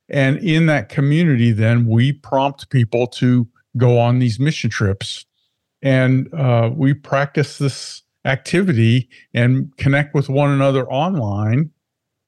And 0.10 0.38
in 0.38 0.66
that 0.68 0.90
community, 0.90 1.52
then 1.52 1.86
we 1.86 2.14
prompt 2.14 2.70
people 2.70 3.08
to 3.08 3.48
go 3.76 4.00
on 4.00 4.20
these 4.20 4.40
mission 4.40 4.70
trips. 4.70 5.26
And 5.82 6.34
uh, 6.34 6.72
we 6.74 6.94
practice 6.94 7.60
this 7.60 8.02
activity 8.26 9.10
and 9.34 9.76
connect 9.78 10.14
with 10.14 10.30
one 10.30 10.50
another 10.50 10.90
online, 10.90 11.72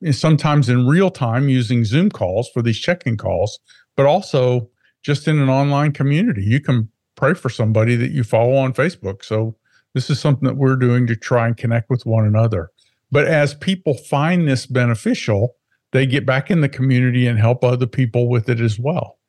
and 0.02 0.16
sometimes 0.16 0.70
in 0.70 0.88
real 0.88 1.10
time 1.10 1.50
using 1.50 1.84
Zoom 1.84 2.10
calls 2.10 2.50
for 2.50 2.62
these 2.62 2.80
check 2.80 3.06
in 3.06 3.18
calls, 3.18 3.60
but 3.98 4.06
also 4.06 4.70
just 5.02 5.28
in 5.28 5.40
an 5.40 5.50
online 5.50 5.92
community. 5.92 6.44
You 6.44 6.62
can 6.62 6.90
pray 7.20 7.34
for 7.34 7.50
somebody 7.50 7.98
that 7.98 8.12
you 8.12 8.24
follow 8.24 8.56
on 8.56 8.74
Facebook. 8.74 9.26
So 9.26 9.58
this 9.94 10.10
is 10.10 10.20
something 10.22 10.48
that 10.48 10.56
we're 10.56 10.78
doing 10.78 11.06
to 11.08 11.18
try 11.18 11.48
and 11.48 11.58
connect 11.58 11.90
with 11.90 12.06
one 12.06 12.26
another. 12.26 12.72
But 13.12 13.28
as 13.28 13.54
people 13.54 13.94
find 13.94 14.48
this 14.48 14.66
beneficial, 14.66 15.56
they 15.92 16.06
get 16.06 16.26
back 16.26 16.50
in 16.50 16.62
the 16.62 16.70
community 16.70 17.28
and 17.28 17.38
help 17.38 17.62
other 17.62 17.88
people 17.88 18.30
with 18.30 18.48
it 18.48 18.62
as 18.62 18.80
well. 18.80 19.20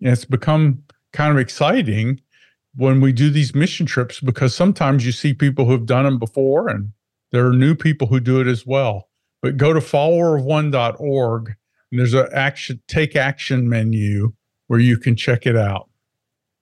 And 0.00 0.12
it's 0.12 0.24
become 0.24 0.84
kind 1.12 1.32
of 1.32 1.38
exciting 1.38 2.20
when 2.76 3.00
we 3.00 3.12
do 3.12 3.30
these 3.30 3.52
mission 3.52 3.84
trips 3.84 4.20
because 4.20 4.54
sometimes 4.54 5.04
you 5.04 5.10
see 5.10 5.34
people 5.34 5.64
who 5.64 5.72
have 5.72 5.86
done 5.86 6.04
them 6.04 6.20
before 6.20 6.68
and 6.68 6.92
there 7.32 7.46
are 7.48 7.52
new 7.52 7.74
people 7.74 8.06
who 8.06 8.20
do 8.20 8.40
it 8.40 8.46
as 8.46 8.64
well. 8.64 9.08
But 9.42 9.56
go 9.56 9.72
to 9.72 9.80
followerofone.org 9.80 11.54
and 11.90 11.98
there's 11.98 12.14
a 12.14 12.28
action 12.32 12.80
take 12.86 13.16
action 13.16 13.68
menu 13.68 14.34
where 14.68 14.78
you 14.78 14.98
can 14.98 15.16
check 15.16 15.46
it 15.46 15.56
out. 15.56 15.89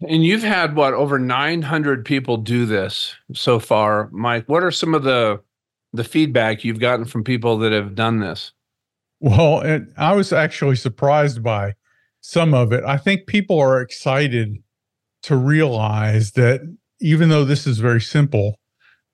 And 0.07 0.25
you've 0.25 0.43
had 0.43 0.77
what 0.77 0.95
over 0.95 1.19
900 1.19 2.05
people 2.05 2.37
do 2.37 2.67
this 2.67 3.17
so 3.33 3.59
far, 3.59 4.09
Mike. 4.13 4.49
What 4.49 4.63
are 4.63 4.71
some 4.71 4.95
of 4.95 5.03
the 5.03 5.41
the 5.93 6.05
feedback 6.05 6.65
you've 6.65 6.81
gotten 6.81 7.07
from 7.07 7.25
people 7.25 7.59
that 7.59 7.73
have 7.73 7.95
done 7.95 8.21
this? 8.21 8.53
Well, 9.21 9.61
and 9.61 9.93
I 9.97 10.15
was 10.15 10.33
actually 10.33 10.77
surprised 10.77 11.43
by 11.43 11.75
some 12.21 12.55
of 12.55 12.73
it. 12.73 12.85
I 12.85 12.99
think 12.99 13.27
people 13.27 13.59
are 13.59 13.81
excited 13.81 14.63
to 15.23 15.37
realize 15.37 16.33
that 16.33 16.61
even 17.01 17.29
though 17.29 17.45
this 17.45 17.67
is 17.67 17.79
very 17.79 18.01
simple, 18.01 18.59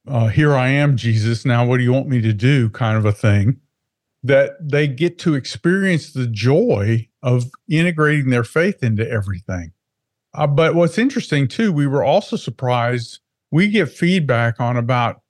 uh, 0.06 0.28
here 0.28 0.54
I 0.54 0.68
am, 0.68 0.96
Jesus. 0.96 1.44
Now, 1.44 1.64
what 1.64 1.78
do 1.78 1.84
you 1.84 1.92
want 1.92 2.08
me 2.08 2.20
to 2.20 2.32
do? 2.32 2.68
Kind 2.70 2.98
of 2.98 3.04
a 3.04 3.12
thing. 3.12 3.60
That 4.22 4.52
they 4.60 4.88
get 4.88 5.18
to 5.20 5.34
experience 5.34 6.12
the 6.12 6.26
joy 6.26 7.08
of 7.22 7.44
integrating 7.68 8.30
their 8.30 8.44
faith 8.44 8.82
into 8.82 9.08
everything. 9.08 9.72
Uh, 10.34 10.46
but 10.46 10.74
what's 10.74 10.98
interesting 10.98 11.46
too, 11.46 11.72
we 11.72 11.86
were 11.86 12.04
also 12.04 12.36
surprised. 12.36 13.20
We 13.50 13.68
get 13.68 13.88
feedback 13.88 14.60
on 14.60 14.76
about, 14.76 15.22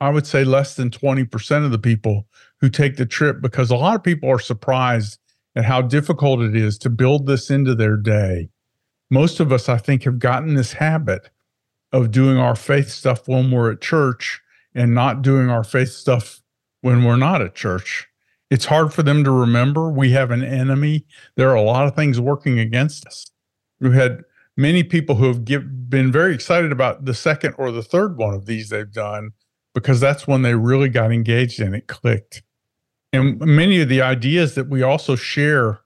I 0.00 0.10
would 0.10 0.26
say, 0.26 0.44
less 0.44 0.74
than 0.74 0.90
20% 0.90 1.64
of 1.64 1.70
the 1.70 1.78
people 1.78 2.26
who 2.60 2.68
take 2.68 2.96
the 2.96 3.06
trip 3.06 3.40
because 3.40 3.70
a 3.70 3.76
lot 3.76 3.94
of 3.94 4.02
people 4.02 4.28
are 4.28 4.40
surprised 4.40 5.18
at 5.54 5.64
how 5.64 5.80
difficult 5.82 6.40
it 6.40 6.56
is 6.56 6.76
to 6.78 6.90
build 6.90 7.26
this 7.26 7.50
into 7.50 7.74
their 7.74 7.96
day. 7.96 8.48
Most 9.10 9.40
of 9.40 9.52
us, 9.52 9.68
I 9.68 9.78
think, 9.78 10.02
have 10.04 10.18
gotten 10.18 10.54
this 10.54 10.74
habit 10.74 11.30
of 11.92 12.10
doing 12.10 12.36
our 12.36 12.54
faith 12.54 12.90
stuff 12.90 13.26
when 13.26 13.50
we're 13.50 13.72
at 13.72 13.80
church 13.80 14.40
and 14.74 14.94
not 14.94 15.22
doing 15.22 15.48
our 15.48 15.64
faith 15.64 15.90
stuff 15.90 16.42
when 16.82 17.04
we're 17.04 17.16
not 17.16 17.40
at 17.40 17.54
church. 17.54 18.06
It's 18.50 18.66
hard 18.66 18.92
for 18.92 19.02
them 19.02 19.24
to 19.24 19.30
remember. 19.30 19.90
We 19.90 20.12
have 20.12 20.30
an 20.30 20.44
enemy. 20.44 21.06
There 21.36 21.50
are 21.50 21.56
a 21.56 21.62
lot 21.62 21.86
of 21.86 21.94
things 21.94 22.20
working 22.20 22.58
against 22.58 23.06
us. 23.06 23.30
We've 23.80 23.92
had 23.92 24.22
many 24.58 24.82
people 24.82 25.14
who 25.14 25.28
have 25.28 25.44
give, 25.44 25.88
been 25.88 26.10
very 26.12 26.34
excited 26.34 26.72
about 26.72 27.04
the 27.04 27.14
second 27.14 27.54
or 27.56 27.70
the 27.70 27.82
third 27.82 28.18
one 28.18 28.34
of 28.34 28.44
these 28.44 28.68
they've 28.68 28.92
done 28.92 29.30
because 29.72 30.00
that's 30.00 30.26
when 30.26 30.42
they 30.42 30.54
really 30.56 30.88
got 30.88 31.12
engaged 31.12 31.60
and 31.60 31.74
it 31.74 31.86
clicked. 31.86 32.42
And 33.12 33.38
many 33.38 33.80
of 33.80 33.88
the 33.88 34.02
ideas 34.02 34.56
that 34.56 34.68
we 34.68 34.82
also 34.82 35.14
share 35.14 35.80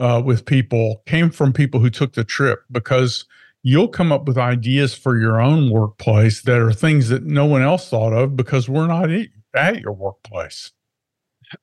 uh, 0.00 0.22
with 0.24 0.46
people 0.46 1.02
came 1.04 1.30
from 1.30 1.52
people 1.52 1.80
who 1.80 1.90
took 1.90 2.14
the 2.14 2.24
trip 2.24 2.60
because 2.70 3.26
you'll 3.64 3.88
come 3.88 4.12
up 4.12 4.26
with 4.26 4.38
ideas 4.38 4.94
for 4.94 5.18
your 5.18 5.40
own 5.40 5.70
workplace 5.70 6.42
that 6.42 6.60
are 6.60 6.72
things 6.72 7.08
that 7.08 7.24
no 7.24 7.44
one 7.44 7.62
else 7.62 7.88
thought 7.88 8.12
of 8.12 8.36
because 8.36 8.68
we're 8.68 8.86
not 8.86 9.10
at 9.54 9.80
your 9.80 9.92
workplace. 9.92 10.70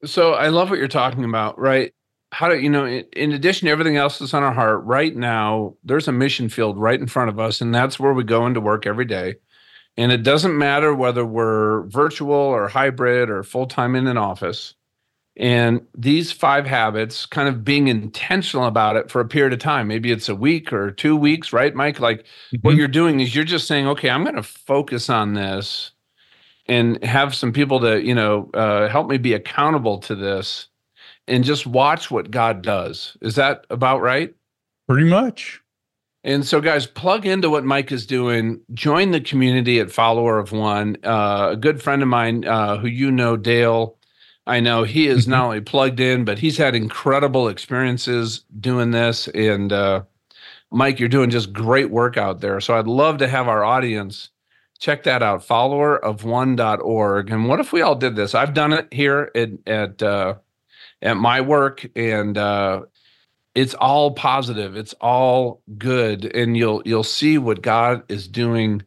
So 0.03 0.33
I 0.33 0.49
love 0.49 0.69
what 0.69 0.77
you're 0.77 0.87
talking 0.89 1.23
about, 1.23 1.57
right? 1.57 1.93
How 2.31 2.47
do 2.47 2.59
you 2.59 2.69
know, 2.69 2.85
in, 2.85 3.31
addition 3.31 3.65
to 3.65 3.71
everything 3.71 3.97
else 3.97 4.19
that's 4.19 4.33
on 4.33 4.43
our 4.43 4.53
heart, 4.53 4.83
right 4.83 5.15
now, 5.15 5.75
there's 5.83 6.07
a 6.07 6.11
mission 6.11 6.47
field 6.47 6.77
right 6.77 6.99
in 6.99 7.07
front 7.07 7.29
of 7.29 7.39
us, 7.39 7.59
and 7.59 7.73
that's 7.73 7.99
where 7.99 8.13
we 8.13 8.23
go 8.23 8.45
into 8.45 8.61
work 8.61 8.85
every 8.85 9.05
day. 9.05 9.35
And 9.97 10.11
it 10.11 10.23
doesn't 10.23 10.57
matter 10.57 10.93
whether 10.93 11.25
we're 11.25 11.83
virtual 11.87 12.31
or 12.31 12.67
hybrid 12.67 13.29
or 13.29 13.43
full 13.43 13.65
time 13.65 13.95
in 13.95 14.07
an 14.07 14.17
office. 14.17 14.75
And 15.35 15.81
these 15.97 16.31
five 16.31 16.67
habits, 16.67 17.25
kind 17.25 17.47
of 17.47 17.63
being 17.63 17.87
intentional 17.87 18.65
about 18.65 18.97
it 18.97 19.09
for 19.09 19.21
a 19.21 19.27
period 19.27 19.53
of 19.53 19.59
time, 19.59 19.87
maybe 19.87 20.11
it's 20.11 20.27
a 20.27 20.35
week 20.35 20.73
or 20.73 20.91
two 20.91 21.15
weeks, 21.15 21.53
right, 21.53 21.73
Mike? 21.73 21.99
Like 21.99 22.19
mm-hmm. 22.19 22.57
what 22.57 22.75
you're 22.75 22.87
doing 22.89 23.21
is 23.21 23.33
you're 23.33 23.45
just 23.45 23.67
saying, 23.67 23.87
okay, 23.87 24.09
I'm 24.09 24.23
going 24.23 24.35
to 24.35 24.43
focus 24.43 25.09
on 25.09 25.33
this 25.33 25.91
and 26.67 27.03
have 27.03 27.33
some 27.33 27.53
people 27.53 27.79
to, 27.79 28.03
you 28.03 28.13
know, 28.13 28.51
uh, 28.53 28.89
help 28.89 29.09
me 29.09 29.17
be 29.17 29.33
accountable 29.33 29.97
to 29.99 30.15
this 30.15 30.67
and 31.29 31.43
just 31.43 31.65
watch 31.65 32.11
what 32.11 32.31
God 32.31 32.61
does. 32.61 33.17
Is 33.21 33.35
that 33.35 33.65
about 33.69 34.01
right? 34.01 34.33
Pretty 34.87 35.07
much. 35.07 35.61
And 36.23 36.45
so, 36.45 36.59
guys, 36.59 36.85
plug 36.85 37.25
into 37.25 37.49
what 37.49 37.63
Mike 37.63 37.91
is 37.91 38.05
doing. 38.05 38.59
Join 38.73 39.11
the 39.11 39.21
community 39.21 39.79
at 39.79 39.91
Follower 39.91 40.37
of 40.37 40.51
One. 40.51 40.97
Uh, 41.03 41.49
a 41.51 41.55
good 41.55 41.81
friend 41.81 42.01
of 42.01 42.09
mine 42.09 42.45
uh, 42.45 42.77
who 42.77 42.87
you 42.87 43.09
know, 43.09 43.37
Dale, 43.37 43.97
I 44.45 44.59
know 44.59 44.83
he 44.83 45.07
is 45.07 45.23
mm-hmm. 45.23 45.31
not 45.31 45.45
only 45.45 45.61
plugged 45.61 46.01
in, 46.01 46.25
but 46.25 46.39
he's 46.39 46.57
had 46.57 46.75
incredible 46.75 47.47
experiences 47.47 48.43
doing 48.59 48.91
this. 48.91 49.29
And 49.29 49.71
uh, 49.71 50.03
Mike, 50.71 50.99
you're 50.99 51.07
doing 51.07 51.29
just 51.29 51.53
great 51.53 51.89
work 51.89 52.17
out 52.17 52.41
there. 52.41 52.59
So 52.59 52.77
I'd 52.77 52.87
love 52.87 53.19
to 53.19 53.27
have 53.27 53.47
our 53.47 53.63
audience 53.63 54.29
check 54.79 55.03
that 55.03 55.21
out, 55.21 55.45
followerofone.org. 55.45 57.29
And 57.29 57.47
what 57.47 57.59
if 57.59 57.71
we 57.71 57.81
all 57.81 57.95
did 57.95 58.15
this? 58.15 58.33
I've 58.33 58.53
done 58.53 58.73
it 58.73 58.91
here 58.91 59.29
at 59.35 59.49
at 59.67 60.01
uh, 60.01 60.35
at 61.01 61.17
my 61.17 61.41
work, 61.41 61.85
and 61.95 62.37
uh, 62.37 62.81
it's 63.55 63.73
all 63.73 64.11
positive. 64.11 64.75
It's 64.75 64.93
all 65.01 65.61
good, 65.77 66.25
and 66.25 66.55
you'll 66.55 66.81
you'll 66.85 67.03
see 67.03 67.37
what 67.37 67.61
God 67.61 68.03
is 68.09 68.27
doing 68.27 68.83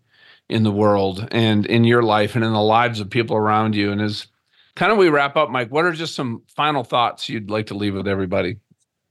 in 0.48 0.62
the 0.62 0.72
world 0.72 1.26
and 1.30 1.64
in 1.66 1.84
your 1.84 2.02
life 2.02 2.34
and 2.34 2.44
in 2.44 2.52
the 2.52 2.60
lives 2.60 3.00
of 3.00 3.08
people 3.08 3.36
around 3.36 3.74
you. 3.74 3.90
And 3.90 4.00
as 4.00 4.26
kind 4.76 4.92
of 4.92 4.98
we 4.98 5.08
wrap 5.08 5.36
up, 5.36 5.50
Mike, 5.50 5.70
what 5.70 5.84
are 5.84 5.92
just 5.92 6.14
some 6.14 6.42
final 6.46 6.84
thoughts 6.84 7.28
you'd 7.28 7.50
like 7.50 7.66
to 7.66 7.74
leave 7.74 7.94
with 7.94 8.06
everybody? 8.06 8.58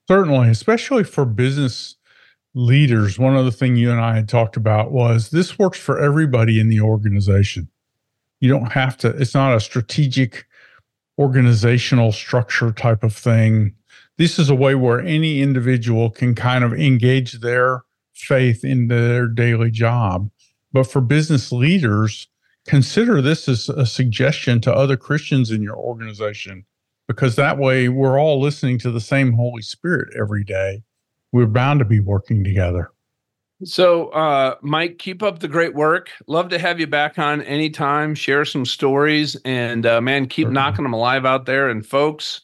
Certainly, 0.08 0.50
especially 0.50 1.04
for 1.04 1.26
business 1.26 1.96
leaders. 2.54 3.18
One 3.18 3.36
other 3.36 3.52
thing 3.52 3.76
you 3.76 3.92
and 3.92 4.02
I 4.02 4.16
had 4.16 4.28
talked 4.28 4.58
about 4.58 4.92
was 4.92 5.30
this 5.30 5.58
works 5.58 5.80
for 5.80 6.00
everybody 6.00 6.60
in 6.60 6.70
the 6.70 6.82
organization. 6.82 7.70
You 8.40 8.50
don't 8.50 8.72
have 8.72 8.98
to, 8.98 9.10
it's 9.10 9.34
not 9.34 9.56
a 9.56 9.60
strategic 9.60 10.46
organizational 11.22 12.12
structure 12.12 12.72
type 12.72 13.04
of 13.04 13.14
thing. 13.14 13.76
This 14.18 14.40
is 14.40 14.50
a 14.50 14.56
way 14.56 14.74
where 14.76 15.00
any 15.00 15.42
individual 15.42 16.10
can 16.10 16.34
kind 16.34 16.64
of 16.64 16.74
engage 16.74 17.34
their 17.42 17.84
faith 18.14 18.66
into 18.66 18.96
their 18.96 19.28
daily 19.28 19.70
job. 19.70 20.30
But 20.74 20.88
for 20.88 21.02
business 21.02 21.52
leaders, 21.52 22.28
consider 22.66 23.22
this 23.22 23.48
as 23.48 23.70
a 23.70 23.86
suggestion 23.86 24.62
to 24.62 24.74
other 24.74 24.98
Christians 24.98 25.52
in 25.52 25.62
your 25.62 25.78
organization, 25.78 26.66
because 27.08 27.36
that 27.36 27.58
way 27.58 27.88
we're 27.88 28.20
all 28.20 28.42
listening 28.42 28.80
to 28.80 28.92
the 28.92 29.02
same 29.02 29.34
Holy 29.34 29.62
Spirit 29.62 30.14
every 30.20 30.44
day. 30.44 30.84
We're 31.32 31.46
bound 31.46 31.80
to 31.80 31.86
be 31.86 32.00
working 32.00 32.44
together. 32.44 32.92
So, 33.64 34.10
uh, 34.10 34.56
Mike, 34.62 34.98
keep 34.98 35.22
up 35.22 35.40
the 35.40 35.48
great 35.48 35.76
work. 35.76 36.10
Love 36.28 36.50
to 36.50 36.58
have 36.58 36.80
you 36.80 36.88
back 36.88 37.20
on 37.20 37.42
anytime. 37.44 38.16
Share 38.16 38.44
some 38.44 38.66
stories, 38.66 39.36
and 39.46 39.86
uh, 39.86 40.02
man, 40.02 40.28
keep 40.28 40.48
knocking 40.48 40.84
them 40.84 40.94
alive 40.94 41.26
out 41.26 41.46
there. 41.46 41.70
And 41.70 41.86
folks, 41.86 42.42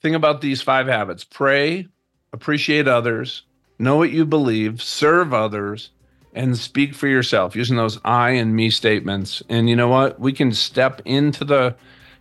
think 0.00 0.14
about 0.14 0.40
these 0.40 0.60
five 0.60 0.86
habits: 0.86 1.24
pray, 1.24 1.86
appreciate 2.32 2.86
others, 2.86 3.42
know 3.78 3.96
what 3.96 4.10
you 4.10 4.26
believe, 4.26 4.82
serve 4.82 5.32
others, 5.32 5.90
and 6.34 6.56
speak 6.56 6.94
for 6.94 7.08
yourself 7.08 7.56
using 7.56 7.76
those 7.76 7.98
I 8.04 8.30
and 8.30 8.54
me 8.54 8.68
statements. 8.68 9.42
And 9.48 9.70
you 9.70 9.76
know 9.76 9.88
what? 9.88 10.20
We 10.20 10.32
can 10.32 10.52
step 10.52 11.00
into 11.06 11.44
the 11.44 11.76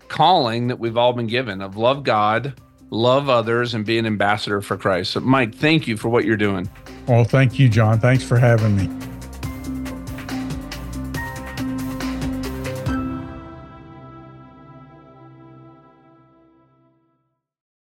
calling 0.07 0.67
that 0.67 0.79
we've 0.79 0.97
all 0.97 1.11
been 1.11 1.27
given 1.27 1.61
of 1.61 1.75
love 1.75 2.03
God, 2.03 2.53
love 2.91 3.27
others, 3.27 3.73
and 3.73 3.85
be 3.85 3.97
an 3.97 4.05
ambassador 4.05 4.61
for 4.61 4.77
Christ. 4.77 5.11
So, 5.11 5.19
Mike, 5.19 5.53
thank 5.53 5.85
you 5.85 5.97
for 5.97 6.07
what 6.07 6.23
you're 6.23 6.37
doing. 6.37 6.69
Well, 7.07 7.23
thank 7.23 7.57
you, 7.57 7.69
John. 7.69 7.99
Thanks 7.99 8.23
for 8.23 8.37
having 8.37 8.75
me. 8.75 9.16